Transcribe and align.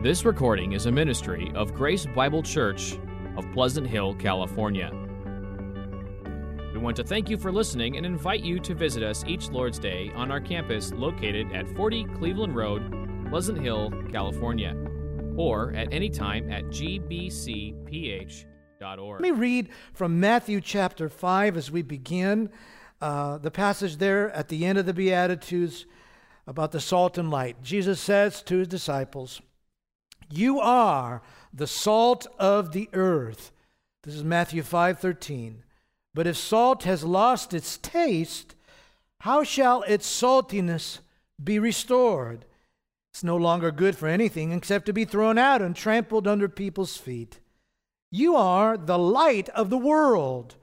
This 0.00 0.24
recording 0.24 0.74
is 0.74 0.86
a 0.86 0.92
ministry 0.92 1.50
of 1.56 1.74
Grace 1.74 2.06
Bible 2.06 2.40
Church 2.40 2.96
of 3.36 3.44
Pleasant 3.52 3.84
Hill, 3.84 4.14
California. 4.14 4.92
We 6.72 6.78
want 6.78 6.96
to 6.98 7.02
thank 7.02 7.28
you 7.28 7.36
for 7.36 7.50
listening 7.50 7.96
and 7.96 8.06
invite 8.06 8.44
you 8.44 8.60
to 8.60 8.76
visit 8.76 9.02
us 9.02 9.24
each 9.26 9.50
Lord's 9.50 9.80
Day 9.80 10.12
on 10.14 10.30
our 10.30 10.40
campus 10.40 10.92
located 10.92 11.50
at 11.52 11.68
40 11.74 12.04
Cleveland 12.16 12.54
Road, 12.54 13.28
Pleasant 13.28 13.58
Hill, 13.58 13.92
California, 14.12 14.76
or 15.36 15.72
at 15.72 15.92
any 15.92 16.10
time 16.10 16.48
at 16.48 16.66
gbcph.org. 16.66 18.46
Let 18.80 19.20
me 19.20 19.32
read 19.32 19.68
from 19.94 20.20
Matthew 20.20 20.60
chapter 20.60 21.08
5 21.08 21.56
as 21.56 21.72
we 21.72 21.82
begin. 21.82 22.50
Uh, 23.00 23.38
the 23.38 23.50
passage 23.50 23.96
there 23.96 24.30
at 24.30 24.46
the 24.46 24.64
end 24.64 24.78
of 24.78 24.86
the 24.86 24.94
Beatitudes 24.94 25.86
about 26.46 26.70
the 26.70 26.80
salt 26.80 27.18
and 27.18 27.32
light. 27.32 27.64
Jesus 27.64 27.98
says 28.00 28.44
to 28.44 28.58
his 28.58 28.68
disciples, 28.68 29.42
You 30.30 30.60
are 30.60 31.22
the 31.52 31.66
salt 31.66 32.26
of 32.38 32.72
the 32.72 32.88
earth. 32.92 33.50
This 34.02 34.14
is 34.14 34.24
Matthew 34.24 34.62
5:13. 34.62 35.62
But 36.14 36.26
if 36.26 36.36
salt 36.36 36.84
has 36.84 37.04
lost 37.04 37.54
its 37.54 37.78
taste, 37.78 38.54
how 39.20 39.42
shall 39.42 39.82
its 39.82 40.06
saltiness 40.06 40.98
be 41.42 41.58
restored? 41.58 42.44
It's 43.12 43.24
no 43.24 43.36
longer 43.36 43.70
good 43.70 43.96
for 43.96 44.06
anything 44.06 44.52
except 44.52 44.86
to 44.86 44.92
be 44.92 45.04
thrown 45.04 45.38
out 45.38 45.62
and 45.62 45.74
trampled 45.74 46.28
under 46.28 46.48
people's 46.48 46.96
feet. 46.96 47.40
You 48.10 48.36
are 48.36 48.76
the 48.76 48.98
light 48.98 49.48
of 49.50 49.70
the 49.70 49.78
world. 49.78 50.56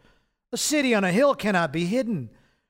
A 0.52 0.58
city 0.58 0.94
on 0.94 1.04
a 1.04 1.12
hill 1.12 1.36
cannot 1.36 1.74
be 1.74 1.86
hidden, 1.86 2.30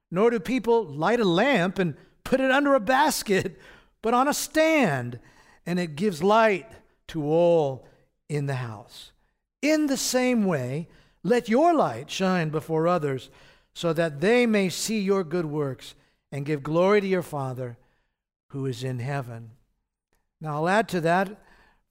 nor 0.10 0.30
do 0.30 0.40
people 0.40 0.86
light 0.86 1.20
a 1.20 1.26
lamp 1.26 1.78
and 1.78 1.96
put 2.24 2.40
it 2.40 2.52
under 2.52 2.74
a 2.74 2.80
basket, 2.80 3.60
but 4.02 4.14
on 4.14 4.28
a 4.28 4.34
stand, 4.34 5.20
and 5.66 5.80
it 5.80 5.96
gives 5.96 6.24
light 6.24 6.68
to 7.10 7.24
all 7.24 7.88
in 8.30 8.46
the 8.46 8.56
house. 8.56 9.12
In 9.62 9.88
the 9.88 9.98
same 9.98 10.46
way, 10.46 10.88
let 11.24 11.50
your 11.50 11.74
light 11.74 12.10
shine 12.10 12.50
before 12.50 12.88
others, 12.88 13.30
so 13.74 13.92
that 13.94 14.22
they 14.22 14.46
may 14.46 14.70
see 14.70 15.00
your 15.00 15.24
good 15.24 15.46
works 15.46 15.96
and 16.32 16.46
give 16.46 16.64
glory 16.64 17.02
to 17.02 17.08
your 17.08 17.22
Father 17.22 17.78
who 18.50 18.66
is 18.66 18.84
in 18.84 19.00
heaven. 19.00 19.52
Now, 20.40 20.56
I'll 20.56 20.70
add 20.70 20.88
to 20.90 21.02
that 21.02 21.42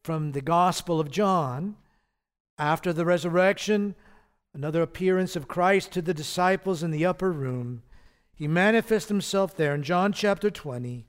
from 0.03 0.33
the 0.33 0.41
Gospel 0.41 1.01
of 1.01 1.11
John. 1.11 1.77
After 2.57 2.93
the 2.93 3.05
resurrection, 3.05 3.95
another 4.55 4.83
appearance 4.83 5.35
of 5.35 5.49
Christ 5.49 5.93
to 5.93 6.03
the 6.03 6.15
disciples 6.15 6.83
in 6.83 6.91
the 6.91 7.05
upper 7.05 7.33
room. 7.33 7.83
He 8.35 8.47
manifests 8.47 9.09
himself 9.09 9.57
there 9.57 9.75
in 9.75 9.83
John 9.83 10.13
chapter 10.13 10.51
20, 10.51 11.07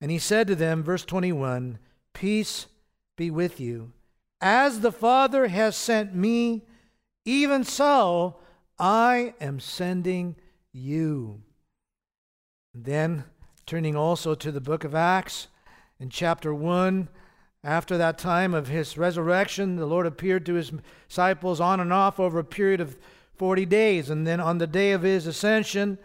and 0.00 0.10
he 0.10 0.18
said 0.18 0.46
to 0.48 0.54
them, 0.54 0.82
verse 0.82 1.04
21, 1.04 1.78
Peace 2.12 2.66
be 3.20 3.30
with 3.30 3.60
you. 3.60 3.92
As 4.40 4.80
the 4.80 4.90
Father 4.90 5.48
has 5.48 5.76
sent 5.76 6.14
me, 6.14 6.62
even 7.26 7.64
so 7.64 8.36
I 8.78 9.34
am 9.42 9.60
sending 9.60 10.36
you. 10.72 11.42
Then, 12.72 13.24
turning 13.66 13.94
also 13.94 14.34
to 14.34 14.50
the 14.50 14.62
book 14.62 14.84
of 14.84 14.94
Acts, 14.94 15.48
in 15.98 16.08
chapter 16.08 16.54
1, 16.54 17.10
after 17.62 17.98
that 17.98 18.16
time 18.16 18.54
of 18.54 18.68
his 18.68 18.96
resurrection, 18.96 19.76
the 19.76 19.84
Lord 19.84 20.06
appeared 20.06 20.46
to 20.46 20.54
his 20.54 20.72
disciples 21.06 21.60
on 21.60 21.78
and 21.78 21.92
off 21.92 22.18
over 22.18 22.38
a 22.38 22.44
period 22.44 22.80
of 22.80 22.96
40 23.34 23.66
days. 23.66 24.08
And 24.08 24.26
then 24.26 24.40
on 24.40 24.56
the 24.56 24.66
day 24.66 24.92
of 24.92 25.02
his 25.02 25.26
ascension, 25.26 25.98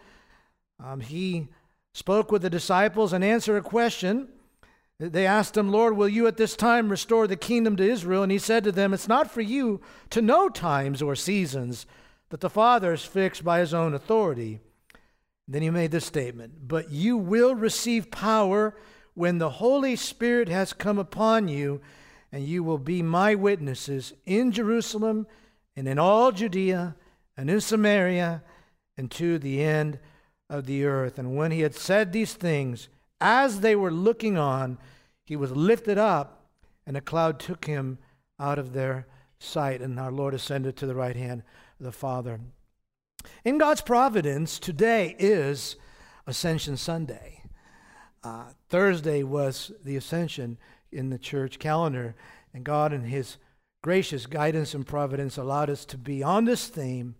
um, 0.83 0.99
he 0.99 1.47
spoke 1.93 2.29
with 2.29 2.41
the 2.41 2.49
disciples 2.49 3.13
and 3.13 3.23
answered 3.23 3.55
a 3.55 3.61
question. 3.61 4.27
They 4.97 5.27
asked 5.27 5.57
him, 5.57 5.71
Lord, 5.71 5.97
will 5.97 6.07
you 6.07 6.25
at 6.25 6.37
this 6.37 6.55
time 6.55 6.89
restore 6.89 7.27
the 7.27 7.35
kingdom 7.35 7.75
to 7.75 7.83
Israel? 7.83 8.23
And 8.23 8.31
he 8.31 8.37
said 8.37 8.63
to 8.63 8.71
them, 8.71 8.93
It's 8.93 9.09
not 9.09 9.29
for 9.29 9.41
you 9.41 9.81
to 10.11 10.21
know 10.21 10.47
times 10.47 11.01
or 11.01 11.15
seasons 11.15 11.85
that 12.29 12.39
the 12.39 12.49
Father 12.49 12.91
has 12.91 13.03
fixed 13.03 13.43
by 13.43 13.59
his 13.59 13.73
own 13.73 13.93
authority. 13.93 14.59
Then 15.47 15.61
he 15.61 15.69
made 15.69 15.91
this 15.91 16.05
statement 16.05 16.67
But 16.67 16.91
you 16.91 17.17
will 17.17 17.55
receive 17.55 18.09
power 18.09 18.75
when 19.15 19.37
the 19.37 19.49
Holy 19.49 19.95
Spirit 19.95 20.49
has 20.49 20.73
come 20.73 20.97
upon 20.97 21.47
you, 21.47 21.81
and 22.31 22.45
you 22.45 22.63
will 22.63 22.77
be 22.77 23.01
my 23.01 23.35
witnesses 23.35 24.13
in 24.25 24.51
Jerusalem 24.51 25.27
and 25.75 25.87
in 25.87 25.99
all 25.99 26.31
Judea 26.31 26.95
and 27.37 27.49
in 27.49 27.59
Samaria 27.61 28.43
and 28.97 29.11
to 29.11 29.39
the 29.39 29.61
end 29.61 29.99
of 30.49 30.65
the 30.65 30.85
earth. 30.85 31.19
And 31.19 31.35
when 31.35 31.51
he 31.51 31.61
had 31.61 31.75
said 31.75 32.11
these 32.11 32.33
things, 32.33 32.89
as 33.21 33.61
they 33.61 33.75
were 33.75 33.91
looking 33.91 34.37
on, 34.37 34.77
he 35.25 35.35
was 35.35 35.51
lifted 35.51 35.97
up, 35.97 36.45
and 36.85 36.95
a 36.95 37.01
cloud 37.01 37.39
took 37.39 37.65
him 37.65 37.97
out 38.39 38.59
of 38.59 38.73
their 38.73 39.07
sight, 39.39 39.81
and 39.81 39.99
our 39.99 40.11
Lord 40.11 40.33
ascended 40.33 40.77
to 40.77 40.85
the 40.85 40.95
right 40.95 41.15
hand 41.15 41.43
of 41.79 41.85
the 41.85 41.91
Father. 41.91 42.39
In 43.43 43.57
God's 43.57 43.81
providence, 43.81 44.59
today 44.59 45.15
is 45.17 45.75
Ascension 46.27 46.77
Sunday. 46.77 47.41
Uh, 48.23 48.45
Thursday 48.69 49.23
was 49.23 49.71
the 49.83 49.95
Ascension 49.95 50.57
in 50.91 51.09
the 51.09 51.17
church 51.17 51.59
calendar, 51.59 52.15
and 52.53 52.63
God, 52.63 52.93
in 52.93 53.03
His 53.03 53.37
gracious 53.81 54.27
guidance 54.27 54.73
and 54.73 54.85
providence, 54.85 55.37
allowed 55.37 55.69
us 55.69 55.85
to 55.85 55.97
be 55.97 56.23
on 56.23 56.45
this 56.45 56.67
theme 56.67 57.15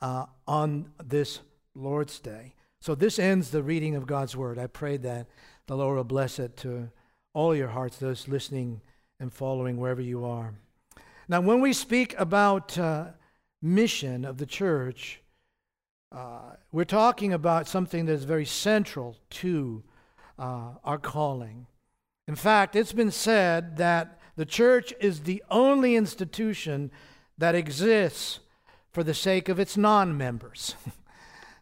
uh, 0.00 0.26
on 0.46 0.90
this 1.02 1.40
Lord's 1.74 2.18
Day. 2.18 2.54
So 2.80 2.94
this 2.94 3.18
ends 3.18 3.50
the 3.50 3.62
reading 3.62 3.94
of 3.96 4.06
God's 4.06 4.36
Word. 4.36 4.58
I 4.58 4.66
pray 4.66 4.98
that 4.98 5.26
the 5.66 5.76
Lord 5.76 5.96
will 5.96 6.04
bless 6.04 6.38
it 6.38 6.56
to 6.58 6.90
all 7.34 7.54
your 7.54 7.68
hearts, 7.68 7.98
those 7.98 8.28
listening 8.28 8.80
and 9.20 9.32
following 9.32 9.76
wherever 9.76 10.00
you 10.00 10.24
are. 10.24 10.54
Now, 11.28 11.40
when 11.40 11.60
we 11.60 11.72
speak 11.72 12.14
about 12.18 12.78
uh, 12.78 13.06
mission 13.60 14.24
of 14.24 14.38
the 14.38 14.46
church, 14.46 15.20
uh, 16.10 16.54
we're 16.72 16.84
talking 16.84 17.32
about 17.32 17.68
something 17.68 18.06
that 18.06 18.12
is 18.12 18.24
very 18.24 18.46
central 18.46 19.16
to 19.30 19.82
uh, 20.38 20.70
our 20.84 20.98
calling. 20.98 21.66
In 22.26 22.34
fact, 22.34 22.76
it's 22.76 22.92
been 22.92 23.10
said 23.10 23.76
that 23.76 24.18
the 24.36 24.46
church 24.46 24.94
is 25.00 25.20
the 25.20 25.42
only 25.50 25.96
institution 25.96 26.90
that 27.36 27.54
exists 27.54 28.40
for 28.90 29.02
the 29.02 29.14
sake 29.14 29.48
of 29.48 29.58
its 29.58 29.76
non 29.76 30.16
members. 30.16 30.74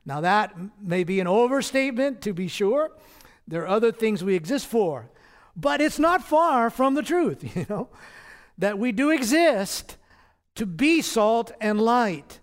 Now, 0.07 0.21
that 0.21 0.55
may 0.81 1.03
be 1.03 1.19
an 1.19 1.27
overstatement, 1.27 2.23
to 2.23 2.33
be 2.33 2.47
sure. 2.47 2.93
There 3.49 3.63
are 3.63 3.67
other 3.67 3.91
things 3.91 4.23
we 4.23 4.37
exist 4.37 4.67
for, 4.67 5.11
but 5.57 5.81
it's 5.81 5.99
not 5.99 6.23
far 6.23 6.69
from 6.69 6.95
the 6.95 7.03
truth, 7.03 7.57
you 7.57 7.67
know, 7.69 7.89
that 8.59 8.79
we 8.79 8.93
do 8.93 9.11
exist 9.11 9.97
to 10.55 10.67
be 10.67 11.03
salt 11.03 11.53
and 11.61 11.81
light 11.81 12.41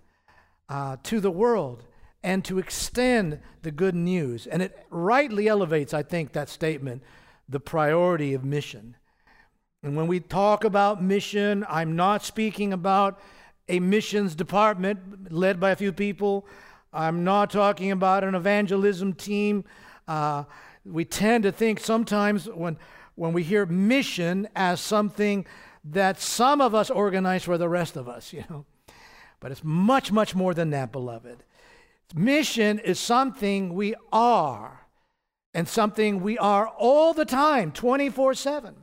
uh, 0.70 0.98
to 1.04 1.20
the 1.20 1.32
world 1.32 1.84
and 2.24 2.44
to 2.46 2.58
extend 2.58 3.40
the 3.62 3.72
good 3.72 3.96
news. 3.96 4.48
And 4.48 4.62
it 4.62 4.86
rightly 4.90 5.48
elevates, 5.48 5.94
I 5.94 6.04
think, 6.04 6.34
that 6.34 6.50
statement, 6.50 7.04
the 7.50 7.60
priority 7.60 8.34
of 8.34 8.44
mission. 8.44 8.96
And 9.84 9.98
when 9.98 10.08
we 10.08 10.20
talk 10.22 10.64
about 10.64 11.04
mission, 11.04 11.66
I'm 11.68 11.96
not 11.96 12.24
speaking 12.24 12.72
about 12.72 13.20
a 13.68 13.80
missions 13.80 14.36
department 14.36 15.32
led 15.32 15.60
by 15.60 15.72
a 15.72 15.76
few 15.76 15.92
people. 15.92 16.48
I'm 16.94 17.24
not 17.24 17.50
talking 17.50 17.92
about 17.92 18.24
an 18.24 18.36
evangelism 18.36 19.14
team. 19.14 19.66
Uh, 20.08 20.44
we 20.86 21.06
tend 21.06 21.44
to 21.44 21.52
think 21.52 21.80
sometimes 21.80 22.46
when, 22.50 22.78
when 23.16 23.34
we 23.34 23.44
hear 23.44 23.66
mission 23.66 24.48
as 24.56 24.82
something 24.82 25.46
that 25.84 26.20
some 26.20 26.62
of 26.62 26.74
us 26.74 26.90
organize 26.90 27.44
for 27.44 27.58
the 27.58 27.70
rest 27.70 27.96
of 27.96 28.08
us, 28.08 28.34
you 28.34 28.44
know. 28.50 28.66
But 29.40 29.52
it's 29.52 29.64
much, 29.64 30.12
much 30.12 30.36
more 30.36 30.54
than 30.54 30.70
that, 30.70 30.92
beloved. 30.92 31.44
Mission 32.16 32.80
is 32.80 33.00
something 33.00 33.74
we 33.74 33.96
are, 34.12 34.88
and 35.54 35.68
something 35.68 36.22
we 36.22 36.38
are 36.38 36.68
all 36.68 37.14
the 37.14 37.26
time, 37.26 37.72
24 37.72 38.36
7. 38.36 38.76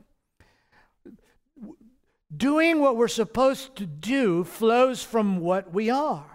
Doing 2.35 2.79
what 2.79 2.95
we're 2.95 3.07
supposed 3.07 3.75
to 3.77 3.85
do 3.85 4.43
flows 4.43 5.03
from 5.03 5.39
what 5.39 5.73
we 5.73 5.89
are. 5.89 6.31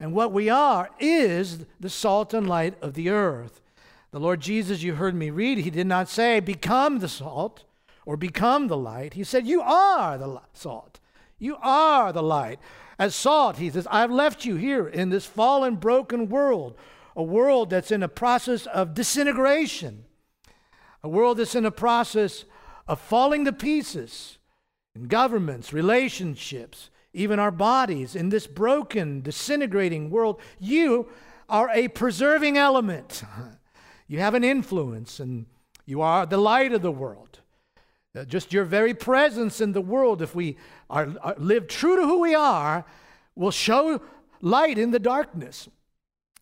And 0.00 0.12
what 0.12 0.32
we 0.32 0.48
are 0.48 0.90
is 0.98 1.64
the 1.80 1.88
salt 1.88 2.34
and 2.34 2.48
light 2.48 2.74
of 2.82 2.94
the 2.94 3.10
earth. 3.10 3.60
The 4.16 4.22
Lord 4.22 4.40
Jesus, 4.40 4.82
you 4.82 4.94
heard 4.94 5.14
me 5.14 5.28
read, 5.28 5.58
he 5.58 5.68
did 5.68 5.86
not 5.86 6.08
say, 6.08 6.40
become 6.40 7.00
the 7.00 7.06
salt 7.08 7.64
or 8.06 8.16
become 8.16 8.66
the 8.66 8.76
light. 8.78 9.12
He 9.12 9.24
said, 9.24 9.46
You 9.46 9.60
are 9.60 10.16
the 10.16 10.40
salt. 10.54 11.00
You 11.38 11.58
are 11.60 12.14
the 12.14 12.22
light. 12.22 12.58
As 12.98 13.14
salt, 13.14 13.58
he 13.58 13.68
says, 13.68 13.86
I've 13.90 14.10
left 14.10 14.46
you 14.46 14.56
here 14.56 14.88
in 14.88 15.10
this 15.10 15.26
fallen, 15.26 15.76
broken 15.76 16.30
world, 16.30 16.78
a 17.14 17.22
world 17.22 17.68
that's 17.68 17.90
in 17.90 18.02
a 18.02 18.08
process 18.08 18.64
of 18.64 18.94
disintegration, 18.94 20.06
a 21.02 21.10
world 21.10 21.36
that's 21.36 21.54
in 21.54 21.66
a 21.66 21.70
process 21.70 22.46
of 22.88 22.98
falling 22.98 23.44
to 23.44 23.52
pieces 23.52 24.38
in 24.94 25.08
governments, 25.08 25.74
relationships, 25.74 26.88
even 27.12 27.38
our 27.38 27.50
bodies 27.50 28.16
in 28.16 28.30
this 28.30 28.46
broken, 28.46 29.20
disintegrating 29.20 30.08
world, 30.08 30.40
you 30.58 31.06
are 31.50 31.68
a 31.74 31.88
preserving 31.88 32.56
element. 32.56 33.22
You 34.08 34.20
have 34.20 34.34
an 34.34 34.44
influence, 34.44 35.20
and 35.20 35.46
you 35.84 36.00
are 36.00 36.26
the 36.26 36.36
light 36.36 36.72
of 36.72 36.82
the 36.82 36.92
world. 36.92 37.40
Uh, 38.16 38.24
just 38.24 38.52
your 38.52 38.64
very 38.64 38.94
presence 38.94 39.60
in 39.60 39.72
the 39.72 39.80
world, 39.80 40.22
if 40.22 40.34
we 40.34 40.56
are, 40.88 41.14
are, 41.20 41.34
live 41.38 41.66
true 41.66 41.96
to 41.96 42.02
who 42.02 42.20
we 42.20 42.34
are, 42.34 42.84
will 43.34 43.50
show 43.50 44.00
light 44.40 44.78
in 44.78 44.90
the 44.90 44.98
darkness. 44.98 45.68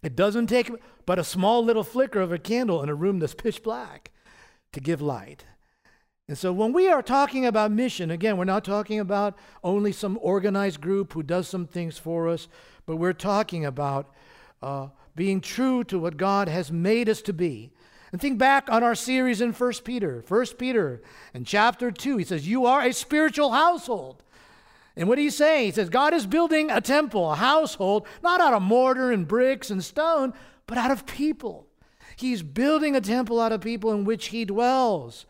It 0.02 0.14
doesn't 0.14 0.46
take 0.46 0.70
but 1.06 1.18
a 1.18 1.24
small 1.24 1.64
little 1.64 1.84
flicker 1.84 2.20
of 2.20 2.32
a 2.32 2.38
candle 2.38 2.82
in 2.82 2.88
a 2.88 2.94
room 2.94 3.18
that's 3.18 3.34
pitch 3.34 3.62
black 3.62 4.10
to 4.72 4.80
give 4.80 5.00
light. 5.00 5.44
And 6.28 6.38
so 6.38 6.52
when 6.52 6.72
we 6.72 6.88
are 6.88 7.02
talking 7.02 7.44
about 7.44 7.70
mission, 7.70 8.10
again, 8.10 8.36
we're 8.38 8.44
not 8.44 8.64
talking 8.64 8.98
about 8.98 9.36
only 9.62 9.92
some 9.92 10.18
organized 10.22 10.80
group 10.80 11.12
who 11.12 11.22
does 11.22 11.48
some 11.48 11.66
things 11.66 11.98
for 11.98 12.28
us, 12.28 12.48
but 12.86 12.96
we're 12.96 13.12
talking 13.12 13.64
about 13.64 14.14
uh, 14.62 14.88
being 15.16 15.40
true 15.40 15.84
to 15.84 15.98
what 15.98 16.16
God 16.16 16.48
has 16.48 16.72
made 16.72 17.08
us 17.08 17.22
to 17.22 17.32
be. 17.32 17.70
And 18.12 18.20
think 18.20 18.38
back 18.38 18.70
on 18.70 18.82
our 18.82 18.94
series 18.94 19.40
in 19.40 19.52
1 19.52 19.72
Peter. 19.84 20.24
1 20.28 20.46
Peter 20.58 21.02
in 21.32 21.44
chapter 21.44 21.90
2, 21.90 22.16
he 22.16 22.24
says, 22.24 22.46
You 22.46 22.66
are 22.66 22.82
a 22.82 22.92
spiritual 22.92 23.50
household. 23.50 24.22
And 24.96 25.08
what 25.08 25.18
he's 25.18 25.36
saying, 25.36 25.64
he 25.66 25.70
says, 25.72 25.88
God 25.88 26.14
is 26.14 26.24
building 26.24 26.70
a 26.70 26.80
temple, 26.80 27.32
a 27.32 27.34
household, 27.34 28.06
not 28.22 28.40
out 28.40 28.54
of 28.54 28.62
mortar 28.62 29.10
and 29.10 29.26
bricks 29.26 29.70
and 29.70 29.82
stone, 29.82 30.32
but 30.66 30.78
out 30.78 30.92
of 30.92 31.06
people. 31.06 31.66
He's 32.16 32.42
building 32.42 32.94
a 32.94 33.00
temple 33.00 33.40
out 33.40 33.50
of 33.50 33.60
people 33.60 33.92
in 33.92 34.04
which 34.04 34.26
he 34.26 34.44
dwells. 34.44 35.26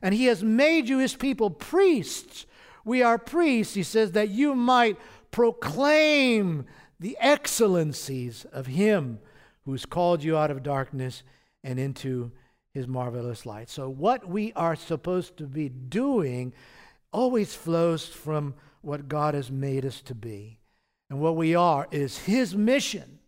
And 0.00 0.14
he 0.14 0.26
has 0.26 0.42
made 0.42 0.88
you 0.88 0.98
his 0.98 1.14
people 1.14 1.50
priests. 1.50 2.46
We 2.84 3.02
are 3.02 3.18
priests, 3.18 3.74
he 3.74 3.82
says, 3.82 4.12
that 4.12 4.30
you 4.30 4.54
might 4.54 4.98
proclaim 5.30 6.64
the 7.02 7.16
excellencies 7.20 8.46
of 8.52 8.66
him 8.66 9.18
who's 9.64 9.84
called 9.84 10.24
you 10.24 10.36
out 10.36 10.50
of 10.50 10.62
darkness 10.62 11.22
and 11.62 11.78
into 11.78 12.32
his 12.72 12.86
marvelous 12.86 13.44
light. 13.44 13.68
So, 13.68 13.88
what 13.88 14.26
we 14.26 14.52
are 14.54 14.76
supposed 14.76 15.36
to 15.36 15.44
be 15.44 15.68
doing 15.68 16.54
always 17.12 17.54
flows 17.54 18.06
from 18.06 18.54
what 18.80 19.08
God 19.08 19.34
has 19.34 19.50
made 19.50 19.84
us 19.84 20.00
to 20.02 20.14
be. 20.14 20.58
And 21.10 21.20
what 21.20 21.36
we 21.36 21.54
are 21.54 21.86
is 21.90 22.18
his 22.18 22.56
mission 22.56 23.18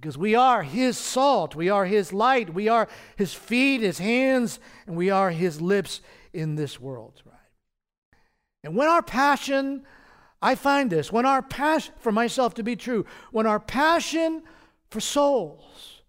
because 0.00 0.16
we 0.16 0.34
are 0.36 0.62
His 0.62 0.96
salt, 0.96 1.56
we 1.56 1.70
are 1.70 1.84
His 1.84 2.12
light, 2.12 2.54
we 2.54 2.68
are 2.68 2.88
His 3.16 3.34
feet, 3.34 3.80
His 3.80 3.98
hands, 3.98 4.60
and 4.86 4.96
we 4.96 5.10
are 5.10 5.30
His 5.30 5.60
lips 5.60 6.00
in 6.32 6.54
this 6.54 6.78
world, 6.78 7.20
right? 7.26 7.34
And 8.62 8.76
when 8.76 8.88
our 8.88 9.02
passion, 9.02 9.84
I 10.40 10.54
find 10.54 10.90
this, 10.90 11.10
when 11.10 11.26
our 11.26 11.42
passion, 11.42 11.94
for 11.98 12.12
myself 12.12 12.54
to 12.54 12.62
be 12.62 12.76
true, 12.76 13.04
when 13.32 13.46
our 13.46 13.58
passion 13.58 14.42
for 14.90 15.00
souls, 15.00 16.02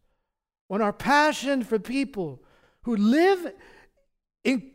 when 0.68 0.82
our 0.82 0.94
passion 0.94 1.64
for 1.64 1.80
people 1.80 2.44
who 2.84 2.96
live 2.96 3.54
in, 4.44 4.72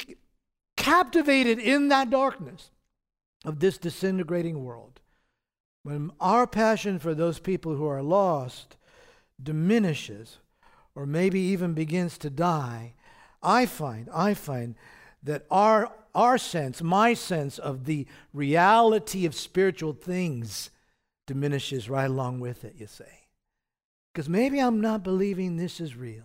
captivated 0.77 1.59
in 1.59 1.89
that 1.89 2.11
darkness 2.11 2.71
of 3.45 3.61
this 3.61 3.79
disintegrating 3.79 4.65
world, 4.65 5.01
when 5.85 6.11
our 6.21 6.47
passion 6.47 6.99
for 6.99 7.15
those 7.15 7.39
people 7.39 7.77
who 7.77 7.87
are 7.87 8.03
lost 8.03 8.77
diminishes 9.41 10.39
or 10.95 11.07
maybe 11.07 11.39
even 11.39 11.75
begins 11.75 12.19
to 12.19 12.31
die, 12.31 12.95
I 13.43 13.67
find, 13.67 14.09
I 14.13 14.35
find 14.35 14.75
that 15.23 15.47
our, 15.51 15.93
our 16.15 16.39
sense, 16.39 16.83
my 16.83 17.15
sense 17.15 17.59
of 17.59 17.85
the 17.85 18.07
reality 18.33 19.27
of 19.27 19.35
spiritual 19.35 19.93
things 19.93 20.71
diminishes 21.27 21.89
right 21.89 22.11
along 22.11 22.41
with 22.41 22.65
it, 22.65 22.75
you 22.79 22.87
say. 22.87 23.27
Because 24.13 24.29
maybe 24.29 24.61
I'm 24.61 24.81
not 24.81 25.03
believing 25.03 25.57
this 25.57 25.81
is 25.81 25.97
real. 25.97 26.25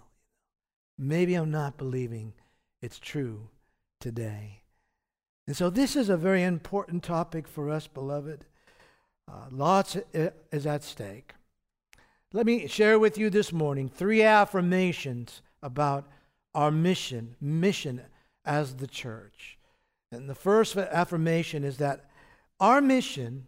Maybe 0.98 1.36
I'm 1.36 1.52
not 1.52 1.78
believing 1.78 2.34
it's 2.82 3.00
true 3.00 3.50
today. 4.00 4.62
And 5.48 5.56
so 5.56 5.70
this 5.70 5.96
is 5.96 6.10
a 6.10 6.18
very 6.18 6.44
important 6.44 7.04
topic 7.04 7.48
for 7.48 7.70
us, 7.70 7.88
beloved. 7.88 8.46
Uh, 9.28 9.46
lots 9.52 9.98
is 10.14 10.68
at 10.68 10.84
stake. 10.84 11.34
Let 12.32 12.46
me 12.46 12.68
share 12.68 13.00
with 13.00 13.18
you 13.18 13.30
this 13.30 13.52
morning 13.52 13.90
three 13.90 14.22
affirmations 14.22 15.42
about 15.64 16.08
our 16.54 16.70
mission, 16.70 17.36
mission 17.42 18.02
as 18.46 18.76
the 18.76 18.88
church. 18.88 19.59
And 20.12 20.30
the 20.30 20.36
first 20.36 20.76
affirmation 20.76 21.64
is 21.64 21.78
that 21.78 22.06
our 22.60 22.82
mission, 22.82 23.46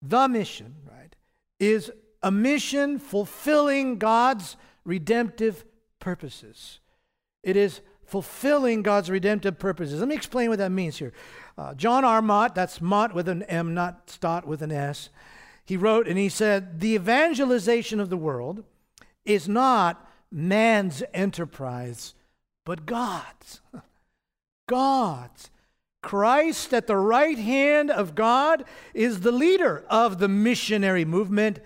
the 0.00 0.28
mission, 0.28 0.76
right, 0.90 1.14
is 1.58 1.90
a 2.22 2.30
mission 2.30 2.98
fulfilling 2.98 3.98
God's 3.98 4.56
redemptive 4.84 5.64
purposes. 5.98 6.80
It 7.42 7.56
is 7.56 7.80
fulfilling 8.04 8.82
God's 8.82 9.10
redemptive 9.10 9.58
purposes. 9.58 10.00
Let 10.00 10.08
me 10.08 10.14
explain 10.14 10.48
what 10.48 10.58
that 10.58 10.70
means 10.70 10.96
here. 10.96 11.12
Uh, 11.56 11.74
John 11.74 12.04
R. 12.04 12.22
Mott, 12.22 12.54
that's 12.54 12.80
Mott 12.80 13.14
with 13.14 13.28
an 13.28 13.42
M, 13.44 13.74
not 13.74 14.08
Stott 14.08 14.46
with 14.46 14.62
an 14.62 14.72
S 14.72 15.10
he 15.68 15.76
wrote 15.76 16.08
and 16.08 16.16
he 16.16 16.30
said, 16.30 16.80
The 16.80 16.94
evangelization 16.94 18.00
of 18.00 18.08
the 18.08 18.16
world 18.16 18.64
is 19.26 19.50
not 19.50 20.10
man's 20.32 21.02
enterprise, 21.12 22.14
but 22.64 22.86
God's. 22.86 23.60
God's. 24.68 25.50
Christ 26.00 26.72
at 26.72 26.86
the 26.86 26.96
right 26.96 27.36
hand 27.36 27.90
of 27.90 28.14
God 28.14 28.64
is 28.94 29.20
the 29.20 29.32
leader 29.32 29.84
of 29.90 30.20
the 30.20 30.28
missionary 30.28 31.04
movement, 31.04 31.58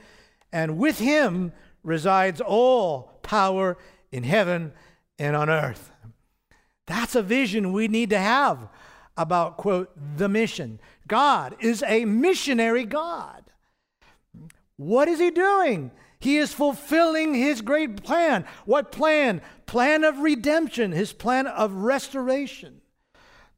and 0.51 0.79
with 0.79 0.99
him 0.99 1.53
resides 1.83 2.41
all 2.41 3.19
power 3.23 3.77
in 4.11 4.23
heaven 4.25 4.73
and 5.19 5.37
on 5.37 5.51
earth. 5.51 5.91
That's 6.87 7.15
a 7.15 7.23
vision 7.23 7.73
we 7.73 7.89
need 7.89 8.11
to 8.11 8.19
have 8.19 8.69
about, 9.17 9.57
quote, 9.59 9.91
the 10.17 10.29
mission. 10.29 10.81
God 11.07 11.55
is 11.61 11.85
a 11.87 12.05
missionary 12.05 12.85
God. 12.85 13.45
What 14.77 15.09
is 15.09 15.19
he 15.19 15.31
doing? 15.31 15.91
He 16.19 16.37
is 16.37 16.55
fulfilling 16.55 17.35
his 17.35 17.63
great 17.63 18.03
plan. 18.03 18.45
What 18.65 18.93
plan? 18.93 19.43
Plan 19.67 20.05
of 20.05 20.19
redemption, 20.19 20.93
his 20.93 21.13
plan 21.13 21.47
of 21.47 21.73
restoration. 21.73 22.82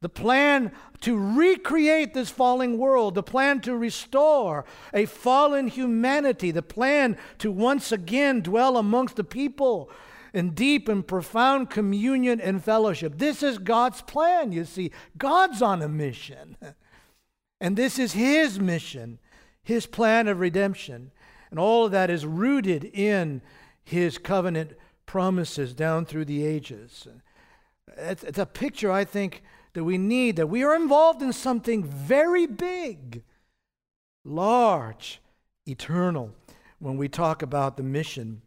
The 0.01 0.09
plan 0.09 0.71
to 1.01 1.17
recreate 1.17 2.13
this 2.13 2.29
falling 2.29 2.77
world, 2.77 3.15
the 3.15 3.23
plan 3.23 3.61
to 3.61 3.75
restore 3.75 4.65
a 4.93 5.05
fallen 5.05 5.67
humanity, 5.67 6.51
the 6.51 6.61
plan 6.61 7.17
to 7.39 7.51
once 7.51 7.91
again 7.91 8.41
dwell 8.41 8.77
amongst 8.77 9.15
the 9.15 9.23
people 9.23 9.89
in 10.33 10.51
deep 10.51 10.89
and 10.89 11.07
profound 11.07 11.69
communion 11.69 12.41
and 12.41 12.63
fellowship. 12.63 13.17
This 13.17 13.41
is 13.41 13.57
God's 13.57 14.01
plan, 14.01 14.51
you 14.51 14.65
see. 14.65 14.91
God's 15.17 15.61
on 15.61 15.81
a 15.81 15.89
mission. 15.89 16.57
And 17.61 17.77
this 17.77 17.97
is 17.97 18.11
His 18.11 18.59
mission 18.59 19.17
his 19.65 19.87
plan 19.87 20.29
of 20.29 20.39
redemption. 20.39 21.11
And 21.49 21.59
all 21.59 21.85
of 21.85 21.91
that 21.91 22.09
is 22.09 22.25
rooted 22.25 22.85
in 22.85 23.41
his 23.83 24.17
covenant 24.17 24.73
promises 25.05 25.73
down 25.73 26.05
through 26.05 26.25
the 26.25 26.45
ages. 26.45 27.07
It's, 27.97 28.37
a 28.37 28.45
picture, 28.45 28.91
I 28.91 29.03
think, 29.03 29.43
that 29.75 29.83
we 29.83 29.97
need, 29.97 30.37
that 30.37 30.47
we 30.47 30.63
are 30.63 30.73
involved 30.73 31.21
in 31.21 31.33
something 31.33 31.83
very 31.83 32.47
big, 32.47 33.21
large, 34.23 35.21
eternal, 35.67 36.31
when 36.79 36.95
we 36.97 37.09
talk 37.09 37.41
about 37.41 37.75
the 37.75 37.83
mission. 37.83 38.41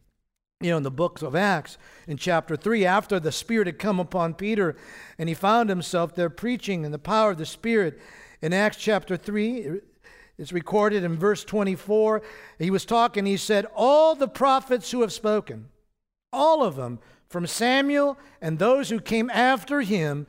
You 0.60 0.70
know, 0.70 0.78
in 0.78 0.82
the 0.82 0.90
books 0.90 1.22
of 1.22 1.36
Acts, 1.36 1.76
in 2.06 2.16
chapter 2.16 2.56
3, 2.56 2.84
after 2.86 3.20
the 3.20 3.30
Spirit 3.30 3.66
had 3.66 3.78
come 3.78 4.00
upon 4.00 4.34
Peter 4.34 4.74
and 5.18 5.28
he 5.28 5.34
found 5.34 5.68
himself 5.68 6.14
there 6.14 6.30
preaching 6.30 6.84
in 6.84 6.92
the 6.92 6.98
power 6.98 7.32
of 7.32 7.38
the 7.38 7.46
Spirit, 7.46 8.00
in 8.40 8.54
Acts 8.54 8.78
chapter 8.78 9.16
3, 9.16 9.80
it's 10.38 10.52
recorded 10.52 11.04
in 11.04 11.16
verse 11.16 11.44
24. 11.44 12.22
He 12.58 12.70
was 12.70 12.86
talking, 12.86 13.26
he 13.26 13.36
said, 13.36 13.66
All 13.76 14.14
the 14.14 14.28
prophets 14.28 14.90
who 14.90 15.02
have 15.02 15.12
spoken, 15.12 15.68
all 16.32 16.62
of 16.62 16.76
them, 16.76 17.00
from 17.28 17.46
Samuel 17.46 18.18
and 18.40 18.58
those 18.58 18.88
who 18.88 19.00
came 19.00 19.28
after 19.28 19.82
him, 19.82 20.26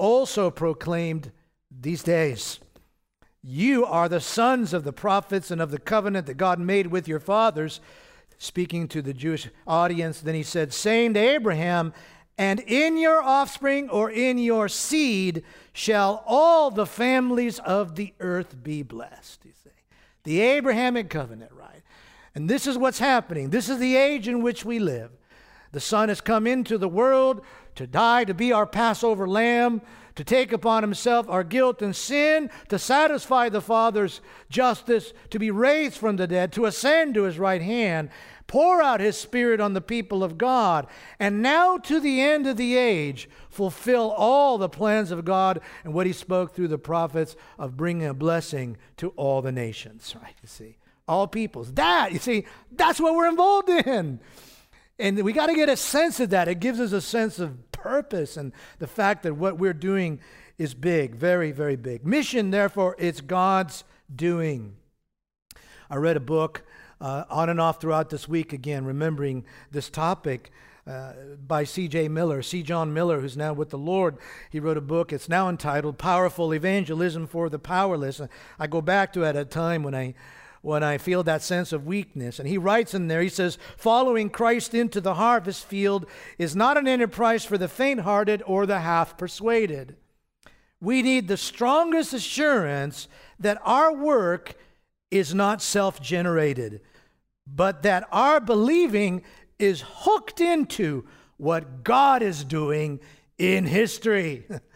also 0.00 0.50
proclaimed 0.50 1.30
these 1.70 2.02
days. 2.02 2.58
You 3.42 3.84
are 3.84 4.08
the 4.08 4.20
sons 4.20 4.72
of 4.72 4.84
the 4.84 4.92
prophets 4.92 5.50
and 5.50 5.60
of 5.60 5.70
the 5.70 5.78
covenant 5.78 6.26
that 6.26 6.38
God 6.38 6.58
made 6.58 6.86
with 6.88 7.06
your 7.06 7.20
fathers. 7.20 7.80
Speaking 8.38 8.88
to 8.88 9.02
the 9.02 9.12
Jewish 9.12 9.48
audience, 9.66 10.20
then 10.20 10.34
he 10.34 10.42
said, 10.42 10.72
saying 10.72 11.14
to 11.14 11.20
Abraham, 11.20 11.92
and 12.38 12.60
in 12.60 12.96
your 12.96 13.22
offspring 13.22 13.90
or 13.90 14.10
in 14.10 14.38
your 14.38 14.66
seed 14.66 15.42
shall 15.74 16.24
all 16.26 16.70
the 16.70 16.86
families 16.86 17.58
of 17.58 17.96
the 17.96 18.14
earth 18.18 18.62
be 18.62 18.82
blessed. 18.82 19.44
You 19.44 19.52
see, 19.62 19.70
the 20.24 20.40
Abrahamic 20.40 21.10
covenant, 21.10 21.52
right? 21.52 21.82
And 22.34 22.48
this 22.48 22.66
is 22.66 22.78
what's 22.78 22.98
happening. 22.98 23.50
This 23.50 23.68
is 23.68 23.78
the 23.78 23.96
age 23.96 24.26
in 24.26 24.42
which 24.42 24.64
we 24.64 24.78
live. 24.78 25.10
The 25.72 25.80
Son 25.80 26.08
has 26.08 26.20
come 26.20 26.46
into 26.46 26.78
the 26.78 26.88
world 26.88 27.42
to 27.80 27.86
die, 27.86 28.24
to 28.24 28.34
be 28.34 28.52
our 28.52 28.66
Passover 28.66 29.26
lamb, 29.26 29.80
to 30.14 30.22
take 30.22 30.52
upon 30.52 30.82
himself 30.82 31.28
our 31.30 31.42
guilt 31.42 31.80
and 31.80 31.96
sin, 31.96 32.50
to 32.68 32.78
satisfy 32.78 33.48
the 33.48 33.62
Father's 33.62 34.20
justice, 34.50 35.14
to 35.30 35.38
be 35.38 35.50
raised 35.50 35.96
from 35.96 36.16
the 36.16 36.26
dead, 36.26 36.52
to 36.52 36.66
ascend 36.66 37.14
to 37.14 37.22
his 37.22 37.38
right 37.38 37.62
hand, 37.62 38.10
pour 38.46 38.82
out 38.82 39.00
his 39.00 39.16
Spirit 39.16 39.60
on 39.60 39.72
the 39.72 39.80
people 39.80 40.22
of 40.22 40.36
God, 40.36 40.86
and 41.18 41.40
now 41.40 41.78
to 41.78 42.00
the 42.00 42.20
end 42.20 42.46
of 42.46 42.58
the 42.58 42.76
age, 42.76 43.30
fulfill 43.48 44.10
all 44.10 44.58
the 44.58 44.68
plans 44.68 45.10
of 45.10 45.24
God 45.24 45.60
and 45.82 45.94
what 45.94 46.06
he 46.06 46.12
spoke 46.12 46.54
through 46.54 46.68
the 46.68 46.76
prophets 46.76 47.34
of 47.58 47.78
bringing 47.78 48.06
a 48.06 48.12
blessing 48.12 48.76
to 48.98 49.08
all 49.10 49.40
the 49.40 49.52
nations. 49.52 50.14
Right, 50.22 50.34
you 50.42 50.48
see, 50.48 50.76
all 51.08 51.26
peoples. 51.26 51.72
That, 51.72 52.12
you 52.12 52.18
see, 52.18 52.44
that's 52.72 53.00
what 53.00 53.14
we're 53.14 53.28
involved 53.28 53.70
in. 53.70 54.20
And 55.00 55.22
we 55.22 55.32
got 55.32 55.46
to 55.46 55.54
get 55.54 55.70
a 55.70 55.76
sense 55.76 56.20
of 56.20 56.28
that. 56.30 56.46
It 56.46 56.60
gives 56.60 56.78
us 56.78 56.92
a 56.92 57.00
sense 57.00 57.38
of 57.38 57.72
purpose 57.72 58.36
and 58.36 58.52
the 58.78 58.86
fact 58.86 59.22
that 59.22 59.34
what 59.34 59.58
we're 59.58 59.72
doing 59.72 60.20
is 60.58 60.74
big, 60.74 61.14
very, 61.14 61.52
very 61.52 61.76
big. 61.76 62.06
Mission, 62.06 62.50
therefore, 62.50 62.94
it's 62.98 63.22
God's 63.22 63.84
doing. 64.14 64.76
I 65.88 65.96
read 65.96 66.18
a 66.18 66.20
book 66.20 66.64
uh, 67.00 67.24
on 67.30 67.48
and 67.48 67.58
off 67.58 67.80
throughout 67.80 68.10
this 68.10 68.28
week, 68.28 68.52
again, 68.52 68.84
remembering 68.84 69.46
this 69.70 69.88
topic. 69.88 70.50
Uh, 70.86 71.12
by 71.46 71.62
C.J. 71.62 72.08
Miller, 72.08 72.42
C. 72.42 72.62
John 72.62 72.92
Miller, 72.92 73.20
who's 73.20 73.36
now 73.36 73.52
with 73.52 73.68
the 73.68 73.78
Lord. 73.78 74.16
He 74.48 74.58
wrote 74.58 74.78
a 74.78 74.80
book. 74.80 75.12
It's 75.12 75.28
now 75.28 75.48
entitled 75.48 75.98
"Powerful 75.98 76.52
Evangelism 76.52 77.26
for 77.26 77.48
the 77.48 77.58
Powerless." 77.58 78.20
I 78.58 78.66
go 78.66 78.80
back 78.80 79.12
to 79.12 79.22
it 79.22 79.28
at 79.28 79.36
a 79.36 79.44
time 79.44 79.82
when 79.82 79.94
I 79.94 80.14
when 80.62 80.82
I 80.82 80.98
feel 80.98 81.22
that 81.22 81.42
sense 81.42 81.72
of 81.72 81.86
weakness. 81.86 82.38
And 82.38 82.48
he 82.48 82.58
writes 82.58 82.92
in 82.92 83.08
there, 83.08 83.22
he 83.22 83.28
says, 83.28 83.58
Following 83.76 84.28
Christ 84.28 84.74
into 84.74 85.00
the 85.00 85.14
harvest 85.14 85.64
field 85.64 86.06
is 86.38 86.54
not 86.54 86.76
an 86.76 86.86
enterprise 86.86 87.44
for 87.44 87.56
the 87.56 87.68
faint 87.68 88.00
hearted 88.00 88.42
or 88.46 88.66
the 88.66 88.80
half 88.80 89.16
persuaded. 89.16 89.96
We 90.80 91.02
need 91.02 91.28
the 91.28 91.36
strongest 91.36 92.12
assurance 92.12 93.08
that 93.38 93.60
our 93.64 93.92
work 93.92 94.54
is 95.10 95.34
not 95.34 95.62
self 95.62 96.00
generated, 96.00 96.80
but 97.46 97.82
that 97.82 98.06
our 98.12 98.40
believing 98.40 99.22
is 99.58 99.82
hooked 99.86 100.40
into 100.40 101.06
what 101.36 101.84
God 101.84 102.22
is 102.22 102.44
doing 102.44 103.00
in 103.38 103.64
history. 103.64 104.46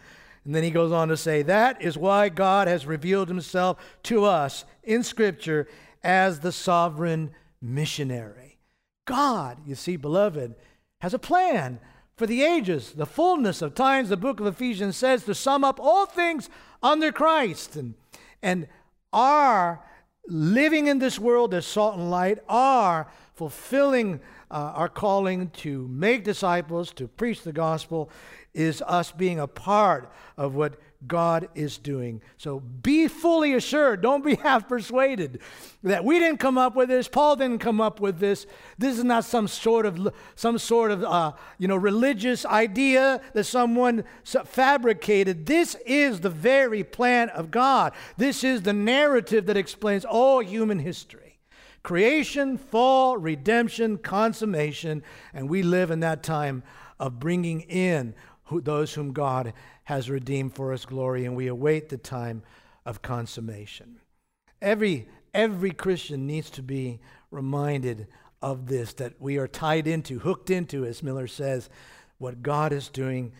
And 0.45 0.53
then 0.53 0.63
he 0.63 0.69
goes 0.69 0.91
on 0.91 1.07
to 1.09 1.17
say, 1.17 1.41
That 1.41 1.81
is 1.81 1.97
why 1.97 2.29
God 2.29 2.67
has 2.67 2.85
revealed 2.85 3.27
himself 3.27 3.77
to 4.03 4.25
us 4.25 4.63
in 4.83 5.03
Scripture 5.03 5.67
as 6.03 6.39
the 6.39 6.51
sovereign 6.51 7.31
missionary. 7.61 8.59
God, 9.05 9.59
you 9.65 9.75
see, 9.75 9.97
beloved, 9.97 10.55
has 11.01 11.13
a 11.13 11.19
plan 11.19 11.79
for 12.15 12.27
the 12.27 12.43
ages, 12.43 12.93
the 12.93 13.05
fullness 13.05 13.61
of 13.61 13.75
times, 13.75 14.09
the 14.09 14.17
book 14.17 14.39
of 14.39 14.45
Ephesians 14.45 14.95
says, 14.95 15.25
to 15.25 15.35
sum 15.35 15.65
up 15.65 15.79
all 15.81 16.05
things 16.05 16.49
under 16.81 17.11
Christ. 17.11 17.75
And, 17.75 17.95
and 18.41 18.67
our 19.11 19.83
living 20.27 20.87
in 20.87 20.99
this 20.99 21.19
world 21.19 21.53
as 21.53 21.65
salt 21.65 21.97
and 21.97 22.09
light, 22.09 22.39
our 22.47 23.07
fulfilling 23.33 24.21
uh, 24.49 24.71
our 24.75 24.89
calling 24.89 25.49
to 25.49 25.87
make 25.89 26.23
disciples, 26.23 26.93
to 26.93 27.07
preach 27.07 27.41
the 27.43 27.51
gospel, 27.51 28.09
is 28.55 28.81
us 28.81 29.11
being 29.11 29.39
a 29.39 29.47
part 29.47 30.11
of 30.37 30.55
what 30.55 30.79
God 31.07 31.49
is 31.55 31.77
doing. 31.77 32.21
So 32.37 32.59
be 32.59 33.07
fully 33.07 33.53
assured, 33.53 34.01
don't 34.01 34.23
be 34.23 34.35
half 34.43 34.67
persuaded 34.67 35.41
that 35.83 36.03
we 36.03 36.19
didn't 36.19 36.39
come 36.39 36.57
up 36.57 36.75
with 36.75 36.89
this, 36.89 37.07
Paul 37.07 37.35
didn't 37.35 37.59
come 37.59 37.79
up 37.79 37.99
with 37.99 38.19
this. 38.19 38.47
This 38.77 38.97
is 38.97 39.03
not 39.03 39.25
some 39.25 39.47
sort 39.47 39.85
of 39.85 40.13
some 40.35 40.57
sort 40.57 40.91
of 40.91 41.03
uh, 41.03 41.33
you 41.57 41.67
know 41.67 41.75
religious 41.75 42.45
idea 42.45 43.21
that 43.33 43.43
someone 43.43 44.03
fabricated. 44.23 45.45
This 45.45 45.75
is 45.85 46.21
the 46.21 46.29
very 46.29 46.83
plan 46.83 47.29
of 47.29 47.51
God. 47.51 47.93
This 48.17 48.43
is 48.43 48.63
the 48.63 48.73
narrative 48.73 49.45
that 49.45 49.57
explains 49.57 50.05
all 50.05 50.39
human 50.39 50.79
history. 50.79 51.39
Creation, 51.83 52.57
fall, 52.57 53.15
redemption, 53.15 53.99
consummation, 53.99 55.03
and 55.35 55.47
we 55.47 55.61
live 55.61 55.91
in 55.91 55.99
that 55.99 56.23
time 56.23 56.63
of 56.99 57.19
bringing 57.19 57.61
in 57.61 58.15
who, 58.45 58.61
those 58.61 58.93
whom 58.93 59.13
God 59.13 59.53
has 59.85 60.09
redeemed 60.09 60.53
for 60.55 60.71
his 60.71 60.85
glory, 60.85 61.25
and 61.25 61.35
we 61.35 61.47
await 61.47 61.89
the 61.89 61.97
time 61.97 62.43
of 62.85 63.01
consummation. 63.01 63.99
Every, 64.61 65.07
every 65.33 65.71
Christian 65.71 66.25
needs 66.25 66.49
to 66.51 66.61
be 66.61 66.99
reminded 67.31 68.07
of 68.41 68.67
this, 68.67 68.93
that 68.93 69.19
we 69.19 69.37
are 69.37 69.47
tied 69.47 69.87
into, 69.87 70.19
hooked 70.19 70.49
into, 70.49 70.85
as 70.85 71.01
Miller 71.01 71.27
says, 71.27 71.69
what 72.17 72.43
God 72.43 72.71
is 72.71 72.89
doing 72.89 73.33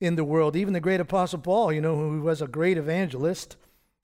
in 0.00 0.16
the 0.16 0.24
world. 0.24 0.56
Even 0.56 0.72
the 0.72 0.80
great 0.80 1.00
Apostle 1.00 1.38
Paul, 1.38 1.72
you 1.72 1.80
know, 1.80 1.96
who 1.96 2.22
was 2.22 2.42
a 2.42 2.46
great 2.46 2.78
evangelist, 2.78 3.56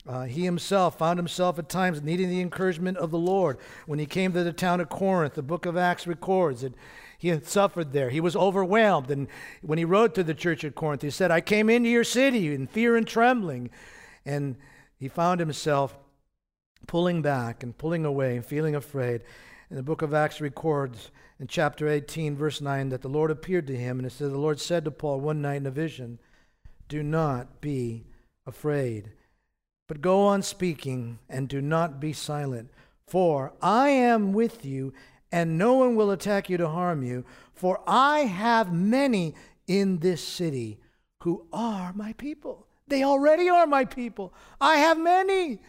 uh, 0.06 0.24
he 0.24 0.44
himself 0.44 0.98
found 0.98 1.18
himself 1.18 1.58
at 1.58 1.68
times 1.68 2.02
needing 2.02 2.28
the 2.28 2.40
encouragement 2.40 2.98
of 2.98 3.10
the 3.10 3.18
Lord. 3.18 3.58
When 3.86 3.98
he 3.98 4.06
came 4.06 4.32
to 4.32 4.44
the 4.44 4.52
town 4.52 4.80
of 4.80 4.88
Corinth, 4.88 5.34
the 5.34 5.42
book 5.42 5.64
of 5.64 5.76
Acts 5.76 6.06
records 6.06 6.62
that 6.62 6.74
he 7.22 7.28
had 7.28 7.46
suffered 7.46 7.92
there. 7.92 8.10
He 8.10 8.20
was 8.20 8.34
overwhelmed. 8.34 9.08
And 9.08 9.28
when 9.60 9.78
he 9.78 9.84
wrote 9.84 10.12
to 10.16 10.24
the 10.24 10.34
church 10.34 10.64
at 10.64 10.74
Corinth, 10.74 11.02
he 11.02 11.10
said, 11.10 11.30
I 11.30 11.40
came 11.40 11.70
into 11.70 11.88
your 11.88 12.02
city 12.02 12.52
in 12.52 12.66
fear 12.66 12.96
and 12.96 13.06
trembling. 13.06 13.70
And 14.26 14.56
he 14.96 15.06
found 15.06 15.38
himself 15.38 15.96
pulling 16.88 17.22
back 17.22 17.62
and 17.62 17.78
pulling 17.78 18.04
away 18.04 18.34
and 18.34 18.44
feeling 18.44 18.74
afraid. 18.74 19.22
And 19.70 19.78
the 19.78 19.84
book 19.84 20.02
of 20.02 20.12
Acts 20.12 20.40
records 20.40 21.12
in 21.38 21.46
chapter 21.46 21.86
18, 21.86 22.36
verse 22.36 22.60
9, 22.60 22.88
that 22.88 23.02
the 23.02 23.08
Lord 23.08 23.30
appeared 23.30 23.68
to 23.68 23.76
him. 23.76 24.00
And 24.00 24.06
it 24.08 24.18
The 24.18 24.26
Lord 24.30 24.58
said 24.58 24.84
to 24.84 24.90
Paul 24.90 25.20
one 25.20 25.40
night 25.40 25.58
in 25.58 25.66
a 25.66 25.70
vision, 25.70 26.18
Do 26.88 27.04
not 27.04 27.60
be 27.60 28.04
afraid, 28.48 29.12
but 29.86 30.00
go 30.00 30.22
on 30.26 30.42
speaking 30.42 31.20
and 31.28 31.48
do 31.48 31.60
not 31.60 32.00
be 32.00 32.12
silent. 32.12 32.72
For 33.06 33.52
I 33.62 33.90
am 33.90 34.32
with 34.32 34.64
you 34.64 34.92
and 35.32 35.56
no 35.58 35.74
one 35.74 35.96
will 35.96 36.10
attack 36.10 36.48
you 36.50 36.58
to 36.58 36.68
harm 36.68 37.02
you, 37.02 37.24
for 37.54 37.80
I 37.86 38.20
have 38.20 38.72
many 38.72 39.34
in 39.66 39.98
this 39.98 40.22
city 40.22 40.78
who 41.22 41.46
are 41.52 41.92
my 41.94 42.12
people. 42.12 42.66
They 42.88 43.02
already 43.02 43.48
are 43.48 43.66
my 43.66 43.86
people. 43.86 44.34
I 44.60 44.76
have 44.76 44.98
many. 44.98 45.60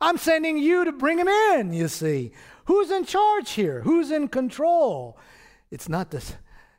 I'm 0.00 0.18
sending 0.18 0.58
you 0.58 0.84
to 0.84 0.92
bring 0.92 1.18
them 1.18 1.28
in, 1.28 1.72
you 1.72 1.86
see. 1.86 2.32
Who's 2.64 2.90
in 2.90 3.04
charge 3.04 3.52
here? 3.52 3.82
Who's 3.82 4.10
in 4.10 4.28
control? 4.28 5.16
It's 5.70 5.88
not 5.88 6.10
the, 6.10 6.24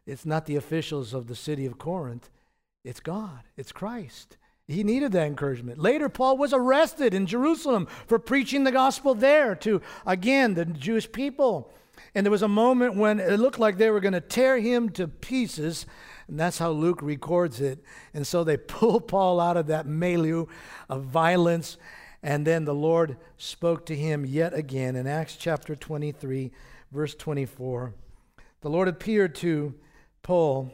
it's 0.06 0.26
not 0.26 0.46
the 0.46 0.58
officials 0.58 1.14
of 1.14 1.28
the 1.28 1.36
city 1.36 1.66
of 1.66 1.78
Corinth. 1.78 2.30
It's 2.84 3.00
God. 3.00 3.44
It's 3.56 3.72
Christ. 3.72 4.38
He 4.68 4.84
needed 4.84 5.12
that 5.14 5.28
encouragement. 5.28 5.78
Later, 5.78 6.10
Paul 6.10 6.38
was 6.38 6.54
arrested 6.54 7.14
in 7.14 7.28
Jerusalem 7.28 7.88
for 8.08 8.20
preaching 8.20 8.64
the 8.64 8.72
gospel 8.72 9.14
there 9.14 9.56
to, 9.56 9.82
again, 10.06 10.54
the 10.54 10.66
Jewish 10.66 11.12
people. 11.12 11.72
And 12.16 12.26
there 12.26 12.32
was 12.32 12.42
a 12.42 12.48
moment 12.48 12.96
when 12.96 13.20
it 13.20 13.40
looked 13.40 13.60
like 13.60 13.78
they 13.78 13.90
were 13.90 14.00
going 14.00 14.14
to 14.14 14.22
tear 14.22 14.60
him 14.60 14.90
to 14.92 15.08
pieces. 15.08 15.86
And 16.28 16.40
that's 16.40 16.58
how 16.58 16.72
Luke 16.72 17.02
records 17.02 17.60
it. 17.62 17.84
And 18.14 18.26
so 18.26 18.44
they 18.44 18.58
pull 18.58 19.02
Paul 19.02 19.40
out 19.40 19.58
of 19.58 19.68
that 19.68 19.86
milieu 19.86 20.46
of 20.90 21.04
violence. 21.04 21.78
And 22.22 22.48
then 22.48 22.66
the 22.66 22.76
Lord 22.76 23.18
spoke 23.38 23.86
to 23.88 23.96
him 23.96 24.26
yet 24.26 24.54
again 24.54 24.96
in 24.96 25.08
Acts 25.08 25.36
chapter 25.36 25.76
23, 25.76 26.52
verse 26.92 27.16
24. 27.16 27.94
The 28.62 28.70
Lord 28.70 28.88
appeared 28.88 29.36
to 29.36 29.74
Paul. 30.22 30.72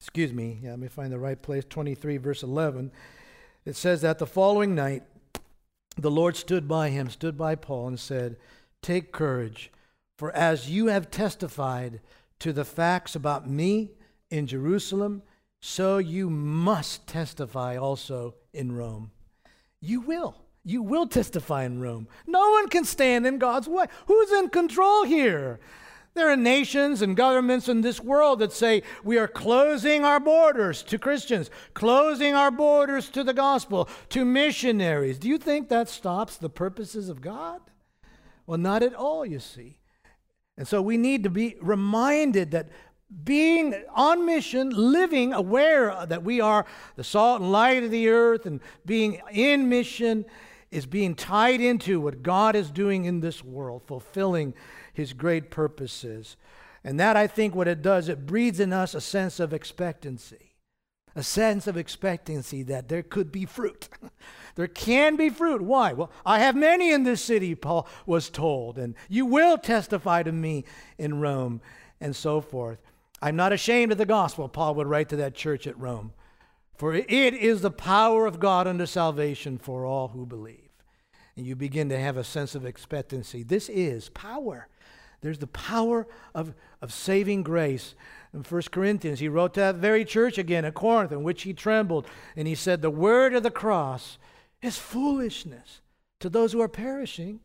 Excuse 0.00 0.32
me. 0.32 0.60
Yeah, 0.62 0.70
let 0.70 0.80
me 0.80 0.88
find 0.88 1.12
the 1.12 1.18
right 1.18 1.40
place. 1.40 1.64
23, 1.68 2.18
verse 2.18 2.42
11. 2.42 2.92
It 3.64 3.76
says 3.76 4.02
that 4.02 4.18
the 4.18 4.26
following 4.26 4.74
night, 4.74 5.04
the 5.96 6.10
Lord 6.10 6.36
stood 6.36 6.66
by 6.66 6.90
him, 6.90 7.08
stood 7.08 7.38
by 7.38 7.54
Paul, 7.54 7.88
and 7.88 8.00
said, 8.00 8.36
Take 8.82 9.12
courage. 9.12 9.70
For 10.18 10.32
as 10.32 10.70
you 10.70 10.86
have 10.86 11.10
testified 11.10 12.00
to 12.40 12.52
the 12.52 12.64
facts 12.64 13.14
about 13.14 13.48
me 13.48 13.90
in 14.30 14.46
Jerusalem, 14.46 15.22
so 15.60 15.98
you 15.98 16.28
must 16.28 17.06
testify 17.06 17.76
also 17.76 18.34
in 18.52 18.72
Rome. 18.72 19.12
You 19.80 20.00
will. 20.00 20.36
You 20.64 20.82
will 20.82 21.06
testify 21.06 21.64
in 21.64 21.80
Rome. 21.80 22.08
No 22.26 22.50
one 22.50 22.68
can 22.68 22.84
stand 22.84 23.26
in 23.26 23.38
God's 23.38 23.68
way. 23.68 23.86
Who's 24.06 24.32
in 24.32 24.48
control 24.48 25.04
here? 25.04 25.60
There 26.14 26.30
are 26.30 26.36
nations 26.36 27.00
and 27.00 27.16
governments 27.16 27.68
in 27.68 27.80
this 27.80 28.00
world 28.00 28.40
that 28.40 28.52
say 28.52 28.82
we 29.02 29.18
are 29.18 29.28
closing 29.28 30.04
our 30.04 30.20
borders 30.20 30.82
to 30.84 30.98
Christians, 30.98 31.50
closing 31.72 32.34
our 32.34 32.50
borders 32.50 33.08
to 33.10 33.24
the 33.24 33.32
gospel, 33.32 33.88
to 34.10 34.24
missionaries. 34.24 35.18
Do 35.18 35.28
you 35.28 35.38
think 35.38 35.68
that 35.68 35.88
stops 35.88 36.36
the 36.36 36.50
purposes 36.50 37.08
of 37.08 37.22
God? 37.22 37.60
Well, 38.52 38.60
not 38.60 38.82
at 38.82 38.94
all, 38.94 39.24
you 39.24 39.38
see. 39.38 39.78
And 40.58 40.68
so 40.68 40.82
we 40.82 40.98
need 40.98 41.22
to 41.22 41.30
be 41.30 41.56
reminded 41.62 42.50
that 42.50 42.68
being 43.24 43.74
on 43.94 44.26
mission, 44.26 44.68
living 44.68 45.32
aware 45.32 46.04
that 46.04 46.22
we 46.22 46.42
are 46.42 46.66
the 46.96 47.02
salt 47.02 47.40
and 47.40 47.50
light 47.50 47.82
of 47.82 47.90
the 47.90 48.10
earth, 48.10 48.44
and 48.44 48.60
being 48.84 49.22
in 49.30 49.70
mission 49.70 50.26
is 50.70 50.84
being 50.84 51.14
tied 51.14 51.62
into 51.62 51.98
what 51.98 52.22
God 52.22 52.54
is 52.54 52.70
doing 52.70 53.06
in 53.06 53.20
this 53.20 53.42
world, 53.42 53.84
fulfilling 53.86 54.52
his 54.92 55.14
great 55.14 55.50
purposes. 55.50 56.36
And 56.84 57.00
that, 57.00 57.16
I 57.16 57.28
think, 57.28 57.54
what 57.54 57.68
it 57.68 57.80
does, 57.80 58.10
it 58.10 58.26
breeds 58.26 58.60
in 58.60 58.70
us 58.70 58.94
a 58.94 59.00
sense 59.00 59.40
of 59.40 59.54
expectancy. 59.54 60.51
A 61.14 61.22
sense 61.22 61.66
of 61.66 61.76
expectancy 61.76 62.62
that 62.64 62.88
there 62.88 63.02
could 63.02 63.30
be 63.30 63.44
fruit. 63.44 63.88
there 64.54 64.66
can 64.66 65.16
be 65.16 65.28
fruit. 65.28 65.62
Why? 65.62 65.92
Well, 65.92 66.10
I 66.24 66.38
have 66.38 66.56
many 66.56 66.92
in 66.92 67.04
this 67.04 67.22
city, 67.22 67.54
Paul 67.54 67.86
was 68.06 68.30
told, 68.30 68.78
and 68.78 68.94
you 69.08 69.26
will 69.26 69.58
testify 69.58 70.22
to 70.22 70.32
me 70.32 70.64
in 70.98 71.20
Rome, 71.20 71.60
and 72.00 72.16
so 72.16 72.40
forth. 72.40 72.78
I'm 73.20 73.36
not 73.36 73.52
ashamed 73.52 73.92
of 73.92 73.98
the 73.98 74.06
gospel, 74.06 74.48
Paul 74.48 74.74
would 74.74 74.88
write 74.88 75.08
to 75.10 75.16
that 75.16 75.34
church 75.34 75.66
at 75.66 75.78
Rome, 75.78 76.12
for 76.74 76.94
it 76.94 77.08
is 77.08 77.60
the 77.60 77.70
power 77.70 78.26
of 78.26 78.40
God 78.40 78.66
unto 78.66 78.86
salvation 78.86 79.58
for 79.58 79.86
all 79.86 80.08
who 80.08 80.26
believe. 80.26 80.58
And 81.36 81.46
you 81.46 81.54
begin 81.54 81.88
to 81.90 81.98
have 81.98 82.16
a 82.16 82.24
sense 82.24 82.54
of 82.54 82.66
expectancy. 82.66 83.42
This 83.42 83.68
is 83.68 84.08
power. 84.10 84.68
There's 85.22 85.38
the 85.38 85.46
power 85.46 86.06
of, 86.34 86.52
of 86.82 86.92
saving 86.92 87.44
grace. 87.44 87.94
In 88.34 88.42
1 88.42 88.62
Corinthians, 88.70 89.20
he 89.20 89.28
wrote 89.28 89.54
to 89.54 89.60
that 89.60 89.76
very 89.76 90.04
church 90.04 90.38
again 90.38 90.64
at 90.64 90.74
Corinth, 90.74 91.12
in 91.12 91.22
which 91.22 91.42
he 91.42 91.52
trembled, 91.52 92.06
and 92.34 92.48
he 92.48 92.54
said, 92.54 92.80
The 92.80 92.90
word 92.90 93.34
of 93.34 93.42
the 93.42 93.50
cross 93.50 94.18
is 94.62 94.78
foolishness 94.78 95.80
to 96.20 96.30
those 96.30 96.52
who 96.52 96.60
are 96.60 96.68
perishing, 96.68 97.40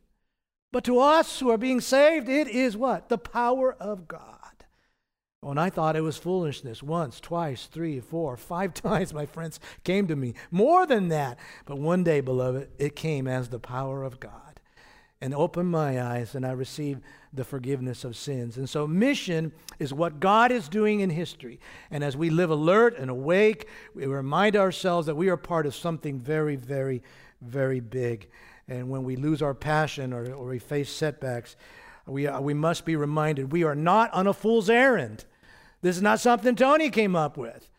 but 0.71 0.83
to 0.85 0.99
us 0.99 1.39
who 1.39 1.49
are 1.49 1.57
being 1.57 1.81
saved, 1.81 2.29
it 2.29 2.47
is 2.47 2.77
what? 2.77 3.09
The 3.09 3.17
power 3.17 3.73
of 3.73 4.07
God. 4.07 4.47
Oh, 5.43 5.49
when 5.49 5.57
I 5.57 5.69
thought 5.69 5.95
it 5.95 6.01
was 6.01 6.17
foolishness 6.17 6.81
once, 6.81 7.19
twice, 7.19 7.65
three, 7.65 7.99
four, 7.99 8.37
five 8.37 8.73
times, 8.75 9.13
my 9.13 9.25
friends 9.25 9.59
came 9.83 10.07
to 10.07 10.15
me. 10.15 10.35
More 10.51 10.85
than 10.85 11.09
that. 11.09 11.37
But 11.65 11.79
one 11.79 12.03
day, 12.03 12.21
beloved, 12.21 12.69
it 12.79 12.95
came 12.95 13.27
as 13.27 13.49
the 13.49 13.59
power 13.59 14.03
of 14.03 14.19
God 14.19 14.46
and 15.19 15.33
open 15.33 15.65
my 15.65 16.01
eyes, 16.01 16.35
and 16.35 16.45
I 16.45 16.51
receive 16.51 16.99
the 17.33 17.43
forgiveness 17.43 18.03
of 18.03 18.15
sins. 18.15 18.57
And 18.57 18.69
so, 18.69 18.85
mission 18.85 19.51
is 19.79 19.93
what 19.93 20.19
God 20.19 20.51
is 20.51 20.69
doing 20.69 20.99
in 20.99 21.09
history. 21.09 21.59
And 21.89 22.03
as 22.03 22.15
we 22.15 22.29
live 22.29 22.51
alert 22.51 22.97
and 22.97 23.09
awake, 23.09 23.67
we 23.95 24.05
remind 24.05 24.55
ourselves 24.55 25.07
that 25.07 25.15
we 25.15 25.29
are 25.29 25.37
part 25.37 25.65
of 25.65 25.75
something 25.75 26.19
very, 26.19 26.55
very, 26.55 27.01
very 27.41 27.79
big. 27.79 28.29
And 28.67 28.89
when 28.89 29.03
we 29.03 29.15
lose 29.15 29.41
our 29.41 29.53
passion 29.53 30.13
or, 30.13 30.33
or 30.33 30.47
we 30.47 30.59
face 30.59 30.89
setbacks, 30.89 31.55
we, 32.05 32.27
uh, 32.27 32.39
we 32.39 32.53
must 32.53 32.85
be 32.85 32.95
reminded 32.95 33.51
we 33.51 33.63
are 33.63 33.75
not 33.75 34.13
on 34.13 34.27
a 34.27 34.33
fool's 34.33 34.69
errand. 34.69 35.25
This 35.81 35.95
is 35.95 36.01
not 36.01 36.19
something 36.19 36.55
Tony 36.55 36.89
came 36.89 37.15
up 37.15 37.37
with. 37.37 37.69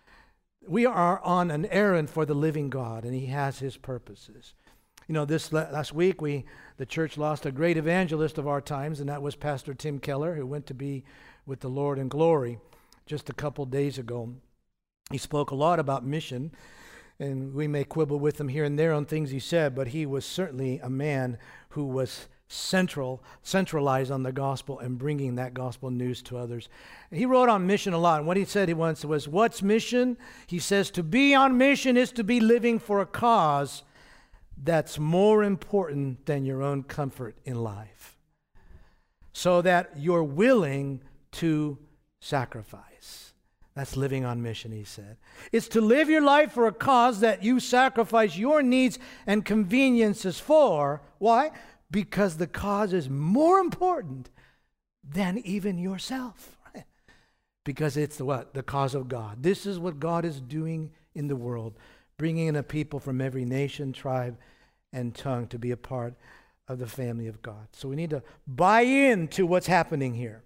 We 0.67 0.87
are 0.87 1.21
on 1.21 1.51
an 1.51 1.67
errand 1.67 2.11
for 2.11 2.27
the 2.27 2.35
living 2.35 2.69
God, 2.69 3.05
and 3.05 3.15
He 3.15 3.27
has 3.27 3.59
His 3.59 3.77
purposes. 3.77 4.55
You 5.09 5.15
know, 5.15 5.25
this 5.25 5.55
last 5.55 5.95
week, 5.95 6.21
we, 6.21 6.45
the 6.77 6.85
church 6.85 7.17
lost 7.17 7.47
a 7.47 7.51
great 7.51 7.79
evangelist 7.79 8.37
of 8.37 8.47
our 8.47 8.61
times, 8.61 9.01
and 9.01 9.09
that 9.09 9.23
was 9.23 9.37
Pastor 9.37 9.73
Tim 9.73 10.01
Keller, 10.01 10.35
who 10.35 10.45
went 10.45 10.67
to 10.67 10.75
be 10.75 11.03
with 11.47 11.61
the 11.61 11.71
Lord 11.71 11.99
in 11.99 12.09
glory 12.09 12.59
just 13.07 13.31
a 13.31 13.33
couple 13.33 13.65
days 13.65 13.97
ago. 13.97 14.35
He 15.11 15.17
spoke 15.17 15.51
a 15.51 15.55
lot 15.55 15.81
about 15.81 16.05
mission, 16.05 16.53
and 17.19 17.55
we 17.55 17.67
may 17.67 17.85
quibble 17.85 18.19
with 18.19 18.39
him 18.39 18.49
here 18.49 18.65
and 18.65 18.79
there 18.79 18.93
on 18.93 19.07
things 19.07 19.31
he 19.31 19.39
said, 19.39 19.75
but 19.75 19.89
he 19.89 20.05
was 20.05 20.27
certainly 20.27 20.79
a 20.81 20.91
man 20.91 21.39
who 21.71 21.87
was 21.87 22.29
central, 22.47 23.25
centralized 23.43 24.11
on 24.11 24.25
the 24.25 24.33
gospel 24.33 24.79
and 24.79 24.99
bringing 24.99 25.37
that 25.37 25.55
gospel 25.55 25.91
news 25.91 26.21
to 26.25 26.37
others. 26.37 26.69
He 27.11 27.25
wrote 27.25 27.49
on 27.49 27.67
mission 27.67 27.95
a 27.95 27.99
lot. 27.99 28.19
And 28.19 28.27
what 28.27 28.37
he 28.37 28.45
said 28.45 28.69
he 28.69 28.75
once 28.75 29.07
was, 29.07 29.27
What's 29.27 29.63
mission? 29.63 30.19
He 30.47 30.59
says, 30.59 30.91
To 30.91 31.03
be 31.03 31.35
on 31.35 31.57
mission 31.57 31.97
is 31.97 32.13
to 32.13 32.25
be 32.25 32.41
living 32.41 32.79
for 32.79 33.01
a 33.01 33.07
cause 33.07 33.85
that's 34.63 34.99
more 34.99 35.43
important 35.43 36.27
than 36.27 36.45
your 36.45 36.63
own 36.63 36.83
comfort 36.83 37.37
in 37.45 37.63
life. 37.63 38.17
So 39.33 39.63
that 39.63 39.91
you're 39.97 40.25
willing 40.25 41.01
to 41.33 41.79
sacrifice. 42.21 43.33
That's 43.75 43.97
living 43.97 44.25
on 44.25 44.43
mission, 44.43 44.73
he 44.73 44.83
said. 44.83 45.19
It's 45.53 45.69
to 45.69 45.81
live 45.81 46.11
your 46.11 46.23
life 46.23 46.51
for 46.51 46.67
a 46.67 46.73
cause 46.73 47.21
that 47.21 47.45
you 47.45 47.61
sacrifice 47.61 48.37
your 48.37 48.61
needs 48.61 48.99
and 49.25 49.45
conveniences 49.45 50.41
for. 50.41 51.03
Why? 51.19 51.53
Because 51.89 52.39
the 52.39 52.49
cause 52.49 52.93
is 52.93 53.09
more 53.09 53.61
important 53.61 54.31
than 55.09 55.39
even 55.39 55.79
yourself. 55.79 56.57
Because 57.63 57.97
it's 57.97 58.17
the 58.17 58.25
what? 58.25 58.55
The 58.55 58.63
cause 58.65 58.95
of 58.95 59.09
God. 59.09 59.43
This 59.43 59.67
is 59.67 59.79
what 59.79 60.01
God 60.01 60.25
is 60.25 60.41
doing 60.41 60.91
in 61.15 61.29
the 61.29 61.37
world 61.37 61.75
bringing 62.19 62.49
in 62.49 62.57
a 62.57 62.63
people 62.63 63.01
from 63.01 63.21
every 63.21 63.45
nation, 63.45 63.93
tribe, 63.93 64.37
and 64.93 65.15
tongue 65.15 65.47
to 65.47 65.59
be 65.59 65.71
a 65.71 65.77
part 65.77 66.15
of 66.67 66.79
the 66.79 66.87
family 66.87 67.27
of 67.27 67.41
God. 67.41 67.69
So 67.73 67.89
we 67.89 67.97
need 67.97 68.11
to 68.11 68.23
buy 68.47 68.83
into 68.83 69.47
what's 69.47 69.69
happening 69.69 70.15
here. 70.15 70.43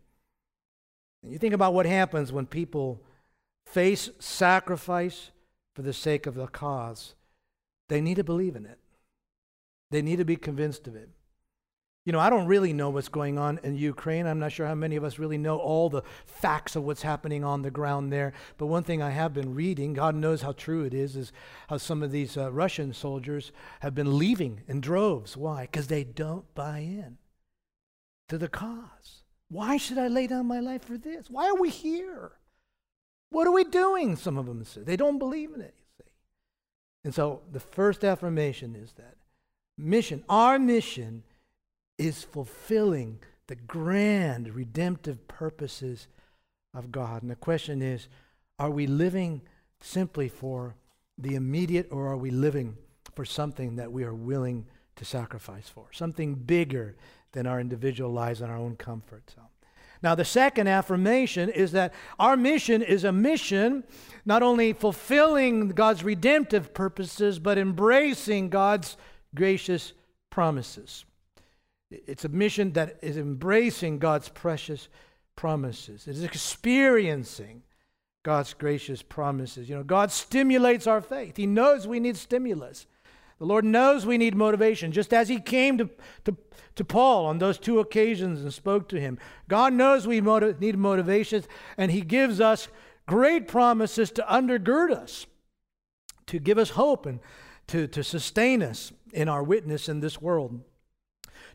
And 1.22 1.32
you 1.32 1.38
think 1.38 1.54
about 1.54 1.74
what 1.74 1.87
happens 1.87 2.32
when 2.32 2.46
people 2.46 3.02
face 3.66 4.11
sacrifice 4.18 5.30
for 5.74 5.82
the 5.82 5.92
sake 5.92 6.26
of 6.26 6.35
the 6.35 6.46
cause. 6.46 7.14
They 7.88 8.00
need 8.00 8.16
to 8.16 8.24
believe 8.24 8.56
in 8.56 8.66
it. 8.66 8.78
They 9.90 10.02
need 10.02 10.16
to 10.16 10.24
be 10.24 10.37
convinced 10.37 10.87
of 10.87 10.94
it. 10.94 11.08
You 12.04 12.12
know, 12.12 12.18
I 12.18 12.30
don't 12.30 12.46
really 12.46 12.72
know 12.72 12.90
what's 12.90 13.08
going 13.08 13.38
on 13.38 13.60
in 13.62 13.76
Ukraine. 13.76 14.26
I'm 14.26 14.40
not 14.40 14.50
sure 14.50 14.66
how 14.66 14.74
many 14.74 14.96
of 14.96 15.04
us 15.04 15.20
really 15.20 15.38
know 15.38 15.58
all 15.58 15.88
the 15.88 16.02
facts 16.26 16.74
of 16.74 16.82
what's 16.82 17.02
happening 17.02 17.44
on 17.44 17.62
the 17.62 17.70
ground 17.70 18.12
there. 18.12 18.32
But 18.58 18.66
one 18.66 18.82
thing 18.82 19.00
I 19.00 19.10
have 19.10 19.32
been 19.32 19.54
reading, 19.54 19.92
God 19.94 20.16
knows 20.16 20.42
how 20.42 20.50
true 20.50 20.82
it 20.82 20.94
is, 20.94 21.14
is 21.14 21.32
how 21.68 21.76
some 21.76 22.02
of 22.02 22.10
these 22.10 22.36
uh, 22.36 22.50
Russian 22.50 22.92
soldiers 22.92 23.52
have 23.80 23.94
been 23.94 24.18
leaving 24.18 24.62
in 24.66 24.80
droves. 24.80 25.36
Why? 25.36 25.62
Because 25.62 25.86
they 25.86 26.02
don't 26.02 26.52
buy 26.56 26.78
in 26.78 27.18
to 28.28 28.36
the 28.36 28.48
cause. 28.48 29.22
Why 29.48 29.76
should 29.76 29.98
I 29.98 30.08
lay 30.08 30.26
down 30.26 30.46
my 30.46 30.58
life 30.58 30.84
for 30.84 30.98
this? 30.98 31.30
Why 31.30 31.46
are 31.46 31.60
we 31.60 31.70
here? 31.70 32.32
What 33.30 33.46
are 33.46 33.52
we 33.52 33.64
doing? 33.64 34.16
Some 34.16 34.38
of 34.38 34.46
them 34.46 34.64
say. 34.64 34.80
They 34.82 34.96
don't 34.96 35.18
believe 35.20 35.52
in 35.54 35.60
it, 35.60 35.74
you 35.78 35.84
see. 35.98 36.10
And 37.04 37.14
so 37.14 37.42
the 37.52 37.60
first 37.60 38.02
affirmation 38.02 38.74
is 38.74 38.92
that 38.94 39.14
mission, 39.78 40.24
our 40.28 40.58
mission, 40.58 41.22
is 41.98 42.24
fulfilling 42.24 43.18
the 43.46 43.57
grand 43.57 44.55
redemptive 44.55 45.26
purposes 45.28 46.09
of 46.74 46.90
God. 46.90 47.22
And 47.22 47.31
the 47.31 47.37
question 47.37 47.83
is 47.83 48.09
are 48.59 48.70
we 48.70 48.87
living 48.87 49.42
simply 49.81 50.28
for 50.28 50.74
the 51.18 51.35
immediate 51.35 51.88
or 51.90 52.09
are 52.09 52.16
we 52.16 52.31
living 52.31 52.76
for 53.14 53.24
something 53.24 53.76
that 53.76 53.92
we 53.92 54.05
are 54.05 54.14
willing 54.14 54.66
to 54.96 55.05
sacrifice 55.05 55.68
for? 55.68 55.87
Something 55.92 56.35
bigger 56.35 56.96
than 57.33 57.46
our 57.46 57.61
individual 57.61 58.12
lives 58.12 58.40
and 58.40 58.50
our 58.50 58.59
own 58.59 58.76
comfort. 58.76 59.22
So. 59.35 59.42
Now, 60.02 60.16
the 60.16 60.24
second 60.24 60.66
affirmation 60.66 61.48
is 61.48 61.72
that 61.72 61.94
our 62.18 62.37
mission 62.37 62.83
is 62.83 63.05
a 63.05 63.12
mission 63.12 63.85
not 64.24 64.42
only 64.42 64.72
fulfilling 64.72 65.68
God's 65.70 66.02
redemptive 66.02 66.74
purposes, 66.74 67.38
but 67.38 67.57
embracing 67.57 68.48
God's 68.48 68.96
gracious 69.35 69.92
promises. 70.28 71.05
It's 72.07 72.24
a 72.24 72.28
mission 72.28 72.72
that 72.72 72.98
is 73.02 73.16
embracing 73.16 73.98
God's 73.98 74.28
precious 74.28 74.88
promises. 75.37 76.07
It 76.07 76.12
is 76.12 76.24
experiencing 76.24 77.62
God's 78.22 78.55
gracious 78.55 79.02
promises. 79.02 79.68
You 79.68 79.76
know, 79.76 79.83
God 79.83 80.12
stimulates 80.12 80.87
our 80.87 81.00
faith. 81.00 81.37
He 81.37 81.46
knows 81.46 81.87
we 81.87 82.00
need 82.00 82.16
stimulus. 82.16 82.87
The 83.38 83.46
Lord 83.46 83.64
knows 83.64 84.07
we 84.07 84.18
need 84.18 84.37
motivation, 84.37 84.92
just 84.92 85.12
as 85.12 85.28
He 85.28 85.40
came 85.40 85.76
to, 85.78 85.90
to, 86.26 86.37
to 86.76 86.85
Paul 86.85 87.26
on 87.26 87.38
those 87.38 87.59
two 87.59 87.81
occasions 87.81 88.40
and 88.40 88.55
spoke 88.55 88.88
to 88.90 89.00
him. 89.00 89.18
God 89.48 89.72
knows 89.72 90.07
we 90.07 90.20
motiv- 90.20 90.61
need 90.61 90.78
motivations, 90.78 91.48
and 91.76 91.90
He 91.90 92.02
gives 92.02 92.40
us 92.40 92.68
great 93.09 93.48
promises 93.48 94.12
to 94.12 94.22
undergird 94.31 94.92
us, 94.92 95.26
to 96.26 96.38
give 96.38 96.57
us 96.57 96.70
hope, 96.70 97.05
and 97.05 97.18
to, 97.66 97.88
to 97.88 98.05
sustain 98.05 98.62
us 98.62 98.92
in 99.12 99.28
our 99.28 99.42
witness 99.42 99.88
in 99.88 99.98
this 99.98 100.22
world. 100.22 100.61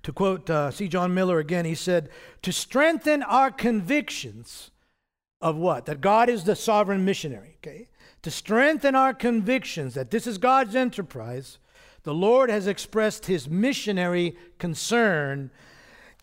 To 0.08 0.14
quote 0.14 0.50
uh, 0.50 0.72
C. 0.72 0.88
John 0.88 1.14
Miller 1.14 1.38
again, 1.38 1.66
he 1.66 1.76
said, 1.76 2.08
To 2.44 2.54
strengthen 2.54 3.22
our 3.24 3.52
convictions 3.52 4.72
of 5.42 5.58
what? 5.58 5.86
That 5.86 6.00
God 6.00 6.30
is 6.30 6.46
the 6.46 6.56
sovereign 6.56 7.04
missionary, 7.04 7.58
okay? 7.58 7.90
To 8.22 8.32
strengthen 8.32 8.96
our 8.96 9.14
convictions 9.14 9.96
that 9.96 10.10
this 10.10 10.26
is 10.26 10.38
God's 10.38 10.78
enterprise, 10.78 11.58
the 12.04 12.14
Lord 12.14 12.50
has 12.50 12.68
expressed 12.68 13.26
his 13.26 13.50
missionary 13.50 14.38
concern 14.60 15.52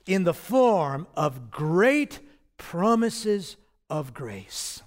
in 0.07 0.25
the 0.25 0.33
form 0.33 1.07
of 1.15 1.51
great 1.51 2.21
promises 2.57 3.59
of 3.91 4.15
grace. 4.15 4.83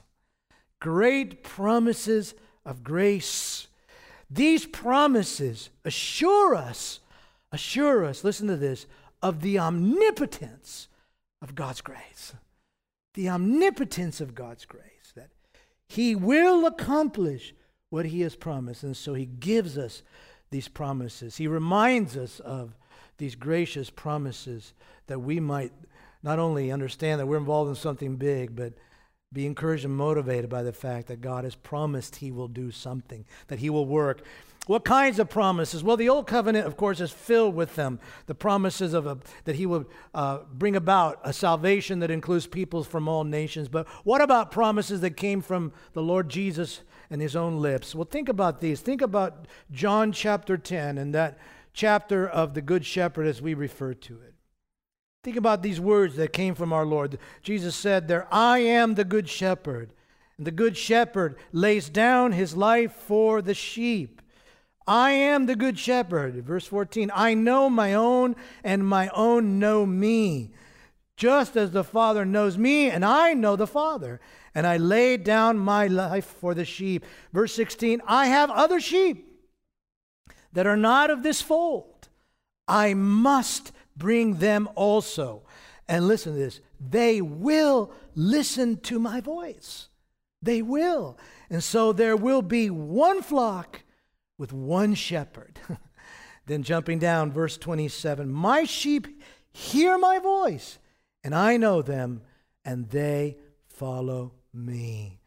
Great 0.79 1.43
promises 1.43 2.33
of 2.65 2.83
grace. 2.83 3.67
These 4.31 4.65
promises 4.65 5.69
assure 5.85 6.55
us 6.55 6.99
assure 7.51 8.05
us, 8.05 8.23
listen 8.23 8.47
to 8.47 8.57
this, 8.57 8.85
of 9.21 9.41
the 9.41 9.57
omnipotence 9.57 10.87
of 11.41 11.55
God's 11.55 11.81
grace. 11.81 12.33
The 13.13 13.29
omnipotence 13.29 14.21
of 14.21 14.35
God's 14.35 14.65
grace, 14.65 15.13
that 15.15 15.29
He 15.87 16.15
will 16.15 16.65
accomplish 16.65 17.53
what 17.89 18.05
He 18.05 18.21
has 18.21 18.35
promised. 18.35 18.83
And 18.83 18.95
so 18.95 19.13
He 19.13 19.25
gives 19.25 19.77
us 19.77 20.03
these 20.51 20.67
promises. 20.67 21.37
He 21.37 21.47
reminds 21.47 22.15
us 22.15 22.39
of 22.39 22.75
these 23.17 23.35
gracious 23.35 23.89
promises 23.89 24.73
that 25.07 25.19
we 25.19 25.39
might 25.39 25.71
not 26.21 26.39
only 26.39 26.71
understand 26.71 27.19
that 27.19 27.25
we're 27.25 27.37
involved 27.37 27.69
in 27.69 27.75
something 27.75 28.17
big, 28.17 28.55
but 28.55 28.73
Be 29.33 29.45
encouraged 29.45 29.83
and 29.83 29.95
motivated 29.95 30.49
by 30.49 30.63
the 30.63 30.71
fact 30.71 31.07
that 31.07 31.21
God 31.21 31.43
has 31.43 31.55
promised 31.55 32.17
He 32.17 32.31
will 32.31 32.47
do 32.47 32.71
something, 32.71 33.25
that 33.47 33.59
He 33.59 33.69
will 33.69 33.85
work. 33.85 34.23
What 34.67 34.85
kinds 34.85 35.17
of 35.17 35.29
promises? 35.29 35.83
Well, 35.83 35.97
the 35.97 36.09
Old 36.09 36.27
Covenant, 36.27 36.67
of 36.67 36.77
course, 36.77 36.99
is 36.99 37.11
filled 37.11 37.55
with 37.55 37.75
them. 37.75 37.99
The 38.25 38.35
promises 38.35 38.93
of 38.93 39.07
a, 39.07 39.17
that 39.45 39.55
He 39.55 39.65
will 39.65 39.85
uh, 40.13 40.39
bring 40.53 40.75
about 40.75 41.19
a 41.23 41.33
salvation 41.33 41.99
that 41.99 42.11
includes 42.11 42.47
peoples 42.47 42.85
from 42.85 43.07
all 43.07 43.23
nations. 43.23 43.69
But 43.69 43.87
what 44.03 44.21
about 44.21 44.51
promises 44.51 45.01
that 45.01 45.17
came 45.17 45.41
from 45.41 45.71
the 45.93 46.01
Lord 46.01 46.29
Jesus 46.29 46.81
and 47.09 47.21
His 47.21 47.35
own 47.35 47.61
lips? 47.61 47.95
Well, 47.95 48.05
think 48.05 48.29
about 48.29 48.59
these. 48.59 48.81
Think 48.81 49.01
about 49.01 49.47
John 49.71 50.11
chapter 50.11 50.57
10 50.57 50.97
and 50.97 51.15
that 51.15 51.37
chapter 51.73 52.27
of 52.27 52.53
the 52.53 52.61
Good 52.61 52.85
Shepherd 52.85 53.25
as 53.25 53.41
we 53.41 53.53
refer 53.53 53.93
to 53.93 54.13
it. 54.21 54.33
Think 55.23 55.37
about 55.37 55.61
these 55.61 55.79
words 55.79 56.15
that 56.15 56.33
came 56.33 56.55
from 56.55 56.71
our 56.71 56.85
Lord. 56.85 57.17
Jesus 57.41 57.75
said 57.75 58.07
there, 58.07 58.27
I 58.31 58.59
am 58.59 58.95
the 58.95 59.03
good 59.03 59.27
shepherd. 59.27 59.93
And 60.37 60.45
the 60.45 60.51
good 60.51 60.77
shepherd 60.77 61.35
lays 61.51 61.89
down 61.89 62.31
his 62.31 62.55
life 62.55 62.93
for 62.93 63.41
the 63.41 63.53
sheep. 63.53 64.21
I 64.87 65.11
am 65.11 65.45
the 65.45 65.55
good 65.55 65.77
shepherd. 65.77 66.35
Verse 66.45 66.65
14, 66.65 67.11
I 67.13 67.33
know 67.33 67.69
my 67.69 67.93
own, 67.93 68.35
and 68.63 68.87
my 68.87 69.09
own 69.09 69.59
know 69.59 69.85
me. 69.85 70.51
Just 71.17 71.57
as 71.57 71.71
the 71.71 71.83
Father 71.83 72.23
knows 72.25 72.57
me, 72.57 72.89
and 72.89 73.03
I 73.03 73.33
know 73.33 73.55
the 73.55 73.67
Father. 73.67 74.21
And 74.55 74.65
I 74.65 74.77
lay 74.77 75.17
down 75.17 75.57
my 75.57 75.87
life 75.87 76.25
for 76.25 76.53
the 76.53 76.65
sheep. 76.65 77.05
Verse 77.33 77.53
16, 77.53 78.01
I 78.07 78.27
have 78.27 78.49
other 78.49 78.79
sheep 78.79 79.27
that 80.53 80.65
are 80.65 80.77
not 80.77 81.09
of 81.09 81.21
this 81.21 81.41
fold. 81.41 82.07
I 82.67 82.93
must 82.93 83.71
bring 83.95 84.35
them 84.35 84.69
also. 84.75 85.43
And 85.87 86.07
listen 86.07 86.33
to 86.33 86.39
this 86.39 86.61
they 86.79 87.21
will 87.21 87.91
listen 88.15 88.77
to 88.77 88.99
my 88.99 89.21
voice. 89.21 89.89
They 90.41 90.61
will. 90.61 91.17
And 91.49 91.63
so 91.63 91.91
there 91.91 92.15
will 92.15 92.41
be 92.41 92.69
one 92.69 93.21
flock 93.21 93.81
with 94.37 94.53
one 94.53 94.93
shepherd. 94.93 95.59
then 96.45 96.63
jumping 96.63 96.99
down, 96.99 97.31
verse 97.31 97.57
27 97.57 98.31
My 98.31 98.63
sheep 98.63 99.07
hear 99.51 99.97
my 99.97 100.19
voice, 100.19 100.79
and 101.23 101.35
I 101.35 101.57
know 101.57 101.81
them, 101.81 102.21
and 102.63 102.89
they 102.89 103.37
follow 103.67 104.33
me. 104.53 105.19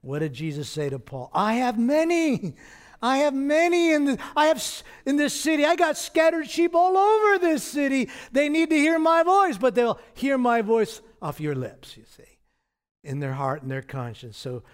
What 0.00 0.20
did 0.20 0.32
Jesus 0.32 0.68
say 0.68 0.88
to 0.88 0.98
Paul? 0.98 1.30
I 1.34 1.54
have 1.54 1.78
many. 1.78 2.54
I 3.02 3.18
have 3.18 3.32
many 3.32 3.92
in 3.92 4.04
the, 4.04 4.18
I 4.36 4.46
have 4.46 4.62
in 5.06 5.16
this 5.16 5.38
city. 5.38 5.64
I 5.64 5.74
got 5.74 5.96
scattered 5.96 6.50
sheep 6.50 6.74
all 6.74 6.96
over 6.96 7.38
this 7.38 7.64
city. 7.64 8.10
They 8.30 8.48
need 8.48 8.70
to 8.70 8.76
hear 8.76 8.98
my 8.98 9.22
voice, 9.22 9.56
but 9.56 9.74
they'll 9.74 9.98
hear 10.14 10.36
my 10.36 10.60
voice 10.60 11.00
off 11.22 11.40
your 11.40 11.54
lips, 11.54 11.96
you 11.96 12.04
see, 12.04 12.38
in 13.02 13.20
their 13.20 13.32
heart 13.32 13.62
and 13.62 13.70
their 13.70 13.82
conscience. 13.82 14.36
So 14.36 14.64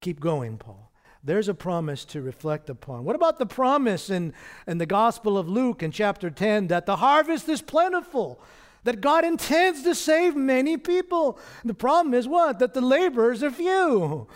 keep 0.00 0.20
going, 0.20 0.56
Paul. 0.56 0.89
There's 1.22 1.48
a 1.48 1.54
promise 1.54 2.04
to 2.06 2.22
reflect 2.22 2.70
upon. 2.70 3.04
What 3.04 3.16
about 3.16 3.38
the 3.38 3.46
promise 3.46 4.08
in, 4.08 4.32
in 4.66 4.78
the 4.78 4.86
Gospel 4.86 5.36
of 5.36 5.48
Luke 5.48 5.82
in 5.82 5.90
chapter 5.90 6.30
10 6.30 6.68
that 6.68 6.86
the 6.86 6.96
harvest 6.96 7.48
is 7.48 7.60
plentiful? 7.60 8.40
That 8.84 9.02
God 9.02 9.26
intends 9.26 9.82
to 9.82 9.94
save 9.94 10.34
many 10.34 10.78
people. 10.78 11.38
The 11.62 11.74
problem 11.74 12.14
is 12.14 12.26
what? 12.26 12.58
That 12.58 12.72
the 12.72 12.80
laborers 12.80 13.42
are 13.42 13.50
few. 13.50 14.28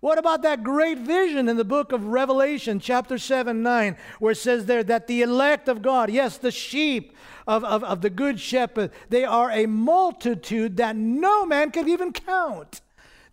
What 0.00 0.18
about 0.18 0.42
that 0.42 0.64
great 0.64 0.98
vision 0.98 1.48
in 1.48 1.56
the 1.56 1.64
book 1.64 1.92
of 1.92 2.06
Revelation, 2.06 2.80
chapter 2.80 3.18
7, 3.18 3.62
9, 3.62 3.96
where 4.18 4.32
it 4.32 4.36
says 4.36 4.66
there 4.66 4.82
that 4.82 5.06
the 5.06 5.22
elect 5.22 5.68
of 5.68 5.80
God, 5.80 6.10
yes, 6.10 6.38
the 6.38 6.50
sheep 6.50 7.14
of, 7.46 7.62
of, 7.62 7.84
of 7.84 8.00
the 8.00 8.10
good 8.10 8.40
shepherd, 8.40 8.90
they 9.10 9.24
are 9.24 9.52
a 9.52 9.66
multitude 9.66 10.76
that 10.78 10.96
no 10.96 11.46
man 11.46 11.70
can 11.70 11.88
even 11.88 12.12
count. 12.12 12.80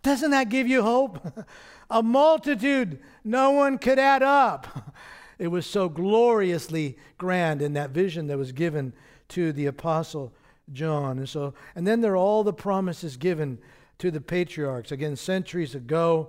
Doesn't 0.03 0.29
that 0.29 0.49
give 0.49 0.67
you 0.67 0.83
hope? 0.83 1.19
a 1.89 2.03
multitude 2.03 2.99
no 3.23 3.51
one 3.51 3.77
could 3.77 3.99
add 3.99 4.23
up. 4.23 4.93
It 5.39 5.47
was 5.47 5.65
so 5.65 5.87
gloriously 5.87 6.97
grand 7.17 7.61
in 7.61 7.71
that 7.71 7.91
vision 7.91 8.27
that 8.27 8.37
was 8.37 8.51
given 8.51 8.91
to 9.29 9.53
the 9.53 9.67
apostle 9.67 10.33
John. 10.73 11.17
And 11.17 11.29
so, 11.29 11.53
and 11.75 11.87
then 11.87 12.01
there 12.01 12.11
are 12.11 12.17
all 12.17 12.43
the 12.43 12.51
promises 12.51 13.15
given 13.15 13.57
to 13.99 14.11
the 14.11 14.19
patriarchs. 14.19 14.91
Again, 14.91 15.15
centuries 15.15 15.75
ago, 15.75 16.27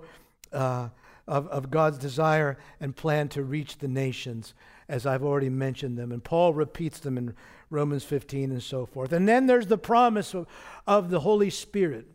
uh, 0.53 0.87
of, 1.27 1.47
of 1.47 1.71
God's 1.71 1.97
desire 1.97 2.57
and 2.79 2.95
plan 2.95 3.29
to 3.29 3.43
reach 3.43 3.77
the 3.77 3.87
nations, 3.87 4.53
as 4.89 5.05
I've 5.05 5.23
already 5.23 5.49
mentioned 5.49 5.97
them. 5.97 6.11
And 6.11 6.23
Paul 6.23 6.53
repeats 6.53 6.99
them 6.99 7.17
in 7.17 7.35
Romans 7.69 8.03
15 8.03 8.51
and 8.51 8.61
so 8.61 8.85
forth. 8.85 9.13
And 9.13 9.27
then 9.27 9.47
there's 9.47 9.67
the 9.67 9.77
promise 9.77 10.33
of, 10.33 10.47
of 10.85 11.09
the 11.09 11.21
Holy 11.21 11.49
Spirit. 11.49 12.05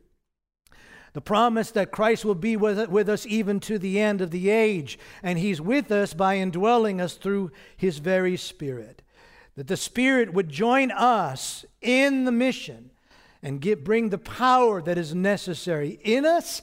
The 1.16 1.22
promise 1.22 1.70
that 1.70 1.92
Christ 1.92 2.26
will 2.26 2.34
be 2.34 2.58
with, 2.58 2.90
with 2.90 3.08
us 3.08 3.24
even 3.24 3.58
to 3.60 3.78
the 3.78 3.98
end 3.98 4.20
of 4.20 4.30
the 4.30 4.50
age, 4.50 4.98
and 5.22 5.38
He's 5.38 5.62
with 5.62 5.90
us 5.90 6.12
by 6.12 6.36
indwelling 6.36 7.00
us 7.00 7.14
through 7.14 7.52
His 7.74 8.00
very 8.00 8.36
Spirit. 8.36 9.00
That 9.54 9.66
the 9.66 9.78
Spirit 9.78 10.34
would 10.34 10.50
join 10.50 10.90
us 10.90 11.64
in 11.80 12.26
the 12.26 12.32
mission 12.32 12.90
and 13.42 13.62
get, 13.62 13.82
bring 13.82 14.10
the 14.10 14.18
power 14.18 14.82
that 14.82 14.98
is 14.98 15.14
necessary 15.14 15.98
in 16.04 16.26
us 16.26 16.60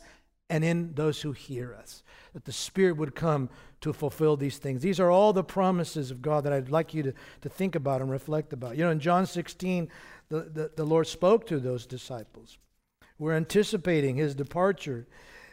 and 0.52 0.64
in 0.64 0.94
those 0.94 1.24
who 1.24 1.32
hear 1.32 1.74
us. 1.74 2.04
That 2.36 2.46
the 2.46 2.52
Spirit 2.52 2.98
would 2.98 3.16
come 3.16 3.50
to 3.82 3.92
fulfill 3.92 4.38
these 4.38 4.60
things. 4.60 4.84
These 4.84 5.00
are 5.00 5.10
all 5.10 5.34
the 5.34 5.44
promises 5.44 6.12
of 6.12 6.22
God 6.22 6.44
that 6.44 6.54
I'd 6.54 6.70
like 6.70 6.94
you 6.94 7.02
to, 7.02 7.14
to 7.42 7.50
think 7.50 7.74
about 7.74 8.02
and 8.02 8.12
reflect 8.12 8.54
about. 8.54 8.78
You 8.78 8.84
know, 8.84 8.92
in 8.92 9.00
John 9.00 9.26
16, 9.26 9.90
the, 10.30 10.42
the, 10.42 10.72
the 10.76 10.86
Lord 10.86 11.08
spoke 11.08 11.48
to 11.48 11.60
those 11.60 11.88
disciples. 11.88 12.60
We're 13.18 13.36
anticipating 13.36 14.16
his 14.16 14.36
departure. 14.36 15.08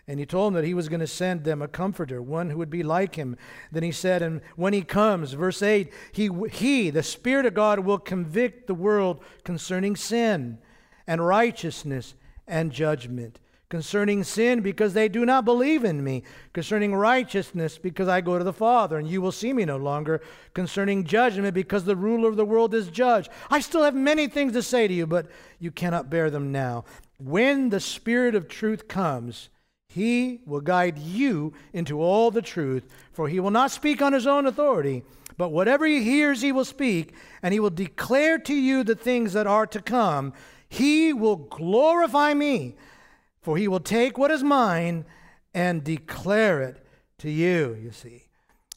And 0.09 0.19
he 0.19 0.27
told 0.27 0.49
them 0.49 0.55
that 0.55 0.67
he 0.67 0.75
was 0.75 0.89
going 0.89 1.01
to 1.01 1.07
send 1.07 1.45
them 1.45 1.63
a 1.63 1.69
comforter, 1.69 2.21
one 2.21 2.51
who 2.51 2.59
would 2.59 2.71
be 2.71 2.83
like 2.83 3.15
him. 3.15 3.37
Then 3.71 3.83
he 3.83 3.93
said, 3.93 4.23
and 4.23 4.41
when 4.57 4.73
he 4.73 4.83
comes, 4.83 5.35
verse 5.35 5.63
8, 5.63 5.93
he, 6.13 6.31
he, 6.51 6.91
the 6.91 7.03
Spirit 7.03 7.47
of 7.47 7.55
God, 7.55 7.81
will 7.81 7.99
convict 7.99 8.67
the 8.67 8.75
world 8.75 9.23
concerning 9.45 9.95
sin 9.95 10.59
and 11.07 11.25
righteousness 11.25 12.15
and 12.49 12.73
judgment 12.73 13.39
concerning 13.71 14.25
sin 14.25 14.61
because 14.61 14.93
they 14.93 15.09
do 15.09 15.25
not 15.25 15.45
believe 15.45 15.85
in 15.85 16.03
me, 16.03 16.25
concerning 16.53 16.93
righteousness 16.93 17.79
because 17.79 18.09
I 18.09 18.21
go 18.21 18.37
to 18.37 18.45
the 18.45 18.53
Father 18.53 18.99
and 18.99 19.09
you 19.09 19.23
will 19.23 19.33
see 19.33 19.53
me 19.53 19.65
no 19.65 19.77
longer, 19.77 20.21
concerning 20.53 21.05
judgment 21.05 21.55
because 21.55 21.85
the 21.85 21.97
ruler 21.97 22.29
of 22.29 22.37
the 22.37 22.45
world 22.45 22.75
is 22.75 22.89
judged. 22.89 23.31
I 23.49 23.61
still 23.61 23.85
have 23.85 23.95
many 23.95 24.27
things 24.27 24.53
to 24.55 24.63
say 24.63 24.89
to 24.89 24.93
you, 24.93 25.07
but 25.07 25.29
you 25.61 25.71
cannot 25.71 26.11
bear 26.11 26.31
them 26.31 26.51
now. 26.51 26.85
When 27.21 27.69
the 27.69 27.81
Spirit 27.81 28.35
of 28.35 28.49
truth 28.49 28.89
comes, 28.89 29.49
he 29.89 30.41
will 30.47 30.61
guide 30.61 30.99
you 30.99 31.53
into 31.73 32.01
all 32.01 32.31
the 32.31 32.43
truth, 32.43 32.87
for 33.13 33.29
he 33.29 33.41
will 33.41 33.51
not 33.51 33.71
speak 33.71 34.01
on 34.01 34.13
his 34.13 34.27
own 34.27 34.47
authority. 34.47 35.03
But 35.37 35.51
whatever 35.51 35.87
he 35.87 36.03
hears, 36.03 36.43
he 36.43 36.53
will 36.53 36.65
speak, 36.65 37.15
and 37.43 37.53
he 37.53 37.61
will 37.61 37.71
declare 37.71 38.39
to 38.39 38.55
you 38.55 38.85
the 38.85 38.95
things 38.95 39.33
that 39.33 39.47
are 39.47 39.67
to 39.69 39.81
come. 39.83 40.33
He 40.69 41.13
will 41.13 41.37
glorify 41.37 42.35
me 42.35 42.77
for 43.41 43.57
he 43.57 43.69
will 43.69 43.81
take 43.81 44.19
what 44.19 44.31
is 44.31 44.43
mine 44.43 45.05
and 45.55 45.83
declare 45.83 46.63
it 46.63 46.85
to 47.19 47.31
you, 47.31 47.77
you 47.83 47.91
see. 47.91 48.25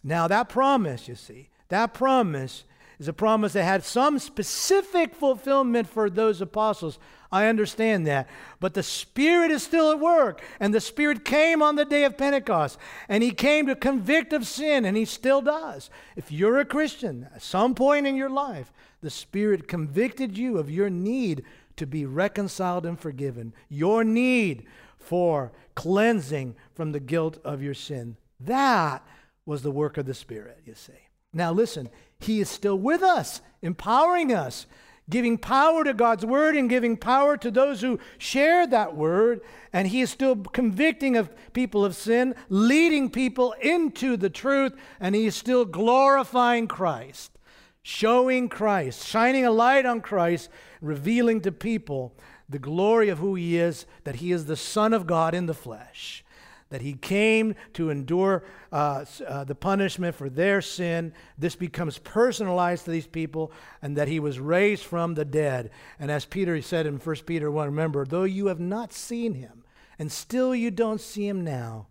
Now, 0.03 0.27
that 0.27 0.49
promise, 0.49 1.07
you 1.07 1.15
see, 1.15 1.49
that 1.69 1.93
promise 1.93 2.63
is 2.99 3.07
a 3.07 3.13
promise 3.13 3.53
that 3.53 3.63
had 3.63 3.83
some 3.83 4.19
specific 4.19 5.15
fulfillment 5.15 5.87
for 5.87 6.09
those 6.09 6.41
apostles. 6.41 6.97
I 7.33 7.47
understand 7.47 8.05
that. 8.05 8.29
But 8.59 8.75
the 8.75 8.83
Spirit 8.83 9.49
is 9.49 9.63
still 9.63 9.91
at 9.91 9.99
work. 9.99 10.43
And 10.59 10.71
the 10.71 10.79
Spirit 10.79 11.25
came 11.25 11.63
on 11.63 11.75
the 11.75 11.83
day 11.83 12.03
of 12.03 12.15
Pentecost. 12.15 12.77
And 13.09 13.23
He 13.23 13.31
came 13.31 13.65
to 13.65 13.75
convict 13.75 14.33
of 14.33 14.45
sin, 14.45 14.85
and 14.85 14.95
He 14.95 15.05
still 15.05 15.41
does. 15.41 15.89
If 16.15 16.31
you're 16.31 16.59
a 16.59 16.65
Christian, 16.65 17.27
at 17.33 17.41
some 17.41 17.73
point 17.73 18.05
in 18.05 18.15
your 18.15 18.29
life, 18.29 18.71
the 19.01 19.09
Spirit 19.09 19.67
convicted 19.67 20.37
you 20.37 20.59
of 20.59 20.69
your 20.69 20.91
need 20.91 21.43
to 21.77 21.87
be 21.87 22.05
reconciled 22.05 22.85
and 22.85 22.99
forgiven, 22.99 23.51
your 23.67 24.03
need 24.03 24.67
for 24.99 25.51
cleansing 25.73 26.55
from 26.75 26.91
the 26.91 26.99
guilt 26.99 27.39
of 27.43 27.63
your 27.63 27.73
sin. 27.73 28.15
That 28.39 29.03
was 29.43 29.63
the 29.63 29.71
work 29.71 29.97
of 29.97 30.05
the 30.05 30.13
Spirit, 30.13 30.61
you 30.67 30.75
see. 30.75 30.93
Now, 31.33 31.51
listen, 31.51 31.89
He 32.19 32.39
is 32.39 32.49
still 32.49 32.77
with 32.77 33.01
us, 33.01 33.41
empowering 33.63 34.31
us, 34.31 34.67
giving 35.09 35.37
power 35.37 35.83
to 35.83 35.93
God's 35.93 36.25
word 36.25 36.55
and 36.55 36.69
giving 36.69 36.97
power 36.97 37.37
to 37.37 37.51
those 37.51 37.81
who 37.81 37.99
share 38.17 38.65
that 38.67 38.95
word. 38.95 39.41
And 39.71 39.87
He 39.87 40.01
is 40.01 40.09
still 40.09 40.35
convicting 40.35 41.17
of 41.17 41.29
people 41.53 41.83
of 41.83 41.95
sin, 41.95 42.35
leading 42.49 43.09
people 43.09 43.53
into 43.61 44.17
the 44.17 44.29
truth, 44.29 44.73
and 44.99 45.15
He 45.15 45.25
is 45.25 45.35
still 45.35 45.65
glorifying 45.65 46.67
Christ 46.67 47.31
showing 47.83 48.47
Christ, 48.47 49.05
shining 49.05 49.45
a 49.45 49.51
light 49.51 49.85
on 49.85 50.01
Christ, 50.01 50.49
revealing 50.81 51.41
to 51.41 51.51
people 51.51 52.15
the 52.49 52.59
glory 52.59 53.09
of 53.09 53.19
who 53.19 53.35
he 53.35 53.57
is, 53.57 53.85
that 54.05 54.15
he 54.15 54.31
is 54.31 54.45
the 54.45 54.55
Son 54.55 54.93
of 54.93 55.05
God 55.05 55.33
in 55.33 55.45
the 55.45 55.53
flesh, 55.53 56.22
that 56.73 56.81
he 56.81 56.93
came 56.93 57.53
to 57.71 57.91
endure 57.91 58.43
uh, 58.71 59.05
uh, 59.27 59.43
the 59.43 59.53
punishment 59.53 60.15
for 60.15 60.27
their 60.27 60.59
sin. 60.59 61.13
This 61.37 61.55
becomes 61.55 61.99
personalized 61.99 62.85
to 62.85 62.91
these 62.91 63.05
people, 63.05 63.51
and 63.83 63.95
that 63.95 64.07
he 64.07 64.19
was 64.19 64.39
raised 64.39 64.83
from 64.83 65.13
the 65.13 65.23
dead. 65.23 65.69
And 65.99 66.09
as 66.09 66.25
Peter 66.25 66.59
said 66.63 66.87
in 66.87 66.97
1 66.97 67.15
Peter 67.27 67.51
1, 67.51 67.67
remember, 67.67 68.05
though 68.05 68.23
you 68.23 68.47
have 68.47 68.59
not 68.59 68.91
seen 68.91 69.35
him, 69.35 69.63
and 69.99 70.11
still 70.11 70.55
you 70.55 70.71
don't 70.71 70.99
see 70.99 71.27
him 71.27 71.43
now, 71.43 71.89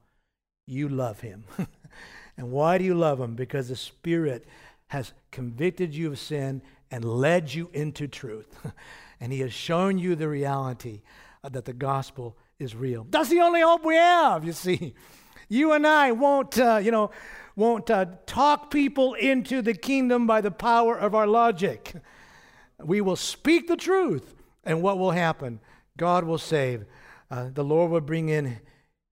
you 0.66 0.88
love 0.88 1.20
him. 1.20 1.44
and 2.36 2.50
why 2.50 2.76
do 2.76 2.82
you 2.82 2.96
love 2.96 3.20
him? 3.20 3.36
Because 3.36 3.68
the 3.68 3.76
Spirit 3.76 4.48
has 4.88 5.12
convicted 5.30 5.94
you 5.94 6.10
of 6.10 6.18
sin 6.18 6.60
and 6.90 7.04
led 7.04 7.54
you 7.54 7.70
into 7.72 8.08
truth. 8.08 8.58
and 9.20 9.32
he 9.32 9.38
has 9.42 9.52
shown 9.52 9.96
you 9.98 10.16
the 10.16 10.28
reality 10.28 11.02
that 11.48 11.66
the 11.66 11.72
gospel 11.72 12.36
is 12.58 12.74
real. 12.74 13.06
That's 13.10 13.28
the 13.28 13.40
only 13.40 13.60
hope 13.60 13.84
we 13.84 13.96
have, 13.96 14.44
you 14.44 14.52
see. 14.52 14.94
You 15.48 15.72
and 15.72 15.86
I 15.86 16.12
won't, 16.12 16.58
uh, 16.58 16.80
you 16.82 16.90
know, 16.90 17.10
won't 17.56 17.90
uh, 17.90 18.06
talk 18.24 18.70
people 18.70 19.12
into 19.12 19.60
the 19.60 19.74
kingdom 19.74 20.26
by 20.26 20.40
the 20.40 20.50
power 20.50 20.96
of 20.96 21.14
our 21.14 21.26
logic. 21.26 21.92
We 22.82 23.02
will 23.02 23.16
speak 23.16 23.68
the 23.68 23.76
truth, 23.76 24.34
and 24.64 24.82
what 24.82 24.98
will 24.98 25.10
happen? 25.10 25.60
God 25.98 26.24
will 26.24 26.38
save. 26.38 26.86
Uh, 27.30 27.50
the 27.52 27.62
Lord 27.62 27.90
will 27.90 28.00
bring 28.00 28.28
in 28.28 28.60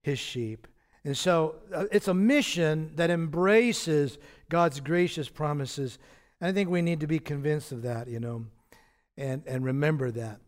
his 0.01 0.19
sheep. 0.19 0.67
And 1.05 1.17
so 1.17 1.55
uh, 1.73 1.85
it's 1.91 2.07
a 2.07 2.13
mission 2.13 2.91
that 2.95 3.09
embraces 3.09 4.17
God's 4.49 4.79
gracious 4.79 5.29
promises. 5.29 5.97
And 6.39 6.49
I 6.49 6.53
think 6.53 6.69
we 6.69 6.81
need 6.81 6.99
to 6.99 7.07
be 7.07 7.19
convinced 7.19 7.71
of 7.71 7.83
that, 7.83 8.07
you 8.07 8.19
know, 8.19 8.45
and, 9.15 9.43
and 9.45 9.63
remember 9.63 10.11
that 10.11 10.39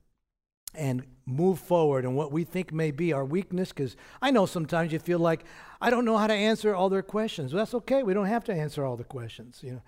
and 0.76 1.04
move 1.26 1.60
forward 1.60 2.04
and 2.04 2.16
what 2.16 2.32
we 2.32 2.44
think 2.44 2.74
may 2.74 2.92
be 2.92 3.14
our 3.14 3.24
weakness 3.24 3.70
because 3.70 3.96
i 4.22 4.30
know 4.30 4.46
sometimes 4.46 4.92
you 4.92 5.00
feel 5.00 5.20
like 5.20 5.46
i 5.82 5.90
don't 5.90 6.04
know 6.04 6.18
how 6.18 6.28
to 6.28 6.34
answer 6.34 6.76
all 6.76 6.90
their 6.90 7.02
questions. 7.02 7.54
Well, 7.54 7.62
that's 7.62 7.74
okay. 7.76 8.04
We 8.04 8.14
don't 8.14 8.26
have 8.26 8.44
to 8.46 8.54
answer 8.54 8.86
all 8.86 8.98
the 8.98 9.04
questions 9.04 9.60
you 9.64 9.74
know. 9.74 9.82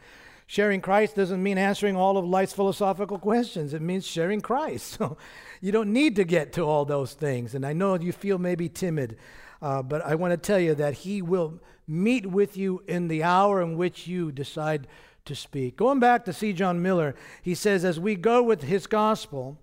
Sharing 0.48 0.80
christ 0.80 1.16
doesn't 1.16 1.44
mean 1.44 1.58
answering 1.58 1.96
all 1.96 2.18
of 2.18 2.26
life's 2.26 2.54
philosophical 2.54 3.20
questions. 3.20 3.74
It 3.74 3.82
means 3.82 4.06
sharing 4.08 4.42
christ. 4.42 4.98
So 4.98 5.18
you 5.60 5.72
don't 5.72 5.92
need 5.92 6.16
to 6.18 6.24
get 6.24 6.54
to 6.54 6.64
all 6.64 6.86
those 6.86 7.14
things. 7.14 7.54
And 7.54 7.66
i 7.66 7.74
know 7.74 7.96
you 7.96 8.14
feel 8.14 8.38
maybe 8.38 8.70
timid 8.70 9.18
uh, 9.62 9.82
but 9.82 10.06
i 10.06 10.16
want 10.16 10.32
to 10.32 10.38
tell 10.38 10.60
you 10.60 10.74
that 10.76 10.94
he 10.94 11.22
will 11.22 11.60
meet 11.88 12.26
with 12.26 12.56
you 12.56 12.82
in 12.88 13.10
the 13.10 13.24
hour 13.24 13.62
in 13.62 13.76
which 13.78 14.08
you 14.08 14.32
decide 14.32 14.88
to 15.26 15.36
speak. 15.36 15.76
Going 15.76 16.00
back 16.00 16.24
to 16.26 16.34
c. 16.34 16.54
John 16.54 16.82
miller 16.82 17.14
he 17.42 17.56
says 17.56 17.84
as 17.84 18.00
we 18.00 18.16
go 18.16 18.42
with 18.42 18.64
his 18.64 18.88
gospel 18.88 19.60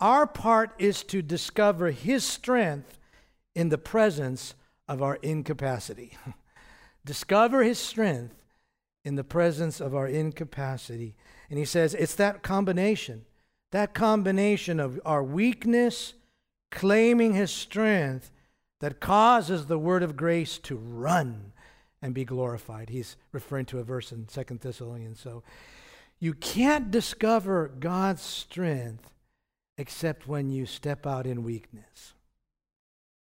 our 0.00 0.26
part 0.26 0.72
is 0.78 1.02
to 1.04 1.22
discover 1.22 1.90
His 1.90 2.24
strength 2.24 2.98
in 3.54 3.68
the 3.68 3.78
presence 3.78 4.54
of 4.86 5.02
our 5.02 5.16
incapacity. 5.16 6.16
discover 7.04 7.62
His 7.62 7.78
strength 7.78 8.34
in 9.04 9.16
the 9.16 9.24
presence 9.24 9.80
of 9.80 9.94
our 9.94 10.06
incapacity. 10.06 11.14
And 11.50 11.58
He 11.58 11.64
says 11.64 11.94
it's 11.94 12.14
that 12.16 12.42
combination, 12.42 13.24
that 13.72 13.94
combination 13.94 14.78
of 14.78 15.00
our 15.04 15.22
weakness 15.22 16.14
claiming 16.70 17.34
His 17.34 17.50
strength 17.50 18.30
that 18.80 19.00
causes 19.00 19.66
the 19.66 19.78
word 19.78 20.02
of 20.02 20.16
grace 20.16 20.58
to 20.58 20.76
run 20.76 21.52
and 22.00 22.14
be 22.14 22.24
glorified. 22.24 22.90
He's 22.90 23.16
referring 23.32 23.66
to 23.66 23.78
a 23.78 23.84
verse 23.84 24.12
in 24.12 24.28
Second 24.28 24.60
Thessalonians. 24.60 25.18
So 25.20 25.42
you 26.20 26.34
can't 26.34 26.90
discover 26.90 27.68
God's 27.80 28.22
strength 28.22 29.10
except 29.78 30.26
when 30.26 30.50
you 30.50 30.66
step 30.66 31.06
out 31.06 31.26
in 31.26 31.44
weakness. 31.44 32.12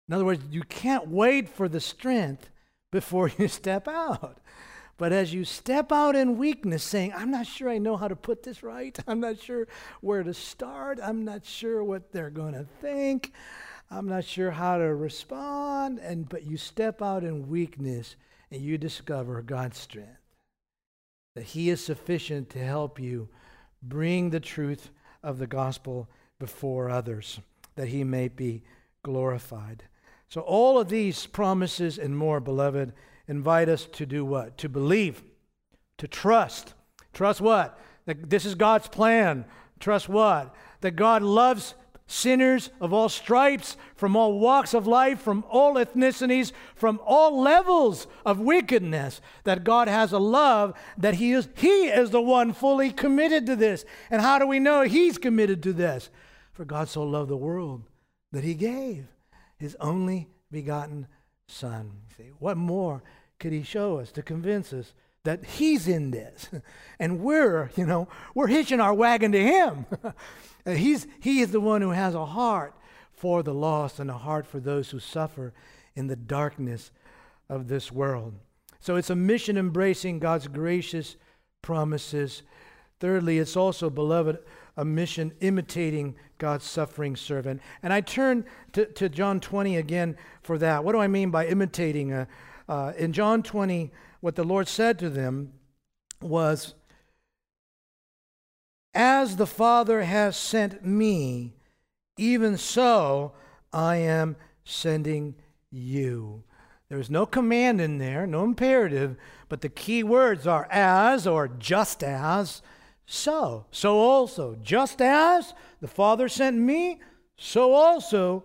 In 0.07 0.15
other 0.15 0.25
words, 0.25 0.43
you 0.49 0.63
can't 0.63 1.07
wait 1.07 1.47
for 1.47 1.69
the 1.69 1.79
strength 1.79 2.49
before 2.91 3.29
you 3.37 3.47
step 3.47 3.87
out. 3.87 4.39
But 4.97 5.13
as 5.13 5.33
you 5.33 5.45
step 5.45 5.93
out 5.93 6.15
in 6.15 6.37
weakness, 6.37 6.83
saying, 6.83 7.13
I'm 7.15 7.31
not 7.31 7.47
sure 7.47 7.69
I 7.69 7.77
know 7.77 7.95
how 7.95 8.09
to 8.09 8.17
put 8.17 8.43
this 8.43 8.63
right, 8.63 8.97
I'm 9.07 9.21
not 9.21 9.39
sure 9.39 9.67
where 10.01 10.23
to 10.23 10.33
start, 10.33 10.99
I'm 11.01 11.23
not 11.23 11.45
sure 11.45 11.83
what 11.83 12.11
they're 12.11 12.31
going 12.31 12.53
to 12.53 12.65
think, 12.81 13.31
I'm 13.91 14.07
not 14.07 14.25
sure 14.25 14.51
how 14.51 14.77
to 14.77 14.93
respond, 14.93 15.99
and 15.99 16.27
but 16.27 16.43
you 16.43 16.57
step 16.57 17.01
out 17.01 17.23
in 17.23 17.47
weakness 17.47 18.15
and 18.51 18.61
you 18.61 18.77
discover 18.77 19.41
God's 19.41 19.77
strength. 19.77 20.09
That 21.35 21.45
He 21.45 21.69
is 21.69 21.83
sufficient 21.83 22.49
to 22.49 22.59
help 22.59 22.99
you 22.99 23.29
bring 23.81 24.31
the 24.31 24.39
truth 24.39 24.89
of 25.23 25.37
the 25.37 25.47
gospel 25.47 26.09
before 26.39 26.89
others, 26.89 27.39
that 27.75 27.89
he 27.89 28.03
may 28.03 28.27
be 28.27 28.63
glorified. 29.03 29.83
So, 30.29 30.41
all 30.41 30.79
of 30.79 30.89
these 30.89 31.25
promises 31.25 31.97
and 31.97 32.17
more, 32.17 32.39
beloved, 32.39 32.93
invite 33.27 33.69
us 33.69 33.85
to 33.93 34.05
do 34.05 34.23
what? 34.23 34.57
To 34.59 34.69
believe, 34.69 35.23
to 35.97 36.07
trust. 36.07 36.73
Trust 37.13 37.41
what? 37.41 37.79
That 38.05 38.29
this 38.29 38.45
is 38.45 38.55
God's 38.55 38.87
plan. 38.87 39.45
Trust 39.79 40.07
what? 40.07 40.53
That 40.81 40.91
God 40.91 41.21
loves 41.21 41.73
sinners 42.09 42.71
of 42.81 42.91
all 42.91 43.07
stripes, 43.07 43.77
from 43.95 44.15
all 44.15 44.39
walks 44.39 44.73
of 44.73 44.87
life, 44.87 45.21
from 45.21 45.45
all 45.47 45.75
ethnicities, 45.75 46.51
from 46.73 46.99
all 47.05 47.39
levels 47.39 48.07
of 48.25 48.39
wickedness, 48.39 49.21
that 49.43 49.63
God 49.63 49.87
has 49.87 50.11
a 50.11 50.19
love 50.19 50.73
that 50.97 51.15
He 51.15 51.31
is, 51.31 51.47
He 51.55 51.85
is 51.85 52.09
the 52.09 52.21
one 52.21 52.51
fully 52.51 52.91
committed 52.91 53.45
to 53.45 53.55
this. 53.55 53.85
And 54.09 54.21
how 54.21 54.39
do 54.39 54.47
we 54.47 54.59
know 54.59 54.81
He's 54.81 55.19
committed 55.19 55.61
to 55.63 55.73
this? 55.73 56.09
For 56.59 56.65
God 56.65 56.89
so 56.89 57.03
loved 57.03 57.29
the 57.29 57.37
world 57.37 57.83
that 58.33 58.43
he 58.43 58.53
gave 58.53 59.07
his 59.55 59.77
only 59.79 60.27
begotten 60.51 61.07
Son. 61.47 62.01
See, 62.17 62.31
what 62.37 62.57
more 62.57 63.01
could 63.39 63.53
he 63.53 63.63
show 63.63 63.97
us 63.97 64.11
to 64.11 64.21
convince 64.21 64.73
us 64.73 64.93
that 65.23 65.45
he's 65.45 65.87
in 65.87 66.11
this? 66.11 66.49
And 66.99 67.21
we're, 67.21 67.71
you 67.77 67.85
know, 67.85 68.09
we're 68.35 68.47
hitching 68.47 68.81
our 68.81 68.93
wagon 68.93 69.31
to 69.31 69.41
him. 69.41 69.85
he's, 70.65 71.07
he 71.21 71.39
is 71.39 71.51
the 71.51 71.61
one 71.61 71.81
who 71.81 71.91
has 71.91 72.13
a 72.13 72.25
heart 72.25 72.75
for 73.13 73.41
the 73.41 73.53
lost 73.53 73.97
and 73.97 74.09
a 74.09 74.17
heart 74.17 74.45
for 74.45 74.59
those 74.59 74.89
who 74.89 74.99
suffer 74.99 75.53
in 75.95 76.07
the 76.07 76.17
darkness 76.17 76.91
of 77.47 77.69
this 77.69 77.89
world. 77.89 78.33
So 78.81 78.97
it's 78.97 79.09
a 79.09 79.15
mission 79.15 79.55
embracing 79.55 80.19
God's 80.19 80.49
gracious 80.49 81.15
promises. 81.61 82.43
Thirdly, 82.99 83.39
it's 83.39 83.55
also, 83.55 83.89
beloved, 83.89 84.39
a 84.77 84.85
mission 84.85 85.33
imitating 85.41 86.15
God's 86.37 86.65
suffering 86.65 87.15
servant. 87.15 87.61
And 87.83 87.91
I 87.91 88.01
turn 88.01 88.45
to, 88.73 88.85
to 88.85 89.09
John 89.09 89.39
20 89.39 89.77
again 89.77 90.17
for 90.41 90.57
that. 90.57 90.83
What 90.83 90.93
do 90.93 90.99
I 90.99 91.07
mean 91.07 91.31
by 91.31 91.47
imitating? 91.47 92.13
A, 92.13 92.21
uh, 92.21 92.25
uh, 92.71 92.93
in 92.97 93.13
John 93.13 93.41
20, 93.41 93.91
what 94.21 94.35
the 94.35 94.43
Lord 94.43 94.67
said 94.67 94.99
to 94.99 95.09
them 95.09 95.53
was, 96.21 96.75
As 98.93 99.37
the 99.37 99.47
Father 99.47 100.03
has 100.03 100.37
sent 100.37 100.85
me, 100.85 101.55
even 102.17 102.57
so 102.57 103.33
I 103.73 103.97
am 103.97 104.35
sending 104.63 105.35
you. 105.71 106.43
There's 106.89 107.09
no 107.09 107.25
command 107.25 107.81
in 107.81 107.97
there, 107.97 108.25
no 108.25 108.43
imperative, 108.43 109.15
but 109.47 109.61
the 109.61 109.69
key 109.69 110.03
words 110.03 110.47
are 110.47 110.67
as 110.71 111.27
or 111.27 111.47
just 111.47 112.03
as 112.03 112.61
so, 113.11 113.65
so 113.71 113.97
also, 113.97 114.55
just 114.61 115.01
as 115.01 115.55
the 115.81 115.87
Father 115.87 116.29
sent 116.29 116.55
me, 116.55 116.99
so 117.39 117.73
also 117.73 118.43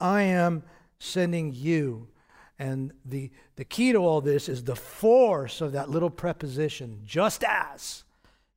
I 0.00 0.22
am 0.22 0.62
sending 0.98 1.52
you. 1.52 2.08
And 2.58 2.94
the, 3.04 3.30
the 3.56 3.66
key 3.66 3.92
to 3.92 3.98
all 3.98 4.22
this 4.22 4.48
is 4.48 4.64
the 4.64 4.74
force 4.74 5.60
of 5.60 5.72
that 5.72 5.90
little 5.90 6.08
preposition, 6.08 7.02
just 7.04 7.44
as. 7.44 8.04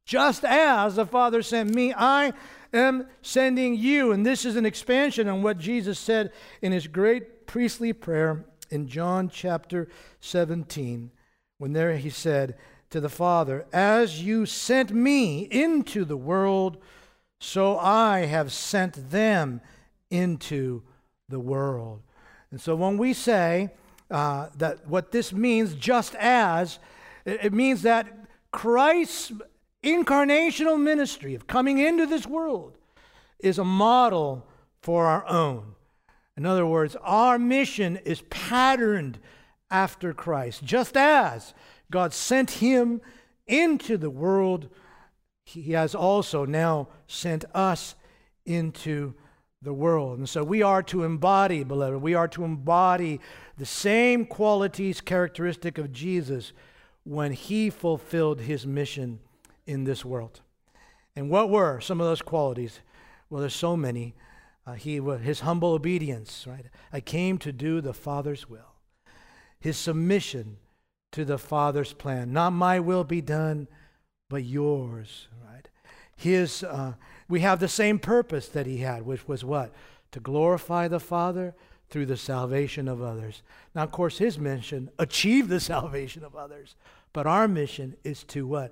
Just 0.05 0.45
as 0.45 0.95
the 0.95 1.05
Father 1.05 1.41
sent 1.41 1.75
me, 1.75 1.93
I 1.93 2.31
am 2.71 3.07
sending 3.21 3.75
you. 3.75 4.13
And 4.13 4.25
this 4.25 4.45
is 4.45 4.55
an 4.55 4.65
expansion 4.65 5.27
on 5.27 5.43
what 5.43 5.57
Jesus 5.57 5.99
said 5.99 6.31
in 6.61 6.71
his 6.71 6.87
great 6.87 7.47
priestly 7.47 7.91
prayer 7.91 8.45
in 8.69 8.87
John 8.87 9.27
chapter 9.27 9.89
17, 10.21 11.11
when 11.57 11.73
there 11.73 11.97
he 11.97 12.09
said, 12.09 12.55
to 12.89 12.99
the 12.99 13.09
Father, 13.09 13.65
As 13.71 14.23
you 14.23 14.45
sent 14.45 14.91
me 14.91 15.41
into 15.43 16.05
the 16.05 16.17
world, 16.17 16.77
so 17.39 17.77
I 17.77 18.21
have 18.21 18.51
sent 18.51 19.11
them 19.11 19.61
into 20.09 20.81
the 21.27 21.39
world. 21.39 22.01
And 22.51 22.59
so 22.59 22.75
when 22.75 22.97
we 22.97 23.13
say 23.13 23.69
uh, 24.09 24.47
that 24.57 24.87
what 24.87 25.11
this 25.11 25.31
means, 25.31 25.75
just 25.75 26.15
as, 26.15 26.79
it, 27.25 27.45
it 27.45 27.53
means 27.53 27.83
that 27.83 28.07
Christ's 28.51 29.31
incarnational 29.83 30.79
ministry 30.81 31.35
of 31.35 31.47
coming 31.47 31.77
into 31.77 32.05
this 32.05 32.25
world 32.25 32.77
is 33.39 33.59
a 33.59 33.63
model 33.63 34.45
for 34.81 35.05
our 35.05 35.25
own. 35.27 35.75
In 36.35 36.45
other 36.45 36.65
words, 36.65 36.95
our 37.01 37.37
mission 37.37 37.97
is 37.97 38.21
patterned 38.29 39.19
after 39.69 40.13
Christ, 40.13 40.63
just 40.63 40.97
as 40.97 41.53
God 41.91 42.13
sent 42.13 42.51
him 42.51 43.01
into 43.47 43.97
the 43.97 44.09
world. 44.09 44.69
He 45.43 45.71
has 45.73 45.95
also 45.95 46.45
now 46.45 46.89
sent 47.07 47.45
us 47.53 47.95
into 48.45 49.13
the 49.61 49.73
world. 49.73 50.19
And 50.19 50.29
so 50.29 50.43
we 50.43 50.61
are 50.61 50.83
to 50.83 51.03
embody, 51.03 51.63
beloved, 51.63 52.01
we 52.01 52.13
are 52.13 52.27
to 52.29 52.43
embody 52.43 53.19
the 53.57 53.65
same 53.65 54.25
qualities 54.25 55.01
characteristic 55.01 55.77
of 55.77 55.91
Jesus 55.91 56.53
when 57.03 57.33
he 57.33 57.69
fulfilled 57.69 58.41
his 58.41 58.65
mission 58.65 59.19
in 59.65 59.83
this 59.83 60.05
world. 60.05 60.41
And 61.15 61.29
what 61.29 61.49
were 61.49 61.81
some 61.81 61.99
of 61.99 62.07
those 62.07 62.21
qualities? 62.21 62.79
Well, 63.29 63.41
there's 63.41 63.55
so 63.55 63.75
many. 63.75 64.15
Uh, 64.65 64.73
he 64.73 64.97
his 64.97 65.41
humble 65.41 65.73
obedience, 65.73 66.45
right? 66.47 66.65
I 66.93 67.01
came 67.01 67.37
to 67.39 67.51
do 67.51 67.81
the 67.81 67.93
Father's 67.93 68.49
will. 68.49 68.75
His 69.59 69.77
submission 69.77 70.57
to 71.11 71.25
the 71.25 71.37
Father's 71.37 71.93
plan. 71.93 72.31
Not 72.31 72.51
my 72.51 72.79
will 72.79 73.03
be 73.03 73.21
done, 73.21 73.67
but 74.29 74.43
yours, 74.43 75.27
right? 75.45 75.67
His, 76.15 76.63
uh, 76.63 76.93
we 77.27 77.39
have 77.41 77.59
the 77.59 77.67
same 77.67 77.99
purpose 77.99 78.47
that 78.49 78.65
he 78.65 78.77
had, 78.77 79.05
which 79.05 79.27
was 79.27 79.43
what? 79.43 79.73
To 80.11 80.19
glorify 80.19 80.87
the 80.87 80.99
Father 80.99 81.55
through 81.89 82.05
the 82.05 82.17
salvation 82.17 82.87
of 82.87 83.01
others. 83.01 83.41
Now, 83.73 83.83
of 83.83 83.91
course, 83.91 84.19
his 84.19 84.37
mission, 84.37 84.89
achieve 84.99 85.47
the 85.47 85.59
salvation 85.59 86.23
of 86.23 86.35
others. 86.35 86.75
But 87.13 87.25
our 87.25 87.47
mission 87.47 87.95
is 88.03 88.23
to 88.25 88.45
what? 88.45 88.71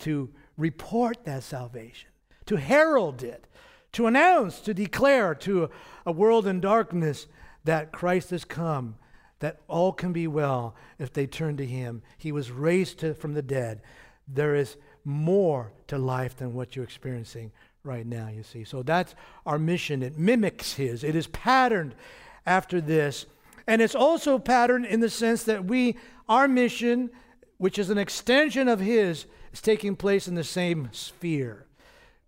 To 0.00 0.30
report 0.56 1.24
that 1.24 1.42
salvation, 1.42 2.10
to 2.46 2.56
herald 2.56 3.22
it, 3.22 3.46
to 3.92 4.06
announce, 4.06 4.60
to 4.60 4.74
declare 4.74 5.34
to 5.36 5.64
a, 5.64 5.70
a 6.06 6.12
world 6.12 6.46
in 6.46 6.60
darkness 6.60 7.26
that 7.64 7.92
Christ 7.92 8.30
has 8.30 8.44
come 8.44 8.96
that 9.40 9.60
all 9.68 9.92
can 9.92 10.12
be 10.12 10.26
well 10.26 10.74
if 10.98 11.12
they 11.12 11.26
turn 11.26 11.56
to 11.56 11.66
him. 11.66 12.02
He 12.16 12.32
was 12.32 12.50
raised 12.50 12.98
to, 13.00 13.14
from 13.14 13.34
the 13.34 13.42
dead. 13.42 13.80
There 14.26 14.54
is 14.54 14.76
more 15.04 15.72
to 15.86 15.98
life 15.98 16.36
than 16.36 16.54
what 16.54 16.74
you're 16.74 16.84
experiencing 16.84 17.52
right 17.84 18.06
now, 18.06 18.28
you 18.28 18.42
see. 18.42 18.64
So 18.64 18.82
that's 18.82 19.14
our 19.46 19.58
mission. 19.58 20.02
It 20.02 20.18
mimics 20.18 20.74
his, 20.74 21.04
it 21.04 21.16
is 21.16 21.26
patterned 21.28 21.94
after 22.46 22.80
this. 22.80 23.26
And 23.66 23.82
it's 23.82 23.94
also 23.94 24.38
patterned 24.38 24.86
in 24.86 25.00
the 25.00 25.10
sense 25.10 25.44
that 25.44 25.64
we, 25.64 25.96
our 26.28 26.48
mission, 26.48 27.10
which 27.58 27.78
is 27.78 27.90
an 27.90 27.98
extension 27.98 28.66
of 28.66 28.80
his, 28.80 29.26
is 29.52 29.60
taking 29.60 29.94
place 29.94 30.26
in 30.26 30.34
the 30.34 30.44
same 30.44 30.88
sphere, 30.92 31.66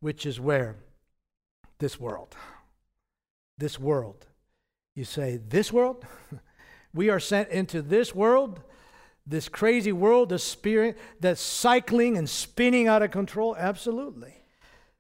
which 0.01 0.27
is 0.27 0.39
where? 0.39 0.77
This 1.79 1.99
world. 1.99 2.37
This 3.57 3.79
world. 3.79 4.27
You 4.95 5.05
say, 5.05 5.39
this 5.39 5.73
world? 5.73 6.05
We 6.93 7.09
are 7.09 7.21
sent 7.21 7.51
into 7.51 7.83
this 7.83 8.15
world, 8.15 8.61
this 9.27 9.49
crazy 9.49 9.93
world, 9.93 10.31
the 10.31 10.39
spirit 10.39 10.99
that's 11.21 11.41
cycling 11.41 12.17
and 12.17 12.29
spinning 12.29 12.89
out 12.89 13.03
of 13.03 13.11
control. 13.11 13.57
Absolutely. 13.57 14.43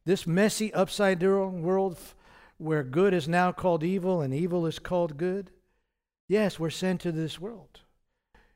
This 0.04 0.26
messy, 0.26 0.72
upside 0.72 1.18
down 1.18 1.62
world 1.62 1.98
where 2.58 2.82
good 2.82 3.14
is 3.14 3.28
now 3.28 3.52
called 3.52 3.82
evil 3.82 4.20
and 4.20 4.34
evil 4.34 4.66
is 4.66 4.78
called 4.78 5.16
good. 5.16 5.50
Yes, 6.28 6.60
we're 6.60 6.70
sent 6.70 7.00
to 7.00 7.12
this 7.12 7.40
world. 7.40 7.80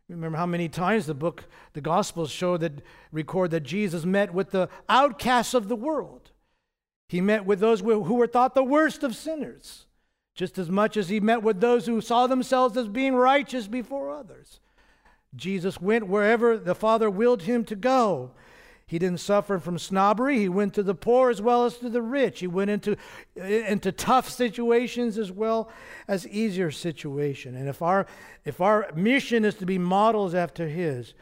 Remember 0.09 0.37
how 0.37 0.47
many 0.47 0.69
times 0.69 1.07
the 1.07 1.15
book, 1.15 1.45
the 1.73 1.81
Gospels 1.81 2.31
show 2.31 2.57
that, 2.59 2.83
record 3.11 3.51
that 3.53 3.63
Jesus 3.63 4.05
met 4.05 4.35
with 4.35 4.51
the 4.51 4.69
outcasts 4.89 5.55
of 5.55 5.69
the 5.69 5.77
world. 5.77 6.31
He 7.09 7.21
met 7.21 7.47
with 7.47 7.61
those 7.61 7.81
who 7.81 8.15
were 8.15 8.27
thought 8.27 8.55
the 8.55 8.63
worst 8.63 9.03
of 9.03 9.17
sinners 9.17 9.87
just 10.35 10.59
as 10.59 10.69
much 10.69 10.97
as 10.97 11.09
he 11.09 11.21
met 11.21 11.43
with 11.43 11.61
those 11.61 11.87
who 11.87 12.01
saw 12.01 12.27
themselves 12.27 12.77
as 12.77 12.89
being 12.89 13.15
righteous 13.15 13.69
before 13.69 14.11
others. 14.11 14.61
Jesus 15.35 15.81
went 15.81 16.09
wherever 16.09 16.57
the 16.57 16.75
Father 16.75 17.09
willed 17.09 17.43
him 17.43 17.65
to 17.65 17.77
go. 17.77 18.33
He 18.87 18.99
didn't 18.99 19.21
suffer 19.21 19.59
from 19.59 19.79
snobbery. 19.79 20.41
He 20.41 20.49
went 20.49 20.75
to 20.75 20.83
the 20.83 20.95
poor 20.95 21.31
as 21.31 21.41
well 21.41 21.65
as 21.65 21.79
to 21.79 21.89
the 21.89 22.03
rich. 22.03 22.41
He 22.41 22.47
went 22.47 22.71
into, 22.71 22.97
into 23.35 23.91
tough 23.93 24.29
situations 24.29 25.17
as 25.17 25.33
well 25.33 25.71
as 26.07 26.29
easier 26.29 26.71
situations. 26.71 27.57
And 27.57 27.69
if 27.69 27.81
our, 27.81 28.07
if 28.45 28.61
our 28.61 28.91
mission 28.95 29.45
is 29.45 29.55
to 29.57 29.67
be 29.67 29.79
models 29.79 30.35
after 30.35 30.69
his, 30.69 31.15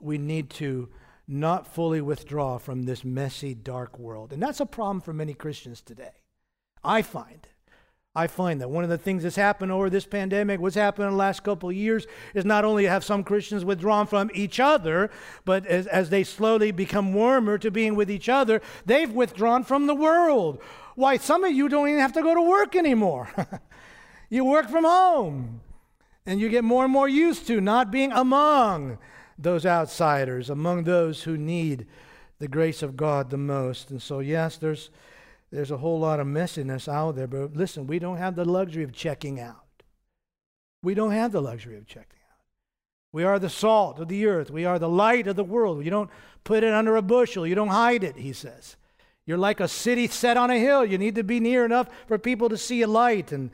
we 0.00 0.16
need 0.16 0.48
to 0.50 0.88
not 1.26 1.66
fully 1.66 2.00
withdraw 2.00 2.56
from 2.56 2.84
this 2.84 3.04
messy, 3.04 3.52
dark 3.52 3.98
world. 3.98 4.32
And 4.32 4.42
that's 4.42 4.60
a 4.60 4.66
problem 4.66 5.00
for 5.00 5.12
many 5.12 5.34
Christians 5.34 5.80
today. 5.80 6.22
I 6.84 7.02
find 7.02 7.48
I 8.18 8.26
find 8.26 8.60
that 8.60 8.68
one 8.68 8.82
of 8.82 8.90
the 8.90 8.98
things 8.98 9.22
that's 9.22 9.36
happened 9.36 9.70
over 9.70 9.88
this 9.88 10.04
pandemic, 10.04 10.58
what's 10.58 10.74
happened 10.74 11.04
in 11.06 11.12
the 11.12 11.16
last 11.16 11.44
couple 11.44 11.68
of 11.68 11.76
years, 11.76 12.04
is 12.34 12.44
not 12.44 12.64
only 12.64 12.86
have 12.86 13.04
some 13.04 13.22
Christians 13.22 13.64
withdrawn 13.64 14.08
from 14.08 14.28
each 14.34 14.58
other, 14.58 15.08
but 15.44 15.64
as, 15.66 15.86
as 15.86 16.10
they 16.10 16.24
slowly 16.24 16.72
become 16.72 17.14
warmer 17.14 17.58
to 17.58 17.70
being 17.70 17.94
with 17.94 18.10
each 18.10 18.28
other, 18.28 18.60
they've 18.84 19.12
withdrawn 19.12 19.62
from 19.62 19.86
the 19.86 19.94
world. 19.94 20.60
Why, 20.96 21.16
some 21.16 21.44
of 21.44 21.52
you 21.52 21.68
don't 21.68 21.88
even 21.88 22.00
have 22.00 22.12
to 22.14 22.22
go 22.22 22.34
to 22.34 22.42
work 22.42 22.74
anymore. 22.74 23.30
you 24.28 24.44
work 24.44 24.68
from 24.68 24.82
home. 24.82 25.60
And 26.26 26.40
you 26.40 26.48
get 26.48 26.64
more 26.64 26.82
and 26.82 26.92
more 26.92 27.08
used 27.08 27.46
to 27.46 27.60
not 27.60 27.92
being 27.92 28.10
among 28.10 28.98
those 29.38 29.64
outsiders, 29.64 30.50
among 30.50 30.82
those 30.82 31.22
who 31.22 31.36
need 31.36 31.86
the 32.40 32.48
grace 32.48 32.82
of 32.82 32.96
God 32.96 33.30
the 33.30 33.38
most. 33.38 33.92
And 33.92 34.02
so, 34.02 34.18
yes, 34.18 34.56
there's 34.56 34.90
there's 35.50 35.70
a 35.70 35.78
whole 35.78 36.00
lot 36.00 36.20
of 36.20 36.26
messiness 36.26 36.88
out 36.88 37.16
there. 37.16 37.26
But 37.26 37.54
listen, 37.56 37.86
we 37.86 37.98
don't 37.98 38.18
have 38.18 38.36
the 38.36 38.44
luxury 38.44 38.84
of 38.84 38.92
checking 38.92 39.40
out. 39.40 39.64
We 40.82 40.94
don't 40.94 41.12
have 41.12 41.32
the 41.32 41.40
luxury 41.40 41.76
of 41.76 41.86
checking 41.86 42.20
out. 42.30 42.38
We 43.12 43.24
are 43.24 43.38
the 43.38 43.50
salt 43.50 43.98
of 43.98 44.08
the 44.08 44.26
earth. 44.26 44.50
We 44.50 44.64
are 44.64 44.78
the 44.78 44.88
light 44.88 45.26
of 45.26 45.36
the 45.36 45.44
world. 45.44 45.84
You 45.84 45.90
don't 45.90 46.10
put 46.44 46.62
it 46.62 46.72
under 46.72 46.96
a 46.96 47.02
bushel, 47.02 47.46
you 47.46 47.54
don't 47.54 47.68
hide 47.68 48.04
it, 48.04 48.16
he 48.16 48.32
says. 48.32 48.76
You're 49.26 49.38
like 49.38 49.60
a 49.60 49.68
city 49.68 50.06
set 50.08 50.38
on 50.38 50.50
a 50.50 50.58
hill. 50.58 50.86
You 50.86 50.96
need 50.96 51.14
to 51.16 51.24
be 51.24 51.40
near 51.40 51.64
enough 51.64 51.88
for 52.06 52.18
people 52.18 52.48
to 52.48 52.56
see 52.56 52.80
a 52.80 52.86
light. 52.86 53.32
And, 53.32 53.50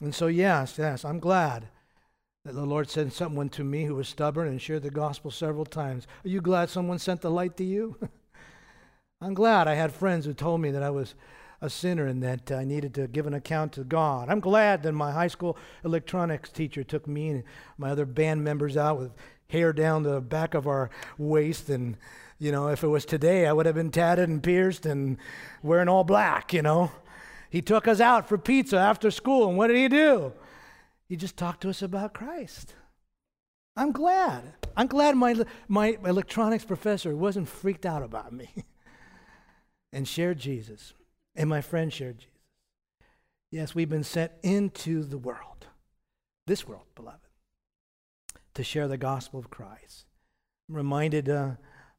and 0.00 0.14
so, 0.14 0.28
yes, 0.28 0.76
yes, 0.78 1.04
I'm 1.04 1.18
glad 1.18 1.66
that 2.44 2.54
the 2.54 2.64
Lord 2.64 2.88
sent 2.88 3.12
someone 3.12 3.48
to 3.50 3.64
me 3.64 3.84
who 3.84 3.96
was 3.96 4.08
stubborn 4.08 4.46
and 4.46 4.62
shared 4.62 4.84
the 4.84 4.90
gospel 4.90 5.32
several 5.32 5.64
times. 5.64 6.06
Are 6.24 6.28
you 6.28 6.40
glad 6.40 6.70
someone 6.70 7.00
sent 7.00 7.22
the 7.22 7.30
light 7.30 7.56
to 7.56 7.64
you? 7.64 7.96
I'm 9.20 9.32
glad 9.32 9.66
I 9.66 9.74
had 9.74 9.92
friends 9.92 10.26
who 10.26 10.34
told 10.34 10.60
me 10.60 10.70
that 10.70 10.82
I 10.82 10.90
was 10.90 11.14
a 11.62 11.70
sinner 11.70 12.06
and 12.06 12.22
that 12.22 12.52
uh, 12.52 12.56
I 12.56 12.64
needed 12.64 12.92
to 12.94 13.08
give 13.08 13.26
an 13.26 13.32
account 13.32 13.72
to 13.72 13.84
God. 13.84 14.28
I'm 14.28 14.40
glad 14.40 14.82
that 14.82 14.92
my 14.92 15.10
high 15.10 15.28
school 15.28 15.56
electronics 15.84 16.50
teacher 16.50 16.84
took 16.84 17.06
me 17.06 17.30
and 17.30 17.44
my 17.78 17.90
other 17.90 18.04
band 18.04 18.44
members 18.44 18.76
out 18.76 18.98
with 18.98 19.12
hair 19.48 19.72
down 19.72 20.02
the 20.02 20.20
back 20.20 20.52
of 20.52 20.66
our 20.66 20.90
waist. 21.16 21.70
And, 21.70 21.96
you 22.38 22.52
know, 22.52 22.68
if 22.68 22.82
it 22.82 22.88
was 22.88 23.06
today, 23.06 23.46
I 23.46 23.54
would 23.54 23.64
have 23.64 23.74
been 23.74 23.90
tatted 23.90 24.28
and 24.28 24.42
pierced 24.42 24.84
and 24.84 25.16
wearing 25.62 25.88
all 25.88 26.04
black, 26.04 26.52
you 26.52 26.60
know. 26.60 26.90
He 27.48 27.62
took 27.62 27.88
us 27.88 28.00
out 28.00 28.28
for 28.28 28.36
pizza 28.36 28.76
after 28.76 29.10
school. 29.10 29.48
And 29.48 29.56
what 29.56 29.68
did 29.68 29.76
he 29.76 29.88
do? 29.88 30.34
He 31.08 31.16
just 31.16 31.38
talked 31.38 31.62
to 31.62 31.70
us 31.70 31.80
about 31.80 32.12
Christ. 32.12 32.74
I'm 33.76 33.92
glad. 33.92 34.42
I'm 34.76 34.88
glad 34.88 35.16
my, 35.16 35.42
my 35.68 35.96
electronics 36.04 36.64
professor 36.66 37.16
wasn't 37.16 37.48
freaked 37.48 37.86
out 37.86 38.02
about 38.02 38.34
me 38.34 38.50
and 39.96 40.06
shared 40.06 40.38
Jesus. 40.38 40.92
And 41.34 41.48
my 41.48 41.62
friend 41.62 41.90
shared 41.90 42.18
Jesus. 42.18 42.34
Yes, 43.50 43.74
we've 43.74 43.88
been 43.88 44.04
sent 44.04 44.30
into 44.42 45.02
the 45.02 45.16
world, 45.16 45.66
this 46.46 46.68
world, 46.68 46.84
beloved, 46.94 47.18
to 48.54 48.62
share 48.62 48.88
the 48.88 48.98
gospel 48.98 49.40
of 49.40 49.48
Christ. 49.48 50.04
I'm 50.68 50.74
reminded 50.74 51.30
uh, 51.30 51.52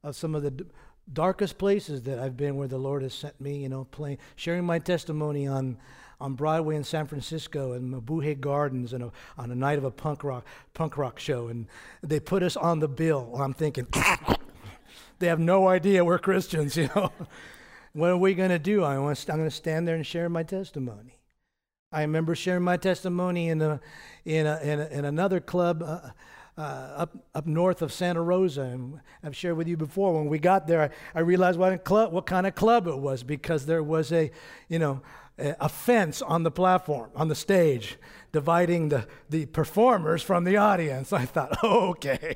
of 0.03 0.15
some 0.15 0.36
of 0.36 0.43
the 0.43 0.51
d- 0.51 0.65
darkest 1.12 1.57
places 1.57 2.03
that 2.03 2.19
I've 2.19 2.38
been 2.38 2.55
where 2.55 2.67
the 2.67 2.77
Lord 2.77 3.01
has 3.01 3.15
sent 3.15 3.41
me, 3.41 3.63
you 3.63 3.69
know, 3.69 3.86
playing, 3.86 4.19
sharing 4.36 4.63
my 4.63 4.77
testimony 4.77 5.47
on, 5.47 5.77
on 6.21 6.36
Broadway 6.36 6.75
in 6.75 6.83
San 6.83 7.07
Francisco 7.07 7.71
and 7.71 7.91
Mabuhay 7.91 8.39
Gardens 8.39 8.93
and 8.93 9.05
a, 9.05 9.12
on 9.39 9.49
a 9.49 9.55
night 9.55 9.79
of 9.79 9.86
a 9.86 9.91
punk 9.91 10.23
rock, 10.23 10.45
punk 10.75 10.99
rock 10.99 11.17
show. 11.17 11.47
And 11.47 11.65
they 12.03 12.19
put 12.19 12.43
us 12.43 12.55
on 12.55 12.79
the 12.79 12.88
bill. 12.88 13.33
I'm 13.39 13.55
thinking, 13.55 13.88
they 15.19 15.27
have 15.27 15.39
no 15.39 15.67
idea 15.67 16.05
we're 16.05 16.19
Christians, 16.19 16.77
you 16.77 16.89
know. 16.95 17.12
What 17.97 18.12
are 18.12 18.17
we 18.17 18.36
going 18.36 18.51
to 18.51 18.60
do? 18.60 18.83
I 18.83 18.99
want, 18.99 19.25
I'm 19.27 19.38
going 19.38 19.49
to 19.49 19.55
stand 19.55 19.88
there 19.88 19.95
and 19.95 20.05
share 20.05 20.29
my 20.29 20.43
testimony. 20.43 21.17
I 21.91 22.01
remember 22.01 22.36
sharing 22.36 22.62
my 22.62 22.77
testimony 22.77 23.49
in, 23.49 23.60
a, 23.60 23.81
in, 24.23 24.45
a, 24.45 24.60
in, 24.60 24.79
a, 24.79 24.86
in 24.89 25.05
another 25.05 25.39
club 25.39 25.81
uh, 25.81 26.12
uh, 26.60 26.62
up, 26.62 27.17
up 27.33 27.47
north 27.47 27.81
of 27.81 27.91
Santa 27.91 28.21
Rosa. 28.21 28.62
And 28.62 28.99
I've 29.23 29.36
shared 29.36 29.57
with 29.57 29.67
you 29.67 29.77
before. 29.77 30.13
When 30.13 30.29
we 30.29 30.38
got 30.38 30.67
there, 30.67 30.83
I, 31.15 31.17
I 31.17 31.21
realized 31.21 31.57
what, 31.57 31.83
club, 31.83 32.13
what 32.13 32.27
kind 32.27 32.45
of 32.45 32.53
club 32.53 32.86
it 32.86 32.99
was 32.99 33.23
because 33.23 33.65
there 33.65 33.81
was 33.81 34.12
a, 34.12 34.29
you 34.69 34.77
know, 34.77 35.01
a 35.39 35.67
fence 35.67 36.21
on 36.21 36.43
the 36.43 36.51
platform, 36.51 37.10
on 37.15 37.29
the 37.29 37.36
stage, 37.36 37.97
dividing 38.31 38.89
the, 38.89 39.07
the 39.27 39.47
performers 39.47 40.21
from 40.21 40.43
the 40.43 40.55
audience. 40.55 41.12
I 41.13 41.25
thought, 41.25 41.57
oh, 41.63 41.88
okay 41.89 42.36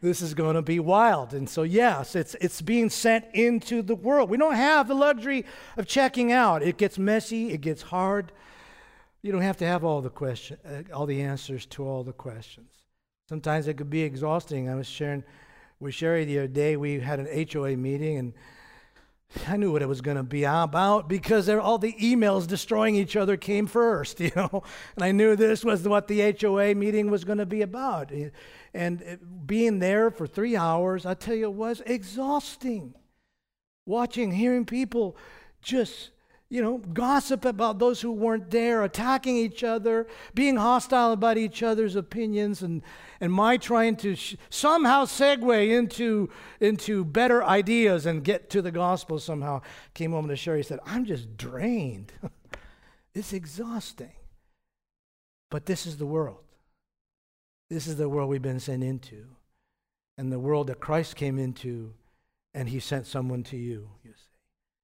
this 0.00 0.22
is 0.22 0.34
going 0.34 0.54
to 0.54 0.62
be 0.62 0.78
wild. 0.78 1.34
And 1.34 1.48
so, 1.48 1.62
yes, 1.62 2.14
it's, 2.14 2.34
it's 2.40 2.62
being 2.62 2.88
sent 2.90 3.24
into 3.34 3.82
the 3.82 3.96
world. 3.96 4.30
We 4.30 4.36
don't 4.36 4.54
have 4.54 4.88
the 4.88 4.94
luxury 4.94 5.44
of 5.76 5.86
checking 5.86 6.32
out. 6.32 6.62
It 6.62 6.76
gets 6.76 6.98
messy, 6.98 7.50
it 7.50 7.60
gets 7.60 7.82
hard. 7.82 8.32
You 9.22 9.32
don't 9.32 9.42
have 9.42 9.56
to 9.58 9.66
have 9.66 9.84
all 9.84 10.00
the 10.00 10.10
question, 10.10 10.58
uh, 10.64 10.94
all 10.94 11.06
the 11.06 11.22
answers 11.22 11.66
to 11.66 11.86
all 11.86 12.04
the 12.04 12.12
questions. 12.12 12.70
Sometimes 13.28 13.66
it 13.66 13.76
could 13.76 13.90
be 13.90 14.02
exhausting. 14.02 14.68
I 14.68 14.74
was 14.74 14.86
sharing 14.86 15.24
with 15.80 15.94
Sherry 15.94 16.24
the 16.24 16.38
other 16.38 16.48
day. 16.48 16.76
We 16.76 17.00
had 17.00 17.18
an 17.18 17.48
HOA 17.52 17.76
meeting, 17.76 18.16
and 18.16 18.32
I 19.46 19.56
knew 19.56 19.70
what 19.70 19.82
it 19.82 19.88
was 19.88 20.00
going 20.00 20.16
to 20.16 20.22
be 20.22 20.44
about 20.44 21.08
because 21.08 21.48
all 21.48 21.78
the 21.78 21.92
emails 21.94 22.46
destroying 22.46 22.94
each 22.94 23.16
other 23.16 23.36
came 23.36 23.66
first, 23.66 24.20
you 24.20 24.30
know. 24.34 24.62
And 24.96 25.04
I 25.04 25.12
knew 25.12 25.36
this 25.36 25.64
was 25.64 25.86
what 25.86 26.08
the 26.08 26.34
HOA 26.40 26.74
meeting 26.74 27.10
was 27.10 27.24
going 27.24 27.38
to 27.38 27.46
be 27.46 27.62
about. 27.62 28.10
And 28.78 29.18
being 29.44 29.80
there 29.80 30.08
for 30.08 30.28
three 30.28 30.54
hours, 30.54 31.04
I 31.04 31.14
tell 31.14 31.34
you, 31.34 31.46
it 31.46 31.54
was 31.54 31.82
exhausting. 31.84 32.94
Watching, 33.86 34.30
hearing 34.30 34.66
people 34.66 35.16
just 35.60 36.10
you 36.48 36.62
know, 36.62 36.78
gossip 36.78 37.44
about 37.44 37.80
those 37.80 38.00
who 38.00 38.12
weren't 38.12 38.52
there, 38.52 38.84
attacking 38.84 39.36
each 39.36 39.64
other, 39.64 40.06
being 40.32 40.56
hostile 40.56 41.12
about 41.12 41.36
each 41.36 41.62
other's 41.62 41.96
opinions, 41.96 42.62
and, 42.62 42.80
and 43.20 43.32
my 43.32 43.56
trying 43.56 43.96
to 43.96 44.16
somehow 44.48 45.04
segue 45.04 45.76
into, 45.76 46.30
into 46.60 47.04
better 47.04 47.42
ideas 47.44 48.06
and 48.06 48.24
get 48.24 48.48
to 48.48 48.62
the 48.62 48.70
gospel 48.70 49.18
somehow. 49.18 49.60
Came 49.92 50.12
home 50.12 50.28
to 50.28 50.36
Sherry 50.36 50.60
He 50.60 50.62
said, 50.62 50.78
I'm 50.86 51.04
just 51.04 51.36
drained. 51.36 52.12
it's 53.14 53.32
exhausting. 53.32 54.12
But 55.50 55.66
this 55.66 55.84
is 55.84 55.98
the 55.98 56.06
world. 56.06 56.47
This 57.70 57.86
is 57.86 57.96
the 57.96 58.08
world 58.08 58.30
we've 58.30 58.42
been 58.42 58.60
sent 58.60 58.82
into, 58.82 59.26
and 60.16 60.32
the 60.32 60.38
world 60.38 60.68
that 60.68 60.80
Christ 60.80 61.16
came 61.16 61.38
into, 61.38 61.94
and 62.54 62.68
he 62.68 62.80
sent 62.80 63.06
someone 63.06 63.42
to 63.44 63.56
you, 63.56 63.90
you 64.04 64.12
see. 64.12 64.24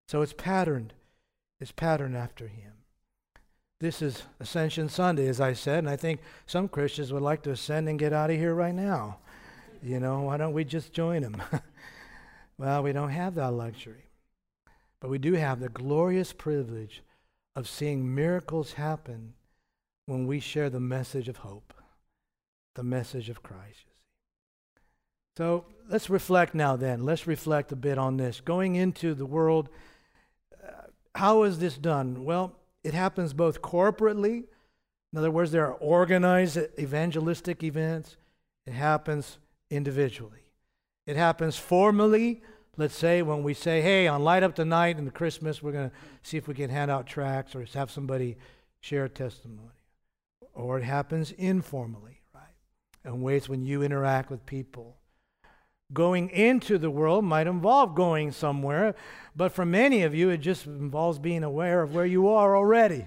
So 0.09 0.23
it's 0.23 0.35
patterned 0.35 0.93
it's 1.61 1.73
patterned 1.73 2.17
after 2.17 2.47
him. 2.47 2.73
This 3.81 4.03
is 4.03 4.25
Ascension 4.41 4.89
Sunday, 4.89 5.29
as 5.29 5.41
I 5.41 5.53
said, 5.53 5.79
and 5.79 5.89
I 5.91 5.97
think 5.97 6.21
some 6.47 6.69
Christians 6.69 7.13
would 7.13 7.23
like 7.23 7.43
to 7.43 7.53
ascend 7.53 7.89
and 7.89 7.99
get 7.99 8.13
out 8.13 8.31
of 8.31 8.37
here 8.37 8.55
right 8.55 8.75
now. 8.75 9.19
You 9.83 10.01
know, 10.01 10.21
why 10.23 10.37
don't 10.37 10.53
we 10.53 10.65
just 10.65 10.93
join 10.93 11.23
them? 11.23 11.43
well, 12.59 12.83
we 12.83 12.93
don't 12.93 13.11
have 13.11 13.35
that 13.35 13.53
luxury. 13.53 14.05
But 15.01 15.11
we 15.11 15.19
do 15.19 15.35
have 15.35 15.61
the 15.61 15.69
glorious 15.69 16.33
privilege 16.33 17.03
of 17.57 17.69
seeing 17.69 18.15
miracles 18.15 18.75
happen 18.75 19.35
when 20.07 20.27
we 20.27 20.41
share 20.41 20.71
the 20.71 20.81
message 20.81 21.29
of 21.29 21.39
hope, 21.39 21.75
the 22.75 22.83
message 22.83 23.29
of 23.29 23.43
Christ. 23.43 23.87
So 25.37 25.65
let's 25.89 26.09
reflect 26.09 26.55
now 26.55 26.77
then. 26.77 27.05
Let's 27.05 27.27
reflect 27.27 27.73
a 27.73 27.77
bit 27.77 27.99
on 27.99 28.17
this. 28.17 28.41
Going 28.41 28.77
into 28.77 29.15
the 29.15 29.27
world 29.27 29.69
uh, 30.63 30.71
how 31.15 31.43
is 31.43 31.59
this 31.59 31.77
done? 31.77 32.25
Well, 32.25 32.57
it 32.83 32.95
happens 32.95 33.33
both 33.33 33.63
corporately, 33.63 34.45
in 35.15 35.19
other 35.19 35.31
words, 35.31 35.53
there 35.53 35.65
are 35.65 35.75
organized 35.75 36.59
evangelistic 36.77 37.63
events, 37.63 38.17
it 38.67 38.73
happens 38.73 39.39
individually. 39.71 40.41
It 41.07 41.15
happens 41.15 41.57
formally, 41.57 42.43
let's 42.77 42.97
say 42.97 43.23
when 43.23 43.45
we 43.45 43.55
say, 43.55 43.81
hey, 43.81 44.09
on 44.09 44.25
Light 44.25 44.43
Up 44.43 44.57
the 44.57 44.65
Night 44.65 44.97
and 44.97 45.15
Christmas, 45.15 45.63
we're 45.63 45.71
going 45.71 45.91
to 45.91 45.97
see 46.25 46.37
if 46.37 46.49
we 46.49 46.55
can 46.55 46.69
hand 46.69 46.91
out 46.91 47.07
tracts 47.07 47.55
or 47.55 47.65
have 47.75 47.93
somebody 47.93 48.37
share 48.81 49.05
a 49.05 49.09
testimony. 49.09 49.69
Or 50.53 50.79
it 50.79 50.85
happens 50.85 51.31
informally, 51.31 52.23
In 53.05 53.21
ways 53.21 53.49
when 53.49 53.63
you 53.63 53.83
interact 53.83 54.31
with 54.31 54.47
people. 54.47 54.97
Going 55.93 56.31
into 56.31 56.79
the 56.79 56.91
world 56.91 57.25
might 57.25 57.47
involve 57.47 57.95
going 57.95 58.33
somewhere, 58.33 58.95
but 59.37 59.53
for 59.53 59.67
many 59.67 60.03
of 60.03 60.15
you, 60.15 60.31
it 60.31 60.39
just 60.39 60.67
involves 60.67 61.19
being 61.19 61.45
aware 61.45 61.83
of 61.83 61.95
where 61.95 62.07
you 62.07 62.29
are 62.29 62.57
already. 62.57 63.07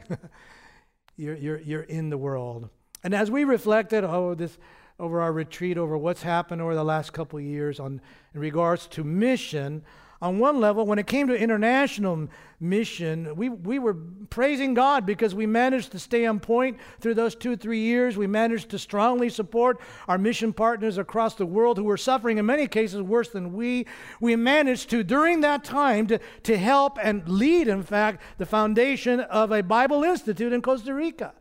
you're, 1.17 1.35
you're, 1.35 1.59
you're 1.59 1.81
in 1.81 2.09
the 2.09 2.17
world. 2.17 2.69
And 3.03 3.13
as 3.13 3.31
we 3.31 3.43
reflected 3.43 4.03
oh, 4.03 4.35
this, 4.35 4.57
over 4.99 5.21
our 5.21 5.31
retreat, 5.31 5.77
over 5.77 5.97
what's 5.97 6.23
happened 6.23 6.61
over 6.61 6.75
the 6.75 6.83
last 6.83 7.13
couple 7.13 7.39
years 7.39 7.79
on, 7.79 8.01
in 8.33 8.39
regards 8.39 8.87
to 8.87 9.03
mission, 9.03 9.83
on 10.19 10.39
one 10.39 10.59
level, 10.59 10.85
when 10.85 10.97
it 10.97 11.05
came 11.05 11.27
to 11.27 11.35
international 11.35 12.27
mission, 12.59 13.35
we, 13.35 13.49
we 13.49 13.77
were 13.77 13.93
praising 14.31 14.73
God 14.73 15.05
because 15.05 15.35
we 15.35 15.45
managed 15.45 15.91
to 15.91 15.99
stay 15.99 16.25
on 16.25 16.39
point 16.39 16.79
through 16.99 17.13
those 17.13 17.35
two, 17.35 17.55
three 17.55 17.81
years. 17.81 18.17
We 18.17 18.25
managed 18.25 18.69
to 18.69 18.79
strongly 18.79 19.29
support 19.29 19.79
our 20.07 20.17
mission 20.17 20.53
partners 20.53 20.97
across 20.97 21.35
the 21.35 21.45
world 21.45 21.77
who 21.77 21.83
were 21.83 21.97
suffering, 21.97 22.39
in 22.39 22.47
many 22.47 22.67
cases, 22.67 23.03
worse 23.03 23.29
than 23.29 23.53
we. 23.53 23.85
We 24.19 24.35
managed 24.35 24.89
to, 24.89 25.03
during 25.03 25.41
that 25.41 25.63
time, 25.63 26.07
to, 26.07 26.19
to 26.43 26.57
help 26.57 26.97
and 26.99 27.27
lead, 27.29 27.67
in 27.67 27.83
fact, 27.83 28.23
the 28.39 28.45
foundation 28.47 29.19
of 29.19 29.51
a 29.51 29.61
Bible 29.61 30.03
Institute 30.03 30.51
in 30.51 30.63
Costa 30.63 30.95
Rica 30.95 31.33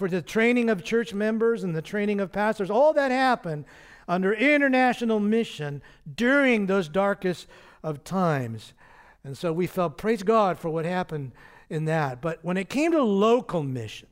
for 0.00 0.08
the 0.08 0.22
training 0.22 0.70
of 0.70 0.82
church 0.82 1.12
members 1.12 1.62
and 1.62 1.76
the 1.76 1.82
training 1.82 2.20
of 2.20 2.32
pastors. 2.32 2.70
All 2.70 2.94
that 2.94 3.10
happened 3.10 3.66
under 4.08 4.32
international 4.32 5.20
mission 5.20 5.82
during 6.16 6.64
those 6.64 6.88
darkest 6.88 7.46
of 7.82 8.02
times. 8.02 8.72
And 9.24 9.36
so 9.36 9.52
we 9.52 9.66
felt, 9.66 9.98
praise 9.98 10.22
God 10.22 10.58
for 10.58 10.70
what 10.70 10.86
happened 10.86 11.32
in 11.68 11.84
that. 11.84 12.22
But 12.22 12.38
when 12.40 12.56
it 12.56 12.70
came 12.70 12.92
to 12.92 13.02
local 13.02 13.62
mission, 13.62 14.08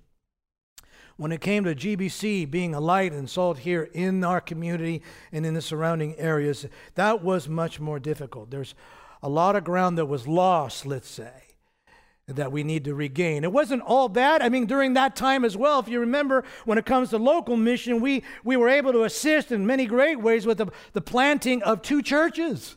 when 1.16 1.32
it 1.32 1.40
came 1.40 1.64
to 1.64 1.74
GBC 1.74 2.50
being 2.50 2.74
a 2.74 2.80
light 2.80 3.12
and 3.12 3.30
salt 3.30 3.60
here 3.60 3.88
in 3.94 4.22
our 4.22 4.42
community 4.42 5.00
and 5.32 5.46
in 5.46 5.54
the 5.54 5.62
surrounding 5.62 6.14
areas, 6.18 6.66
that 6.96 7.24
was 7.24 7.48
much 7.48 7.80
more 7.80 7.98
difficult. 7.98 8.50
There's 8.50 8.74
a 9.22 9.30
lot 9.30 9.56
of 9.56 9.64
ground 9.64 9.96
that 9.96 10.04
was 10.04 10.28
lost, 10.28 10.84
let's 10.84 11.08
say, 11.08 11.47
that 12.28 12.52
we 12.52 12.62
need 12.62 12.84
to 12.84 12.94
regain. 12.94 13.42
It 13.42 13.52
wasn't 13.52 13.82
all 13.82 14.08
bad. 14.08 14.42
I 14.42 14.48
mean, 14.48 14.66
during 14.66 14.94
that 14.94 15.16
time 15.16 15.44
as 15.44 15.56
well, 15.56 15.80
if 15.80 15.88
you 15.88 16.00
remember, 16.00 16.44
when 16.66 16.78
it 16.78 16.84
comes 16.84 17.10
to 17.10 17.18
local 17.18 17.56
mission, 17.56 18.00
we, 18.00 18.22
we 18.44 18.56
were 18.56 18.68
able 18.68 18.92
to 18.92 19.04
assist 19.04 19.50
in 19.50 19.66
many 19.66 19.86
great 19.86 20.20
ways 20.20 20.44
with 20.44 20.58
the, 20.58 20.66
the 20.92 21.00
planting 21.00 21.62
of 21.62 21.82
two 21.82 22.02
churches 22.02 22.76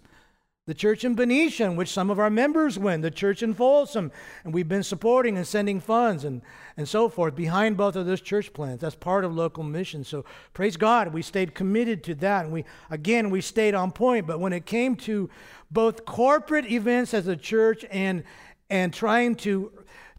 the 0.68 0.76
church 0.76 1.04
in 1.04 1.16
Benicia, 1.16 1.66
in 1.66 1.76
which 1.76 1.90
some 1.90 2.12
of 2.12 2.20
our 2.20 2.30
members 2.30 2.78
went, 2.78 3.02
the 3.02 3.10
church 3.10 3.42
in 3.42 3.54
Folsom, 3.54 4.12
and 4.44 4.54
we've 4.54 4.70
been 4.70 4.84
supporting 4.84 5.36
and 5.36 5.46
sending 5.46 5.80
funds 5.80 6.24
and, 6.24 6.42
and 6.78 6.88
so 6.88 7.10
forth 7.10 7.36
behind 7.36 7.76
both 7.76 7.96
of 7.96 8.06
those 8.06 8.22
church 8.22 8.54
plants. 8.54 8.82
That's 8.82 8.96
part 8.96 9.26
of 9.26 9.36
local 9.36 9.64
mission. 9.64 10.04
So 10.04 10.24
praise 10.54 10.78
God, 10.78 11.14
we 11.14 11.24
stayed 11.24 11.56
committed 11.56 12.04
to 12.06 12.16
that. 12.16 12.46
And 12.46 12.54
we 12.54 12.64
again 12.92 13.32
we 13.32 13.42
stayed 13.42 13.74
on 13.74 13.92
point. 13.92 14.28
But 14.28 14.40
when 14.40 14.54
it 14.54 14.68
came 14.68 14.96
to 14.98 15.30
both 15.72 16.06
corporate 16.06 16.72
events 16.72 17.14
as 17.14 17.28
a 17.28 17.36
church 17.36 17.84
and 17.90 18.24
and 18.72 18.94
trying 18.94 19.36
to 19.36 19.72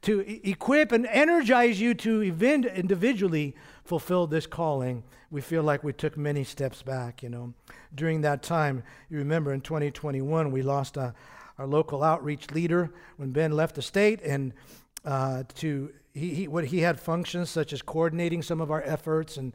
to 0.02 0.48
equip 0.48 0.90
and 0.90 1.06
energize 1.06 1.80
you 1.80 1.94
to 1.94 2.22
event 2.22 2.66
individually 2.66 3.54
fulfill 3.84 4.26
this 4.26 4.48
calling, 4.48 5.04
we 5.30 5.40
feel 5.40 5.62
like 5.62 5.84
we 5.84 5.92
took 5.92 6.16
many 6.16 6.42
steps 6.42 6.82
back, 6.82 7.22
you 7.22 7.28
know 7.28 7.54
during 7.94 8.22
that 8.22 8.42
time. 8.42 8.82
You 9.10 9.18
remember 9.18 9.52
in 9.52 9.60
2021, 9.60 10.50
we 10.50 10.62
lost 10.62 10.98
uh, 10.98 11.12
our 11.58 11.66
local 11.66 12.02
outreach 12.02 12.50
leader 12.50 12.90
when 13.16 13.30
Ben 13.30 13.52
left 13.52 13.76
the 13.76 13.82
state, 13.82 14.20
and 14.22 14.52
uh, 15.04 15.44
to 15.56 15.92
he, 16.14 16.34
he, 16.34 16.48
what 16.48 16.66
he 16.66 16.80
had 16.80 17.00
functions 17.00 17.50
such 17.50 17.72
as 17.72 17.82
coordinating 17.82 18.42
some 18.42 18.60
of 18.60 18.70
our 18.70 18.82
efforts 18.82 19.36
and 19.36 19.52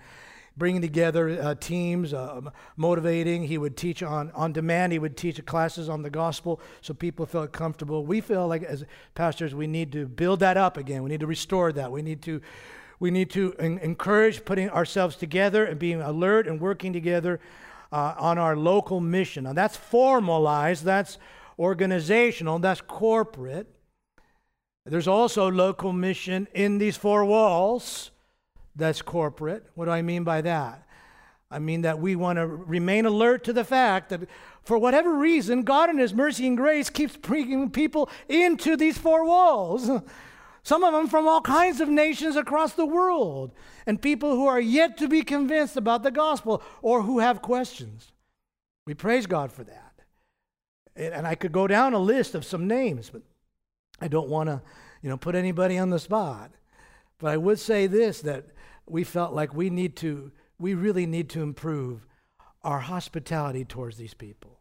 bringing 0.58 0.82
together 0.82 1.40
uh, 1.42 1.56
teams, 1.56 2.14
uh, 2.14 2.42
motivating. 2.76 3.44
He 3.44 3.58
would 3.58 3.78
teach 3.78 4.02
on, 4.02 4.32
on 4.32 4.52
demand. 4.52 4.92
He 4.92 5.00
would 5.00 5.16
teach 5.16 5.44
classes 5.46 5.88
on 5.88 6.02
the 6.02 6.10
gospel 6.10 6.60
so 6.82 6.94
people 6.94 7.26
felt 7.26 7.52
comfortable. 7.52 8.06
We 8.06 8.22
feel 8.22 8.48
like 8.48 8.64
as 8.64 8.84
pastors, 9.14 9.54
we 9.54 9.68
need 9.68 9.92
to 9.92 10.08
build 10.08 10.40
that 10.40 10.58
up 10.58 10.78
again. 10.78 11.04
We 11.04 11.10
need 11.10 11.20
to 11.20 11.28
restore 11.28 11.72
that. 11.74 11.92
We 11.92 12.02
need 12.02 12.22
to, 12.24 12.42
we 13.00 13.12
need 13.12 13.30
to 13.32 13.54
encourage 13.60 14.44
putting 14.46 14.70
ourselves 14.70 15.16
together 15.16 15.66
and 15.66 15.80
being 15.80 16.02
alert 16.02 16.48
and 16.48 16.60
working 16.60 16.92
together 16.92 17.40
uh, 17.92 18.16
on 18.18 18.38
our 18.38 18.56
local 18.56 19.00
mission. 19.00 19.44
Now, 19.44 19.54
that's 19.54 19.78
formalized, 19.78 20.84
that's 20.84 21.18
organizational, 21.60 22.60
that's 22.60 22.82
corporate. 22.82 23.68
There's 24.86 25.08
also 25.08 25.52
local 25.52 25.94
mission 25.94 26.48
in 26.54 26.78
these 26.78 26.98
four 26.98 27.26
walls. 27.26 28.12
That's 28.78 29.02
corporate. 29.02 29.66
What 29.74 29.86
do 29.86 29.92
I 29.92 30.02
mean 30.02 30.24
by 30.24 30.42
that? 30.42 30.88
I 31.50 31.60
mean 31.60 31.82
that 31.82 32.00
we 32.00 32.16
want 32.16 32.38
to 32.38 32.46
remain 32.46 33.06
alert 33.06 33.44
to 33.46 33.54
the 33.54 33.64
fact 33.64 34.10
that 34.10 34.22
for 34.64 34.78
whatever 34.78 35.14
reason, 35.14 35.64
God 35.64 35.90
in 35.90 35.98
His 35.98 36.14
mercy 36.14 36.46
and 36.46 36.58
grace 36.58 36.90
keeps 36.90 37.18
bringing 37.18 37.72
people 37.72 38.10
into 38.30 38.78
these 38.78 38.98
four 38.98 39.26
walls. 39.26 39.90
Some 40.64 40.84
of 40.84 40.94
them 40.94 41.08
from 41.08 41.28
all 41.28 41.42
kinds 41.42 41.80
of 41.80 41.88
nations 41.88 42.36
across 42.36 42.74
the 42.74 42.86
world, 42.86 43.54
and 43.86 44.02
people 44.02 44.36
who 44.36 44.46
are 44.48 44.60
yet 44.60 44.98
to 44.98 45.08
be 45.08 45.22
convinced 45.22 45.78
about 45.78 46.04
the 46.04 46.12
gospel 46.12 46.62
or 46.82 47.04
who 47.04 47.20
have 47.20 47.42
questions. 47.42 48.12
We 48.86 48.94
praise 48.94 49.26
God 49.26 49.52
for 49.52 49.64
that. 49.64 49.94
And 50.98 51.26
I 51.26 51.36
could 51.36 51.54
go 51.54 51.68
down 51.68 51.94
a 51.94 52.00
list 52.00 52.36
of 52.36 52.44
some 52.44 52.68
names, 52.68 53.10
but 53.10 53.22
I 54.02 54.10
don't 54.10 54.28
want 54.28 54.50
to, 54.50 54.62
you 55.02 55.10
know, 55.10 55.16
put 55.16 55.36
anybody 55.36 55.78
on 55.78 55.90
the 55.90 56.00
spot. 56.00 56.52
But 57.18 57.32
I 57.32 57.38
would 57.38 57.60
say 57.60 57.88
this 57.88 58.20
that 58.22 58.48
we 58.90 59.04
felt 59.04 59.34
like 59.34 59.54
we 59.54 59.70
need 59.70 59.96
to, 59.98 60.32
we 60.60 60.74
really 60.74 61.06
need 61.06 61.30
to 61.30 61.42
improve 61.42 62.06
our 62.64 62.80
hospitality 62.80 63.66
towards 63.66 63.98
these 63.98 64.14
people, 64.14 64.60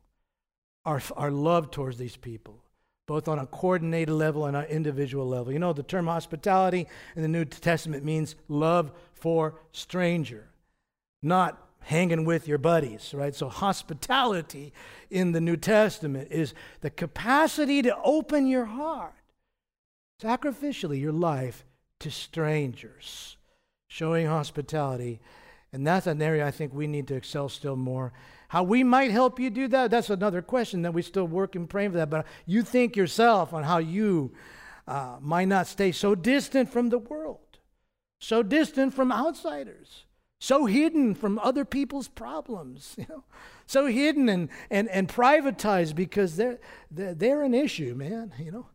our, 0.84 1.00
our 1.16 1.30
love 1.30 1.70
towards 1.70 1.98
these 1.98 2.16
people 2.16 2.62
both 3.06 3.28
on 3.28 3.38
a 3.38 3.46
coordinated 3.46 4.14
level 4.14 4.46
and 4.46 4.56
an 4.56 4.64
individual 4.64 5.26
level. 5.26 5.52
You 5.52 5.58
know, 5.58 5.72
the 5.72 5.82
term 5.82 6.06
hospitality 6.06 6.86
in 7.14 7.22
the 7.22 7.28
New 7.28 7.44
Testament 7.44 8.04
means 8.04 8.34
love 8.48 8.92
for 9.12 9.60
stranger, 9.72 10.48
not 11.22 11.62
hanging 11.80 12.24
with 12.24 12.48
your 12.48 12.58
buddies, 12.58 13.14
right? 13.14 13.34
So, 13.34 13.48
hospitality 13.48 14.72
in 15.08 15.32
the 15.32 15.40
New 15.40 15.56
Testament 15.56 16.28
is 16.32 16.52
the 16.80 16.90
capacity 16.90 17.80
to 17.82 17.96
open 18.02 18.48
your 18.48 18.64
heart, 18.64 19.14
sacrificially, 20.20 21.00
your 21.00 21.12
life 21.12 21.64
to 22.00 22.10
strangers, 22.10 23.36
showing 23.88 24.26
hospitality. 24.26 25.20
And 25.72 25.86
that's 25.86 26.06
an 26.06 26.22
area 26.22 26.46
I 26.46 26.50
think 26.50 26.72
we 26.72 26.86
need 26.86 27.08
to 27.08 27.14
excel 27.14 27.48
still 27.48 27.76
more 27.76 28.12
how 28.48 28.62
we 28.62 28.84
might 28.84 29.10
help 29.10 29.40
you 29.40 29.50
do 29.50 29.68
that, 29.68 29.90
that's 29.90 30.10
another 30.10 30.42
question 30.42 30.82
that 30.82 30.94
we 30.94 31.02
still 31.02 31.26
work 31.26 31.54
and 31.54 31.68
praying 31.68 31.92
for 31.92 31.98
that. 31.98 32.10
But 32.10 32.26
you 32.46 32.62
think 32.62 32.96
yourself 32.96 33.52
on 33.52 33.64
how 33.64 33.78
you 33.78 34.32
uh, 34.86 35.16
might 35.20 35.48
not 35.48 35.66
stay 35.66 35.92
so 35.92 36.14
distant 36.14 36.70
from 36.70 36.90
the 36.90 36.98
world, 36.98 37.58
so 38.20 38.42
distant 38.42 38.94
from 38.94 39.10
outsiders, 39.10 40.04
so 40.38 40.66
hidden 40.66 41.14
from 41.14 41.38
other 41.40 41.64
people's 41.64 42.08
problems, 42.08 42.94
you 42.98 43.06
know, 43.08 43.24
so 43.66 43.86
hidden 43.86 44.28
and, 44.28 44.48
and, 44.70 44.88
and 44.90 45.08
privatized 45.08 45.96
because 45.96 46.36
they're, 46.36 46.60
they're, 46.90 47.14
they're 47.14 47.42
an 47.42 47.54
issue, 47.54 47.94
man, 47.94 48.32
you 48.38 48.52
know. 48.52 48.66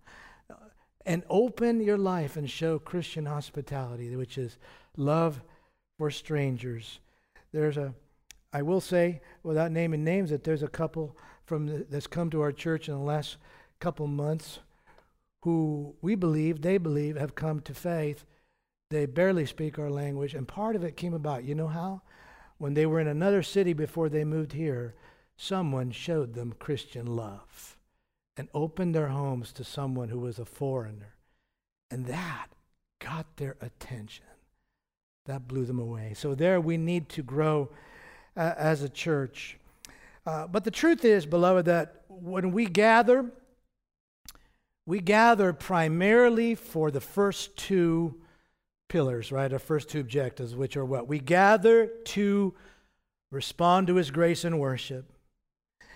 And 1.03 1.23
open 1.31 1.81
your 1.81 1.97
life 1.97 2.37
and 2.37 2.47
show 2.47 2.77
Christian 2.77 3.25
hospitality, 3.25 4.15
which 4.15 4.37
is 4.37 4.59
love 4.97 5.41
for 5.97 6.11
strangers. 6.11 6.99
There's 7.51 7.77
a, 7.77 7.93
I 8.53 8.61
will 8.61 8.81
say, 8.81 9.21
without 9.43 9.71
naming 9.71 10.03
names, 10.03 10.29
that 10.29 10.43
there's 10.43 10.63
a 10.63 10.67
couple 10.67 11.17
from 11.45 11.67
the, 11.67 11.85
that's 11.89 12.07
come 12.07 12.29
to 12.31 12.41
our 12.41 12.51
church 12.51 12.87
in 12.87 12.95
the 12.95 13.01
last 13.01 13.37
couple 13.79 14.07
months 14.07 14.59
who 15.43 15.95
we 16.01 16.15
believe, 16.15 16.61
they 16.61 16.77
believe, 16.77 17.17
have 17.17 17.35
come 17.35 17.59
to 17.61 17.73
faith. 17.73 18.25
They 18.89 19.05
barely 19.05 19.45
speak 19.45 19.79
our 19.79 19.89
language, 19.89 20.33
and 20.33 20.47
part 20.47 20.75
of 20.75 20.83
it 20.83 20.97
came 20.97 21.13
about. 21.13 21.43
You 21.43 21.55
know 21.55 21.67
how? 21.67 22.01
When 22.57 22.73
they 22.73 22.85
were 22.85 22.99
in 22.99 23.07
another 23.07 23.41
city 23.41 23.73
before 23.73 24.09
they 24.09 24.23
moved 24.23 24.53
here, 24.53 24.95
someone 25.35 25.91
showed 25.91 26.33
them 26.35 26.53
Christian 26.59 27.07
love 27.07 27.77
and 28.37 28.49
opened 28.53 28.93
their 28.93 29.07
homes 29.07 29.51
to 29.53 29.63
someone 29.63 30.09
who 30.09 30.19
was 30.19 30.37
a 30.37 30.45
foreigner. 30.45 31.15
And 31.89 32.05
that 32.05 32.47
got 32.99 33.37
their 33.37 33.57
attention. 33.61 34.25
That 35.25 35.47
blew 35.47 35.65
them 35.65 35.79
away. 35.79 36.13
So, 36.15 36.35
there 36.35 36.59
we 36.59 36.77
need 36.77 37.09
to 37.09 37.21
grow 37.23 37.69
uh, 38.35 38.53
as 38.57 38.81
a 38.81 38.89
church. 38.89 39.57
Uh, 40.25 40.47
but 40.47 40.63
the 40.63 40.71
truth 40.71 41.03
is, 41.03 41.25
beloved, 41.25 41.65
that 41.65 42.03
when 42.07 42.51
we 42.51 42.65
gather, 42.65 43.31
we 44.85 44.99
gather 44.99 45.53
primarily 45.53 46.55
for 46.55 46.91
the 46.91 47.01
first 47.01 47.55
two 47.57 48.21
pillars, 48.89 49.31
right? 49.31 49.51
Our 49.51 49.59
first 49.59 49.89
two 49.89 49.99
objectives, 49.99 50.55
which 50.55 50.75
are 50.75 50.85
what? 50.85 51.07
We 51.07 51.19
gather 51.19 51.87
to 51.87 52.53
respond 53.31 53.87
to 53.87 53.95
His 53.95 54.11
grace 54.11 54.43
and 54.43 54.59
worship. 54.59 55.11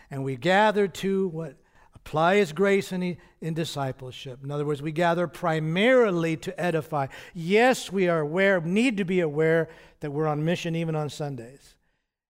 And 0.10 0.24
we 0.24 0.36
gather 0.36 0.88
to 0.88 1.28
what? 1.30 1.58
Apply 2.06 2.36
His 2.36 2.54
grace 2.54 2.92
in, 2.92 3.18
in 3.42 3.54
discipleship. 3.56 4.44
In 4.44 4.52
other 4.52 4.66
words, 4.66 4.82
we 4.82 4.92
gather 4.92 5.28
primarily 5.28 6.38
to 6.38 6.60
edify. 6.60 7.08
Yes, 7.34 7.92
we 7.92 8.08
are 8.08 8.20
aware, 8.20 8.62
need 8.62 8.98
to 8.98 9.06
be 9.06 9.22
aware 9.22 9.70
that 10.02 10.12
we're 10.12 10.28
on 10.28 10.46
mission 10.46 10.76
even 10.76 10.96
on 10.96 11.10
Sundays. 11.10 11.74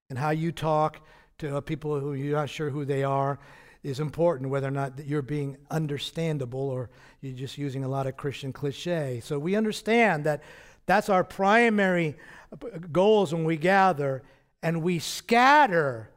And 0.09 0.17
how 0.17 0.29
you 0.29 0.53
talk 0.53 1.05
to 1.39 1.57
uh, 1.57 1.61
people 1.61 1.99
who 1.99 2.13
you're 2.13 2.37
not 2.37 2.49
sure 2.49 2.69
who 2.69 2.85
they 2.85 3.03
are 3.03 3.37
is 3.83 3.99
important, 3.99 4.49
whether 4.49 4.67
or 4.69 4.71
not 4.71 5.05
you're 5.05 5.21
being 5.21 5.57
understandable 5.69 6.69
or 6.69 6.89
you're 7.19 7.35
just 7.35 7.57
using 7.57 7.83
a 7.83 7.89
lot 7.89 8.07
of 8.07 8.15
Christian 8.15 8.53
cliche. 8.53 9.19
So 9.23 9.37
we 9.37 9.57
understand 9.57 10.23
that 10.23 10.41
that's 10.85 11.09
our 11.09 11.25
primary 11.25 12.15
uh, 12.53 12.77
goals 12.93 13.33
when 13.33 13.43
we 13.43 13.57
gather, 13.57 14.23
and 14.63 14.81
we 14.81 14.99
scatter 14.99 16.11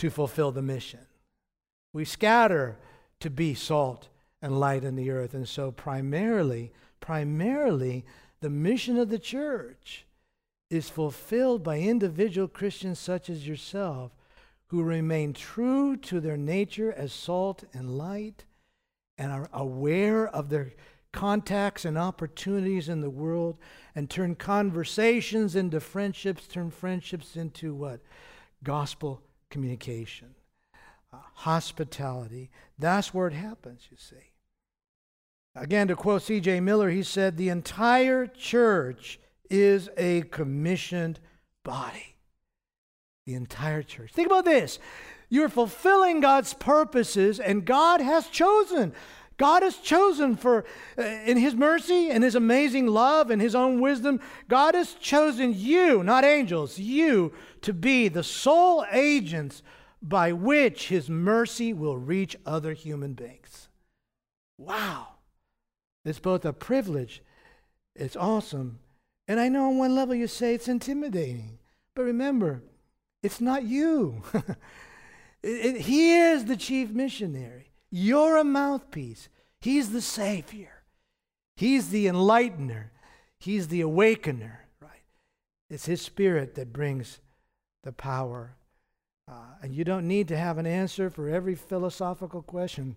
to 0.00 0.10
fulfill 0.10 0.50
the 0.50 0.62
mission. 0.62 0.98
We 1.92 2.04
scatter 2.04 2.76
to 3.20 3.30
be 3.30 3.54
salt 3.54 4.08
and 4.40 4.58
light 4.58 4.84
in 4.84 4.96
the 4.96 5.10
earth. 5.10 5.34
And 5.34 5.48
so, 5.48 5.70
primarily, 5.70 6.72
primarily, 7.00 8.04
the 8.40 8.50
mission 8.50 8.98
of 8.98 9.08
the 9.08 9.18
church 9.18 10.06
is 10.70 10.88
fulfilled 10.88 11.62
by 11.62 11.78
individual 11.78 12.48
Christians 12.48 12.98
such 12.98 13.28
as 13.28 13.46
yourself 13.46 14.12
who 14.68 14.82
remain 14.82 15.34
true 15.34 15.96
to 15.98 16.18
their 16.18 16.38
nature 16.38 16.92
as 16.92 17.12
salt 17.12 17.64
and 17.74 17.98
light 17.98 18.44
and 19.18 19.30
are 19.30 19.50
aware 19.52 20.26
of 20.26 20.48
their 20.48 20.72
contacts 21.12 21.84
and 21.84 21.98
opportunities 21.98 22.88
in 22.88 23.02
the 23.02 23.10
world 23.10 23.58
and 23.94 24.08
turn 24.08 24.34
conversations 24.34 25.54
into 25.54 25.78
friendships, 25.78 26.46
turn 26.46 26.70
friendships 26.70 27.36
into 27.36 27.74
what? 27.74 28.00
Gospel 28.64 29.20
communication, 29.50 30.34
uh, 31.12 31.18
hospitality. 31.34 32.50
That's 32.78 33.12
where 33.12 33.28
it 33.28 33.34
happens, 33.34 33.88
you 33.90 33.96
see. 33.96 34.32
Again, 35.54 35.88
to 35.88 35.96
quote 35.96 36.22
C.J. 36.22 36.60
Miller, 36.60 36.90
he 36.90 37.02
said, 37.02 37.36
The 37.36 37.50
entire 37.50 38.26
church 38.26 39.20
is 39.50 39.90
a 39.96 40.22
commissioned 40.22 41.20
body 41.62 42.12
the 43.26 43.34
entire 43.34 43.82
church. 43.82 44.12
Think 44.12 44.26
about 44.26 44.44
this. 44.44 44.78
You're 45.28 45.48
fulfilling 45.48 46.20
God's 46.20 46.54
purposes, 46.54 47.40
and 47.40 47.64
God 47.64 48.00
has 48.00 48.28
chosen. 48.28 48.92
God 49.38 49.62
has 49.62 49.76
chosen 49.76 50.36
for, 50.36 50.64
uh, 50.98 51.02
in 51.02 51.36
His 51.36 51.54
mercy 51.54 52.10
and 52.10 52.22
His 52.22 52.34
amazing 52.34 52.86
love 52.86 53.30
and 53.30 53.40
His 53.40 53.54
own 53.54 53.80
wisdom, 53.80 54.20
God 54.48 54.74
has 54.74 54.94
chosen 54.94 55.54
you, 55.56 56.02
not 56.02 56.24
angels, 56.24 56.78
you, 56.78 57.32
to 57.62 57.72
be 57.72 58.08
the 58.08 58.22
sole 58.22 58.84
agents 58.92 59.62
by 60.02 60.32
which 60.32 60.88
His 60.88 61.08
mercy 61.08 61.72
will 61.72 61.96
reach 61.96 62.36
other 62.44 62.72
human 62.72 63.14
beings. 63.14 63.68
Wow. 64.58 65.08
It's 66.04 66.18
both 66.18 66.44
a 66.44 66.52
privilege, 66.52 67.22
it's 67.94 68.16
awesome, 68.16 68.80
and 69.28 69.38
I 69.38 69.48
know 69.48 69.68
on 69.68 69.78
one 69.78 69.94
level 69.94 70.14
you 70.14 70.26
say 70.26 70.54
it's 70.54 70.68
intimidating. 70.68 71.58
But 71.94 72.02
remember, 72.02 72.62
it's 73.22 73.40
not 73.40 73.62
you. 73.62 74.22
it, 74.34 74.56
it, 75.42 75.80
he 75.82 76.14
is 76.14 76.46
the 76.46 76.56
chief 76.56 76.90
missionary. 76.90 77.70
You're 77.90 78.36
a 78.38 78.44
mouthpiece. 78.44 79.28
He's 79.60 79.92
the 79.92 80.00
Savior. 80.00 80.82
He's 81.56 81.90
the 81.90 82.06
enlightener. 82.06 82.86
He's 83.38 83.68
the 83.68 83.82
awakener, 83.82 84.66
right? 84.80 85.04
It's 85.68 85.86
His 85.86 86.00
Spirit 86.00 86.54
that 86.54 86.72
brings 86.72 87.20
the 87.84 87.92
power. 87.92 88.56
Uh, 89.28 89.34
and 89.62 89.72
you 89.72 89.84
don't 89.84 90.08
need 90.08 90.26
to 90.28 90.36
have 90.36 90.58
an 90.58 90.66
answer 90.66 91.08
for 91.08 91.28
every 91.28 91.54
philosophical 91.54 92.42
question 92.42 92.96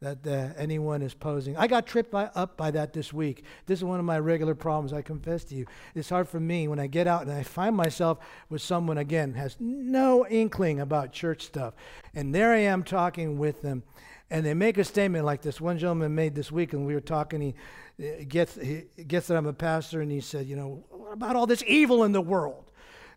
that 0.00 0.26
uh, 0.26 0.52
anyone 0.56 1.00
is 1.00 1.14
posing. 1.14 1.56
I 1.56 1.68
got 1.68 1.86
tripped 1.86 2.10
by, 2.10 2.24
up 2.34 2.56
by 2.56 2.70
that 2.72 2.92
this 2.92 3.12
week. 3.12 3.44
This 3.66 3.78
is 3.80 3.84
one 3.84 4.00
of 4.00 4.04
my 4.04 4.18
regular 4.18 4.54
problems, 4.54 4.92
I 4.92 5.02
confess 5.02 5.44
to 5.44 5.54
you. 5.54 5.66
It's 5.94 6.08
hard 6.08 6.28
for 6.28 6.40
me 6.40 6.66
when 6.66 6.80
I 6.80 6.86
get 6.86 7.06
out 7.06 7.22
and 7.22 7.30
I 7.30 7.42
find 7.44 7.76
myself 7.76 8.18
with 8.48 8.62
someone, 8.62 8.98
again, 8.98 9.34
has 9.34 9.56
no 9.60 10.26
inkling 10.26 10.80
about 10.80 11.12
church 11.12 11.44
stuff. 11.44 11.74
And 12.14 12.34
there 12.34 12.52
I 12.52 12.60
am 12.60 12.82
talking 12.82 13.38
with 13.38 13.62
them. 13.62 13.84
And 14.30 14.44
they 14.44 14.54
make 14.54 14.78
a 14.78 14.84
statement 14.84 15.24
like 15.24 15.42
this. 15.42 15.60
One 15.60 15.78
gentleman 15.78 16.14
made 16.14 16.34
this 16.34 16.50
week, 16.50 16.72
and 16.72 16.86
we 16.86 16.94
were 16.94 17.00
talking. 17.00 17.54
He 17.98 18.24
gets, 18.24 18.54
he 18.54 18.84
gets 19.06 19.26
that 19.26 19.36
I'm 19.36 19.46
a 19.46 19.52
pastor, 19.52 20.00
and 20.00 20.10
he 20.10 20.20
said, 20.20 20.46
You 20.46 20.54
know, 20.54 20.84
about 21.12 21.34
all 21.34 21.48
this 21.48 21.64
evil 21.66 22.04
in 22.04 22.12
the 22.12 22.20
world? 22.20 22.69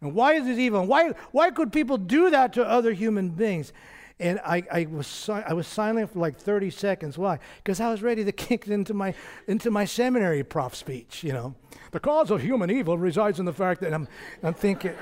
And 0.03 0.13
why 0.13 0.33
is 0.33 0.45
this 0.45 0.59
evil? 0.59 0.85
Why, 0.85 1.11
why 1.31 1.49
could 1.49 1.71
people 1.71 1.97
do 1.97 2.29
that 2.29 2.51
to 2.53 2.65
other 2.65 2.91
human 2.91 3.29
beings? 3.29 3.71
And 4.19 4.39
I, 4.45 4.63
I, 4.71 4.85
was, 4.85 5.29
I 5.29 5.53
was 5.53 5.65
silent 5.65 6.11
for 6.11 6.19
like 6.19 6.37
30 6.37 6.69
seconds. 6.71 7.17
Why? 7.17 7.39
Because 7.57 7.79
I 7.79 7.89
was 7.89 8.01
ready 8.01 8.25
to 8.25 8.31
kick 8.33 8.67
into 8.67 8.93
my, 8.93 9.13
into 9.47 9.71
my 9.71 9.85
seminary 9.85 10.43
prof 10.43 10.75
speech, 10.75 11.23
you 11.23 11.31
know. 11.31 11.55
The 11.91 12.01
cause 12.01 12.31
of 12.31 12.41
human 12.41 12.69
evil 12.69 12.97
resides 12.97 13.39
in 13.39 13.45
the 13.45 13.53
fact 13.53 13.79
that 13.81 13.93
I'm, 13.93 14.07
I'm 14.43 14.53
thinking. 14.53 14.93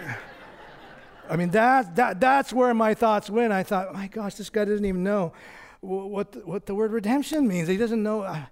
I 1.28 1.36
mean, 1.36 1.50
that, 1.50 1.96
that, 1.96 2.20
that's 2.20 2.54
where 2.54 2.74
my 2.74 2.94
thoughts 2.94 3.30
went. 3.30 3.52
I 3.52 3.64
thought, 3.64 3.94
my 3.94 4.08
gosh, 4.08 4.36
this 4.36 4.50
guy 4.50 4.66
doesn't 4.66 4.86
even 4.86 5.04
know 5.04 5.34
what 5.80 6.34
the, 6.34 6.40
what 6.40 6.68
the 6.68 6.76
word 6.76 6.92
redemption 6.92 7.48
means. 7.48 7.68
He 7.68 7.78
doesn't 7.78 8.04
know. 8.04 8.22
I, 8.22 8.50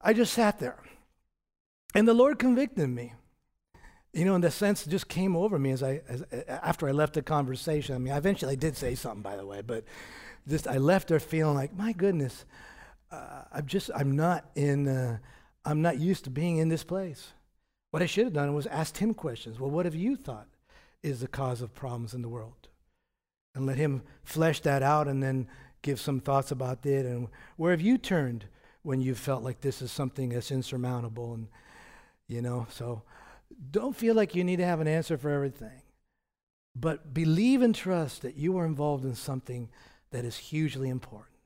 I 0.00 0.12
just 0.12 0.34
sat 0.34 0.60
there. 0.60 0.78
And 1.96 2.06
the 2.06 2.14
Lord 2.14 2.38
convicted 2.38 2.88
me 2.88 3.14
you 4.12 4.24
know, 4.24 4.34
in 4.34 4.40
the 4.40 4.50
sense 4.50 4.84
just 4.84 5.08
came 5.08 5.36
over 5.36 5.58
me 5.58 5.70
as 5.70 5.82
I, 5.82 6.02
as, 6.08 6.22
after 6.48 6.86
I 6.86 6.92
left 6.92 7.14
the 7.14 7.22
conversation. 7.22 7.94
I 7.94 7.98
mean, 7.98 8.12
I 8.12 8.18
eventually 8.18 8.52
I 8.52 8.56
did 8.56 8.76
say 8.76 8.94
something, 8.94 9.22
by 9.22 9.36
the 9.36 9.46
way, 9.46 9.62
but 9.62 9.84
just 10.46 10.66
I 10.66 10.78
left 10.78 11.08
there 11.08 11.20
feeling 11.20 11.54
like, 11.54 11.74
my 11.76 11.92
goodness, 11.92 12.44
uh, 13.10 13.42
I'm 13.52 13.66
just, 13.66 13.90
I'm 13.94 14.14
not 14.16 14.44
in, 14.54 14.88
uh, 14.88 15.18
I'm 15.64 15.82
not 15.82 15.98
used 15.98 16.24
to 16.24 16.30
being 16.30 16.58
in 16.58 16.68
this 16.68 16.84
place. 16.84 17.32
What 17.90 18.02
I 18.02 18.06
should 18.06 18.24
have 18.24 18.32
done 18.32 18.54
was 18.54 18.66
asked 18.66 18.98
him 18.98 19.14
questions. 19.14 19.60
Well, 19.60 19.70
what 19.70 19.84
have 19.84 19.94
you 19.94 20.16
thought 20.16 20.48
is 21.02 21.20
the 21.20 21.28
cause 21.28 21.62
of 21.62 21.74
problems 21.74 22.14
in 22.14 22.22
the 22.22 22.28
world? 22.28 22.68
And 23.54 23.66
let 23.66 23.76
him 23.76 24.02
flesh 24.24 24.60
that 24.60 24.82
out 24.82 25.08
and 25.08 25.22
then 25.22 25.46
give 25.82 26.00
some 26.00 26.20
thoughts 26.20 26.50
about 26.50 26.86
it. 26.86 27.04
And 27.04 27.28
where 27.56 27.72
have 27.72 27.82
you 27.82 27.98
turned 27.98 28.46
when 28.82 29.02
you 29.02 29.14
felt 29.14 29.42
like 29.42 29.60
this 29.60 29.82
is 29.82 29.92
something 29.92 30.30
that's 30.30 30.50
insurmountable? 30.50 31.34
And, 31.34 31.48
you 32.28 32.40
know, 32.40 32.66
so 32.70 33.02
don't 33.70 33.96
feel 33.96 34.14
like 34.14 34.34
you 34.34 34.44
need 34.44 34.56
to 34.56 34.64
have 34.64 34.80
an 34.80 34.88
answer 34.88 35.16
for 35.16 35.30
everything, 35.30 35.82
but 36.74 37.12
believe 37.12 37.62
and 37.62 37.74
trust 37.74 38.22
that 38.22 38.36
you 38.36 38.56
are 38.58 38.66
involved 38.66 39.04
in 39.04 39.14
something 39.14 39.68
that 40.10 40.24
is 40.24 40.36
hugely 40.36 40.88
important, 40.88 41.36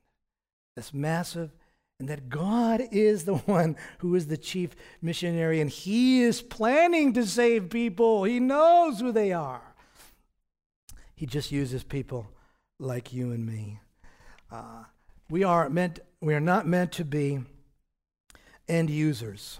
that's 0.75 0.93
massive, 0.93 1.51
and 1.99 2.07
that 2.09 2.29
God 2.29 2.81
is 2.91 3.25
the 3.25 3.35
one 3.45 3.75
who 3.99 4.15
is 4.15 4.27
the 4.27 4.37
chief 4.37 4.75
missionary, 5.01 5.61
and 5.61 5.69
He 5.69 6.21
is 6.21 6.41
planning 6.41 7.13
to 7.13 7.25
save 7.25 7.69
people. 7.69 8.23
He 8.23 8.39
knows 8.39 8.99
who 8.99 9.11
they 9.11 9.31
are. 9.31 9.75
He 11.15 11.25
just 11.25 11.51
uses 11.51 11.83
people 11.83 12.27
like 12.79 13.11
you 13.11 13.31
and 13.31 13.45
me. 13.45 13.79
Uh, 14.51 14.83
we 15.29 15.43
are 15.43 15.69
meant. 15.69 15.99
We 16.21 16.33
are 16.33 16.39
not 16.39 16.67
meant 16.67 16.91
to 16.93 17.05
be 17.05 17.39
end 18.67 18.89
users 18.89 19.59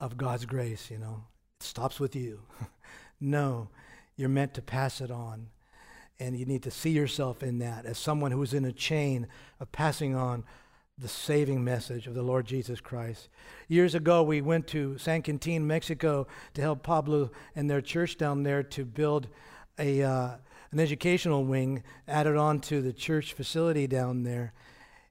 of 0.00 0.16
God's 0.16 0.44
grace, 0.44 0.90
you 0.90 0.98
know. 0.98 1.24
Stops 1.64 1.98
with 1.98 2.14
you. 2.14 2.40
no, 3.20 3.68
you're 4.16 4.28
meant 4.28 4.54
to 4.54 4.62
pass 4.62 5.00
it 5.00 5.10
on. 5.10 5.48
And 6.20 6.38
you 6.38 6.44
need 6.46 6.62
to 6.62 6.70
see 6.70 6.90
yourself 6.90 7.42
in 7.42 7.58
that 7.58 7.86
as 7.86 7.98
someone 7.98 8.30
who's 8.30 8.54
in 8.54 8.64
a 8.64 8.72
chain 8.72 9.26
of 9.58 9.72
passing 9.72 10.14
on 10.14 10.44
the 10.96 11.08
saving 11.08 11.64
message 11.64 12.06
of 12.06 12.14
the 12.14 12.22
Lord 12.22 12.46
Jesus 12.46 12.80
Christ. 12.80 13.28
Years 13.66 13.96
ago, 13.96 14.22
we 14.22 14.40
went 14.40 14.68
to 14.68 14.96
San 14.96 15.22
Quintin, 15.22 15.66
Mexico, 15.66 16.28
to 16.54 16.60
help 16.60 16.84
Pablo 16.84 17.30
and 17.56 17.68
their 17.68 17.80
church 17.80 18.16
down 18.16 18.44
there 18.44 18.62
to 18.62 18.84
build 18.84 19.26
a, 19.76 20.02
uh, 20.02 20.30
an 20.70 20.78
educational 20.78 21.44
wing 21.44 21.82
added 22.06 22.36
on 22.36 22.60
to 22.60 22.80
the 22.80 22.92
church 22.92 23.32
facility 23.32 23.88
down 23.88 24.22
there. 24.22 24.52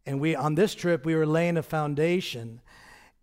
And 0.05 0.21
we, 0.21 0.35
on 0.35 0.55
this 0.55 0.73
trip, 0.73 1.05
we 1.05 1.15
were 1.15 1.25
laying 1.25 1.57
a 1.57 1.63
foundation 1.63 2.61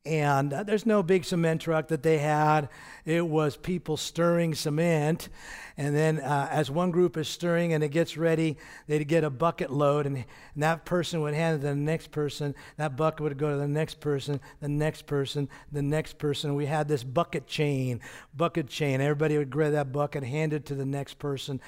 and 0.07 0.53
uh, 0.55 0.63
there's 0.63 0.87
no 0.87 1.03
big 1.03 1.27
cement 1.27 1.61
truck 1.61 1.89
that 1.89 2.03
they 2.03 2.19
had. 2.19 2.71
It 3.05 3.27
was 3.27 3.57
people 3.57 3.99
stirring 3.99 4.55
cement. 4.55 5.29
And 5.77 5.95
then, 5.95 6.21
uh, 6.21 6.49
as 6.51 6.71
one 6.71 6.91
group 6.91 7.19
is 7.19 7.29
stirring 7.29 7.75
and 7.75 7.85
it 7.85 7.91
gets 7.91 8.17
ready, 8.17 8.57
they'd 8.87 9.07
get 9.07 9.25
a 9.25 9.31
bucket 9.31 9.71
load, 9.71 10.07
and, 10.07 10.17
and, 10.17 10.63
that 10.63 10.85
person 10.85 11.21
would 11.21 11.35
hand 11.35 11.57
it 11.57 11.61
to 11.61 11.69
the 11.69 11.75
next 11.75 12.11
person. 12.11 12.55
That 12.77 12.97
bucket 12.97 13.21
would 13.21 13.39
go 13.39 13.51
to 13.51 13.57
the 13.57 13.69
next 13.69 14.01
person, 14.01 14.41
the 14.61 14.69
next 14.69 15.07
person, 15.07 15.49
the 15.71 15.83
next 15.83 16.19
person. 16.19 16.55
We 16.55 16.67
had 16.67 16.89
this 16.89 17.05
bucket 17.05 17.47
chain, 17.47 18.01
bucket 18.35 18.69
chain. 18.69 19.01
Everybody 19.01 19.37
would 19.37 19.51
grab 19.51 19.73
that 19.73 19.93
bucket, 19.93 20.25
hand 20.25 20.53
it 20.53 20.65
to 20.67 20.75
the 20.75 20.87
next 20.87 21.19
person 21.19 21.61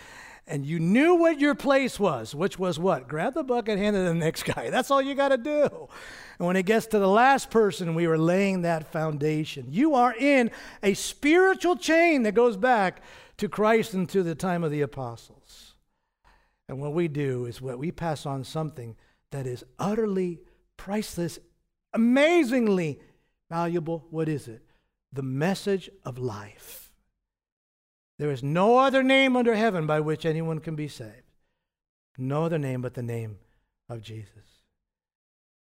and 0.47 0.66
you 0.66 0.80
knew 0.80 1.14
what 1.14 1.40
your 1.40 1.55
place 1.55 2.01
was, 2.01 2.34
which 2.34 2.59
was 2.59 2.78
what? 2.78 3.09
Grab 3.09 3.34
the 3.34 3.45
bucket, 3.45 3.78
hand 3.78 3.97
it 3.97 4.01
to 4.01 4.05
the 4.07 4.14
next 4.14 4.43
guy. 4.45 4.70
That's 4.70 4.90
all 4.90 5.01
you 5.01 5.14
got 5.14 5.28
to 5.28 5.38
do. 5.38 5.88
And 6.38 6.47
when 6.47 6.57
it 6.57 6.66
gets 6.66 6.86
to 6.86 6.99
the 6.99 7.09
last 7.09 7.51
person, 7.51 7.95
we 7.95 8.07
were 8.07 8.18
laying 8.18 8.62
that 8.62 8.90
foundation. 8.90 9.66
You 9.70 9.95
are 9.95 10.14
in 10.14 10.51
a 10.82 10.95
spiritual 10.95 11.76
chain 11.76 12.24
that 12.24 12.32
goes 12.32 12.57
back 12.57 13.03
to 13.38 13.49
Christ 13.49 13.95
and 13.95 14.09
to 14.11 14.22
the 14.22 14.34
time 14.34 14.64
of 14.64 14.70
the 14.70 14.82
apostles. 14.82 15.74
And 16.68 16.80
what 16.80 16.95
we 16.95 17.09
do 17.09 17.47
is 17.47 17.61
what 17.61 17.78
we 17.78 17.93
pass 17.93 18.26
on 18.26 18.45
something 18.45 18.97
that 19.30 19.47
is 19.47 19.64
utterly 19.78 20.40
priceless, 20.76 21.38
amazingly 21.93 23.01
valuable. 23.51 24.07
What 24.11 24.28
is 24.28 24.49
it? 24.49 24.62
The 25.12 25.22
message 25.22 25.90
of 26.05 26.18
life. 26.18 26.91
There 28.23 28.31
is 28.31 28.45
no 28.45 28.79
other 28.79 29.03
name 29.03 29.35
under 29.37 29.57
heaven 29.57 29.85
by 29.85 29.99
which 29.99 30.25
anyone 30.25 30.61
can 30.61 30.77
be 30.77 30.87
saved. 30.87 31.25
No 32.16 32.45
other 32.45 32.57
name 32.57 32.81
but 32.81 32.95
the 32.95 33.03
name 33.03 33.39
of 33.89 34.01
Jesus. 34.01 34.62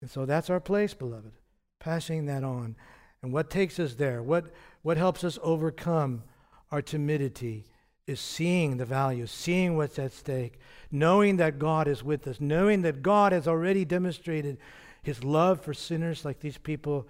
And 0.03 0.11
so 0.11 0.27
that's 0.27 0.51
our 0.51 0.61
place, 0.61 0.93
beloved, 0.93 1.33
passing 1.79 2.27
that 2.27 2.45
on. 2.45 2.77
And 3.23 3.33
what 3.33 3.49
takes 3.49 3.79
us 3.81 3.95
there, 3.95 4.23
what, 4.23 4.53
what 4.83 4.99
helps 4.99 5.25
us 5.25 5.39
overcome 5.43 6.23
our 6.71 6.83
timidity, 6.83 7.65
is 8.07 8.21
seeing 8.21 8.77
the 8.77 8.85
value, 8.85 9.27
seeing 9.27 9.79
what's 9.79 9.99
at 9.99 10.13
stake, 10.13 10.59
knowing 10.91 11.39
that 11.39 11.59
God 11.59 11.89
is 11.89 12.05
with 12.05 12.29
us, 12.29 12.43
knowing 12.43 12.83
that 12.83 13.01
God 13.01 13.33
has 13.33 13.49
already 13.49 13.87
demonstrated 13.87 14.59
his 15.03 15.25
love 15.25 15.63
for 15.63 15.73
sinners 15.73 16.27
like 16.27 16.41
these 16.41 16.59
people 16.59 17.09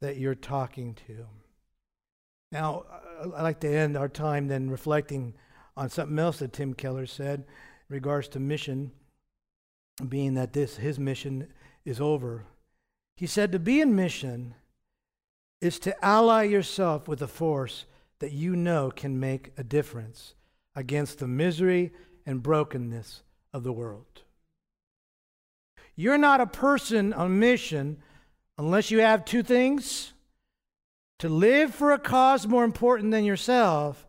that 0.00 0.16
you're 0.16 0.34
talking 0.34 0.96
to. 1.06 1.24
Now, 2.50 2.84
I'd 3.20 3.42
like 3.42 3.60
to 3.60 3.68
end 3.68 3.96
our 3.96 4.08
time 4.08 4.48
then 4.48 4.70
reflecting 4.70 5.34
on 5.76 5.90
something 5.90 6.18
else 6.18 6.38
that 6.38 6.52
Tim 6.52 6.74
Keller 6.74 7.06
said 7.06 7.40
in 7.88 7.94
regards 7.94 8.28
to 8.28 8.40
mission, 8.40 8.92
being 10.08 10.34
that 10.34 10.52
this 10.52 10.76
his 10.76 10.98
mission 10.98 11.48
is 11.84 12.00
over. 12.00 12.44
He 13.16 13.26
said 13.26 13.52
to 13.52 13.58
be 13.58 13.80
in 13.80 13.96
mission 13.96 14.54
is 15.60 15.78
to 15.80 16.04
ally 16.04 16.44
yourself 16.44 17.08
with 17.08 17.20
a 17.20 17.26
force 17.26 17.84
that 18.20 18.32
you 18.32 18.54
know 18.54 18.90
can 18.90 19.18
make 19.18 19.52
a 19.56 19.64
difference 19.64 20.34
against 20.74 21.18
the 21.18 21.26
misery 21.26 21.92
and 22.26 22.42
brokenness 22.42 23.22
of 23.52 23.64
the 23.64 23.72
world. 23.72 24.22
You're 25.96 26.18
not 26.18 26.40
a 26.40 26.46
person 26.46 27.12
on 27.12 27.40
mission 27.40 27.98
unless 28.56 28.90
you 28.90 29.00
have 29.00 29.24
two 29.24 29.42
things 29.42 30.12
to 31.18 31.28
live 31.28 31.74
for 31.74 31.92
a 31.92 31.98
cause 31.98 32.46
more 32.46 32.64
important 32.64 33.10
than 33.10 33.24
yourself, 33.24 34.06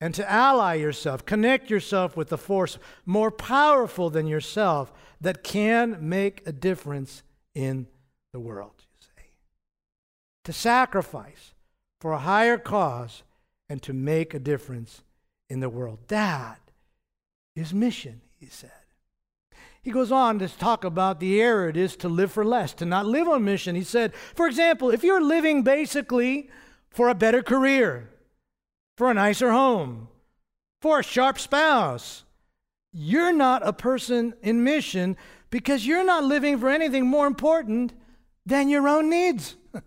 and 0.00 0.14
to 0.14 0.30
ally 0.30 0.74
yourself, 0.74 1.26
connect 1.26 1.70
yourself 1.70 2.16
with 2.16 2.32
a 2.32 2.38
force 2.38 2.78
more 3.04 3.30
powerful 3.30 4.08
than 4.08 4.26
yourself 4.26 4.92
that 5.20 5.44
can 5.44 5.98
make 6.00 6.46
a 6.46 6.52
difference 6.52 7.22
in 7.54 7.86
the 8.32 8.40
world, 8.40 8.72
you 8.78 9.06
say. 9.16 9.28
To 10.44 10.52
sacrifice 10.52 11.52
for 12.00 12.12
a 12.12 12.18
higher 12.18 12.56
cause 12.56 13.22
and 13.68 13.82
to 13.82 13.92
make 13.92 14.32
a 14.32 14.38
difference 14.38 15.02
in 15.50 15.60
the 15.60 15.68
world. 15.68 15.98
That 16.08 16.60
is 17.54 17.74
mission, 17.74 18.22
he 18.38 18.46
said. 18.46 18.70
He 19.82 19.90
goes 19.90 20.12
on 20.12 20.38
to 20.40 20.48
talk 20.48 20.84
about 20.84 21.20
the 21.20 21.40
error 21.40 21.68
it 21.68 21.76
is 21.76 21.96
to 21.96 22.08
live 22.08 22.32
for 22.32 22.44
less, 22.44 22.74
to 22.74 22.84
not 22.84 23.06
live 23.06 23.28
on 23.28 23.44
mission. 23.44 23.74
He 23.74 23.84
said, 23.84 24.14
for 24.34 24.46
example, 24.46 24.90
if 24.90 25.02
you're 25.02 25.22
living 25.22 25.62
basically 25.62 26.50
for 26.90 27.08
a 27.08 27.14
better 27.14 27.42
career, 27.42 28.10
for 28.96 29.10
a 29.10 29.14
nicer 29.14 29.50
home, 29.50 30.08
for 30.82 31.00
a 31.00 31.04
sharp 31.04 31.38
spouse, 31.38 32.24
you're 32.92 33.32
not 33.32 33.66
a 33.66 33.72
person 33.72 34.34
in 34.42 34.64
mission 34.64 35.16
because 35.48 35.86
you're 35.86 36.04
not 36.04 36.24
living 36.24 36.58
for 36.58 36.68
anything 36.68 37.06
more 37.06 37.26
important 37.26 37.94
than 38.44 38.68
your 38.68 38.86
own 38.86 39.08
needs. 39.08 39.56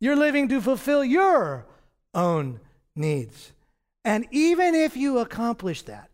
you're 0.00 0.16
living 0.16 0.48
to 0.48 0.60
fulfill 0.60 1.04
your 1.04 1.66
own 2.14 2.60
needs. 2.96 3.52
And 4.04 4.26
even 4.30 4.74
if 4.74 4.96
you 4.96 5.18
accomplish 5.18 5.82
that, 5.82 6.08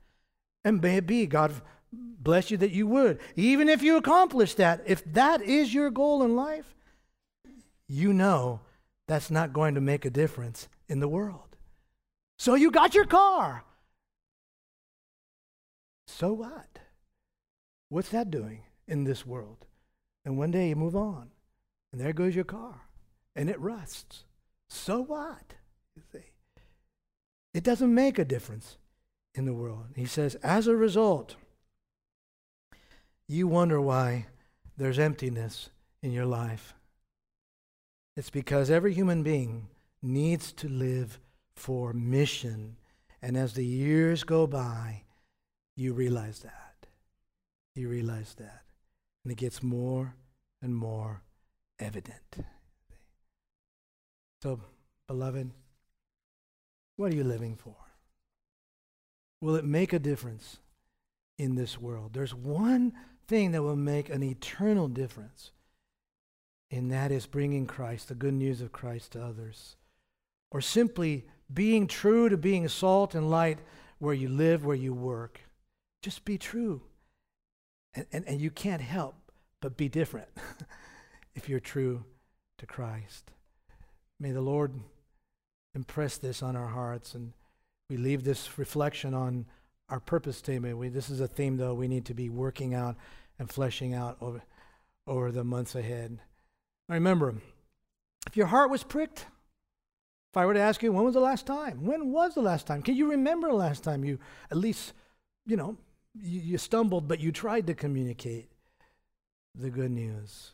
and 0.64 0.82
maybe 0.82 1.26
God 1.26 1.52
Bless 1.92 2.50
you 2.50 2.56
that 2.58 2.72
you 2.72 2.86
would. 2.86 3.20
Even 3.36 3.68
if 3.68 3.82
you 3.82 3.96
accomplish 3.96 4.54
that, 4.54 4.82
if 4.86 5.04
that 5.12 5.42
is 5.42 5.72
your 5.72 5.90
goal 5.90 6.22
in 6.22 6.34
life, 6.34 6.74
you 7.88 8.12
know 8.12 8.60
that's 9.06 9.30
not 9.30 9.52
going 9.52 9.74
to 9.74 9.80
make 9.80 10.04
a 10.04 10.10
difference 10.10 10.68
in 10.88 11.00
the 11.00 11.08
world. 11.08 11.56
So 12.38 12.54
you 12.54 12.70
got 12.70 12.94
your 12.94 13.04
car. 13.04 13.64
So 16.06 16.32
what? 16.32 16.78
What's 17.88 18.08
that 18.10 18.30
doing 18.30 18.62
in 18.88 19.04
this 19.04 19.24
world? 19.24 19.66
And 20.24 20.36
one 20.36 20.50
day 20.50 20.68
you 20.68 20.76
move 20.76 20.96
on, 20.96 21.30
and 21.92 22.00
there 22.00 22.12
goes 22.12 22.34
your 22.34 22.44
car, 22.44 22.82
and 23.36 23.48
it 23.48 23.60
rusts. 23.60 24.24
So 24.68 25.00
what? 25.00 25.54
You 25.94 26.02
see, 26.12 26.32
it 27.54 27.62
doesn't 27.62 27.94
make 27.94 28.18
a 28.18 28.24
difference 28.24 28.76
in 29.34 29.44
the 29.44 29.54
world. 29.54 29.86
He 29.94 30.06
says, 30.06 30.34
as 30.36 30.66
a 30.66 30.74
result, 30.74 31.36
you 33.28 33.48
wonder 33.48 33.80
why 33.80 34.26
there's 34.76 34.98
emptiness 34.98 35.70
in 36.02 36.12
your 36.12 36.26
life. 36.26 36.74
It's 38.16 38.30
because 38.30 38.70
every 38.70 38.94
human 38.94 39.22
being 39.22 39.68
needs 40.02 40.52
to 40.54 40.68
live 40.68 41.18
for 41.54 41.92
mission. 41.92 42.76
And 43.20 43.36
as 43.36 43.54
the 43.54 43.64
years 43.64 44.24
go 44.24 44.46
by, 44.46 45.02
you 45.76 45.92
realize 45.92 46.40
that. 46.40 46.86
You 47.74 47.88
realize 47.88 48.34
that. 48.38 48.62
And 49.24 49.32
it 49.32 49.36
gets 49.36 49.62
more 49.62 50.14
and 50.62 50.74
more 50.74 51.22
evident. 51.78 52.36
So, 54.42 54.60
beloved, 55.08 55.50
what 56.96 57.12
are 57.12 57.16
you 57.16 57.24
living 57.24 57.56
for? 57.56 57.74
Will 59.40 59.56
it 59.56 59.64
make 59.64 59.92
a 59.92 59.98
difference 59.98 60.58
in 61.36 61.56
this 61.56 61.78
world? 61.78 62.12
There's 62.14 62.34
one 62.34 62.92
thing 63.28 63.52
that 63.52 63.62
will 63.62 63.76
make 63.76 64.08
an 64.08 64.22
eternal 64.22 64.88
difference. 64.88 65.50
And 66.70 66.90
that 66.90 67.12
is 67.12 67.26
bringing 67.26 67.66
Christ, 67.66 68.08
the 68.08 68.14
good 68.14 68.34
news 68.34 68.60
of 68.60 68.72
Christ 68.72 69.12
to 69.12 69.24
others. 69.24 69.76
Or 70.50 70.60
simply 70.60 71.26
being 71.52 71.86
true 71.86 72.28
to 72.28 72.36
being 72.36 72.66
salt 72.68 73.14
and 73.14 73.30
light 73.30 73.58
where 73.98 74.14
you 74.14 74.28
live, 74.28 74.64
where 74.64 74.76
you 74.76 74.92
work. 74.92 75.40
Just 76.02 76.24
be 76.24 76.38
true. 76.38 76.82
And, 77.94 78.06
and, 78.12 78.24
and 78.26 78.40
you 78.40 78.50
can't 78.50 78.82
help 78.82 79.14
but 79.60 79.76
be 79.76 79.88
different 79.88 80.28
if 81.34 81.48
you're 81.48 81.60
true 81.60 82.04
to 82.58 82.66
Christ. 82.66 83.30
May 84.18 84.32
the 84.32 84.40
Lord 84.40 84.74
impress 85.74 86.18
this 86.18 86.42
on 86.42 86.56
our 86.56 86.68
hearts 86.68 87.14
and 87.14 87.32
we 87.88 87.96
leave 87.96 88.24
this 88.24 88.58
reflection 88.58 89.14
on 89.14 89.46
our 89.88 90.00
purpose 90.00 90.36
statement. 90.36 90.78
We, 90.78 90.88
this 90.88 91.10
is 91.10 91.20
a 91.20 91.28
theme, 91.28 91.56
though, 91.56 91.74
we 91.74 91.88
need 91.88 92.04
to 92.06 92.14
be 92.14 92.28
working 92.28 92.74
out 92.74 92.96
and 93.38 93.50
fleshing 93.50 93.94
out 93.94 94.16
over, 94.20 94.42
over 95.06 95.30
the 95.30 95.44
months 95.44 95.74
ahead. 95.74 96.18
remember, 96.88 97.34
if 98.26 98.36
your 98.36 98.46
heart 98.46 98.70
was 98.70 98.82
pricked, 98.82 99.26
if 100.32 100.36
I 100.36 100.46
were 100.46 100.54
to 100.54 100.60
ask 100.60 100.82
you, 100.82 100.92
when 100.92 101.04
was 101.04 101.14
the 101.14 101.20
last 101.20 101.46
time? 101.46 101.84
When 101.84 102.12
was 102.12 102.34
the 102.34 102.42
last 102.42 102.66
time? 102.66 102.82
Can 102.82 102.96
you 102.96 103.10
remember 103.10 103.48
the 103.48 103.54
last 103.54 103.84
time 103.84 104.04
you 104.04 104.18
at 104.50 104.56
least, 104.56 104.92
you 105.46 105.56
know, 105.56 105.76
you, 106.14 106.40
you 106.40 106.58
stumbled, 106.58 107.08
but 107.08 107.20
you 107.20 107.32
tried 107.32 107.66
to 107.68 107.74
communicate 107.74 108.50
the 109.54 109.70
good 109.70 109.90
news? 109.90 110.52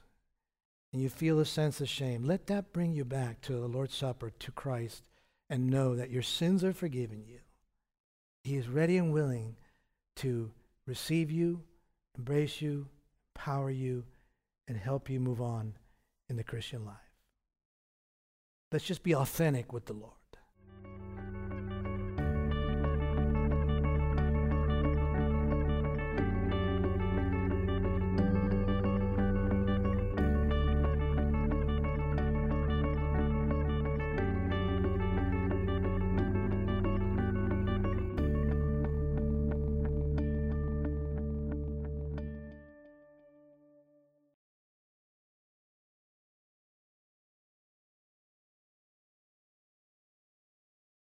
and 0.92 1.00
you 1.00 1.08
feel 1.08 1.40
a 1.40 1.44
sense 1.44 1.80
of 1.80 1.88
shame, 1.88 2.24
let 2.24 2.46
that 2.46 2.72
bring 2.72 2.92
you 2.92 3.04
back 3.04 3.40
to 3.42 3.52
the 3.52 3.66
Lord's 3.66 3.94
Supper, 3.94 4.30
to 4.30 4.52
Christ, 4.52 5.02
and 5.48 5.70
know 5.70 5.96
that 5.96 6.10
your 6.10 6.22
sins 6.22 6.62
are 6.62 6.74
forgiven 6.74 7.24
you. 7.26 7.38
He 8.42 8.56
is 8.56 8.68
ready 8.68 8.96
and 8.96 9.12
willing 9.12 9.56
to 10.16 10.50
receive 10.86 11.30
you, 11.30 11.62
embrace 12.16 12.60
you, 12.60 12.88
empower 13.34 13.70
you, 13.70 14.04
and 14.66 14.76
help 14.76 15.08
you 15.08 15.20
move 15.20 15.40
on 15.40 15.74
in 16.28 16.36
the 16.36 16.44
Christian 16.44 16.84
life. 16.84 16.96
Let's 18.70 18.84
just 18.84 19.02
be 19.02 19.14
authentic 19.14 19.72
with 19.72 19.86
the 19.86 19.92
Lord. 19.92 20.14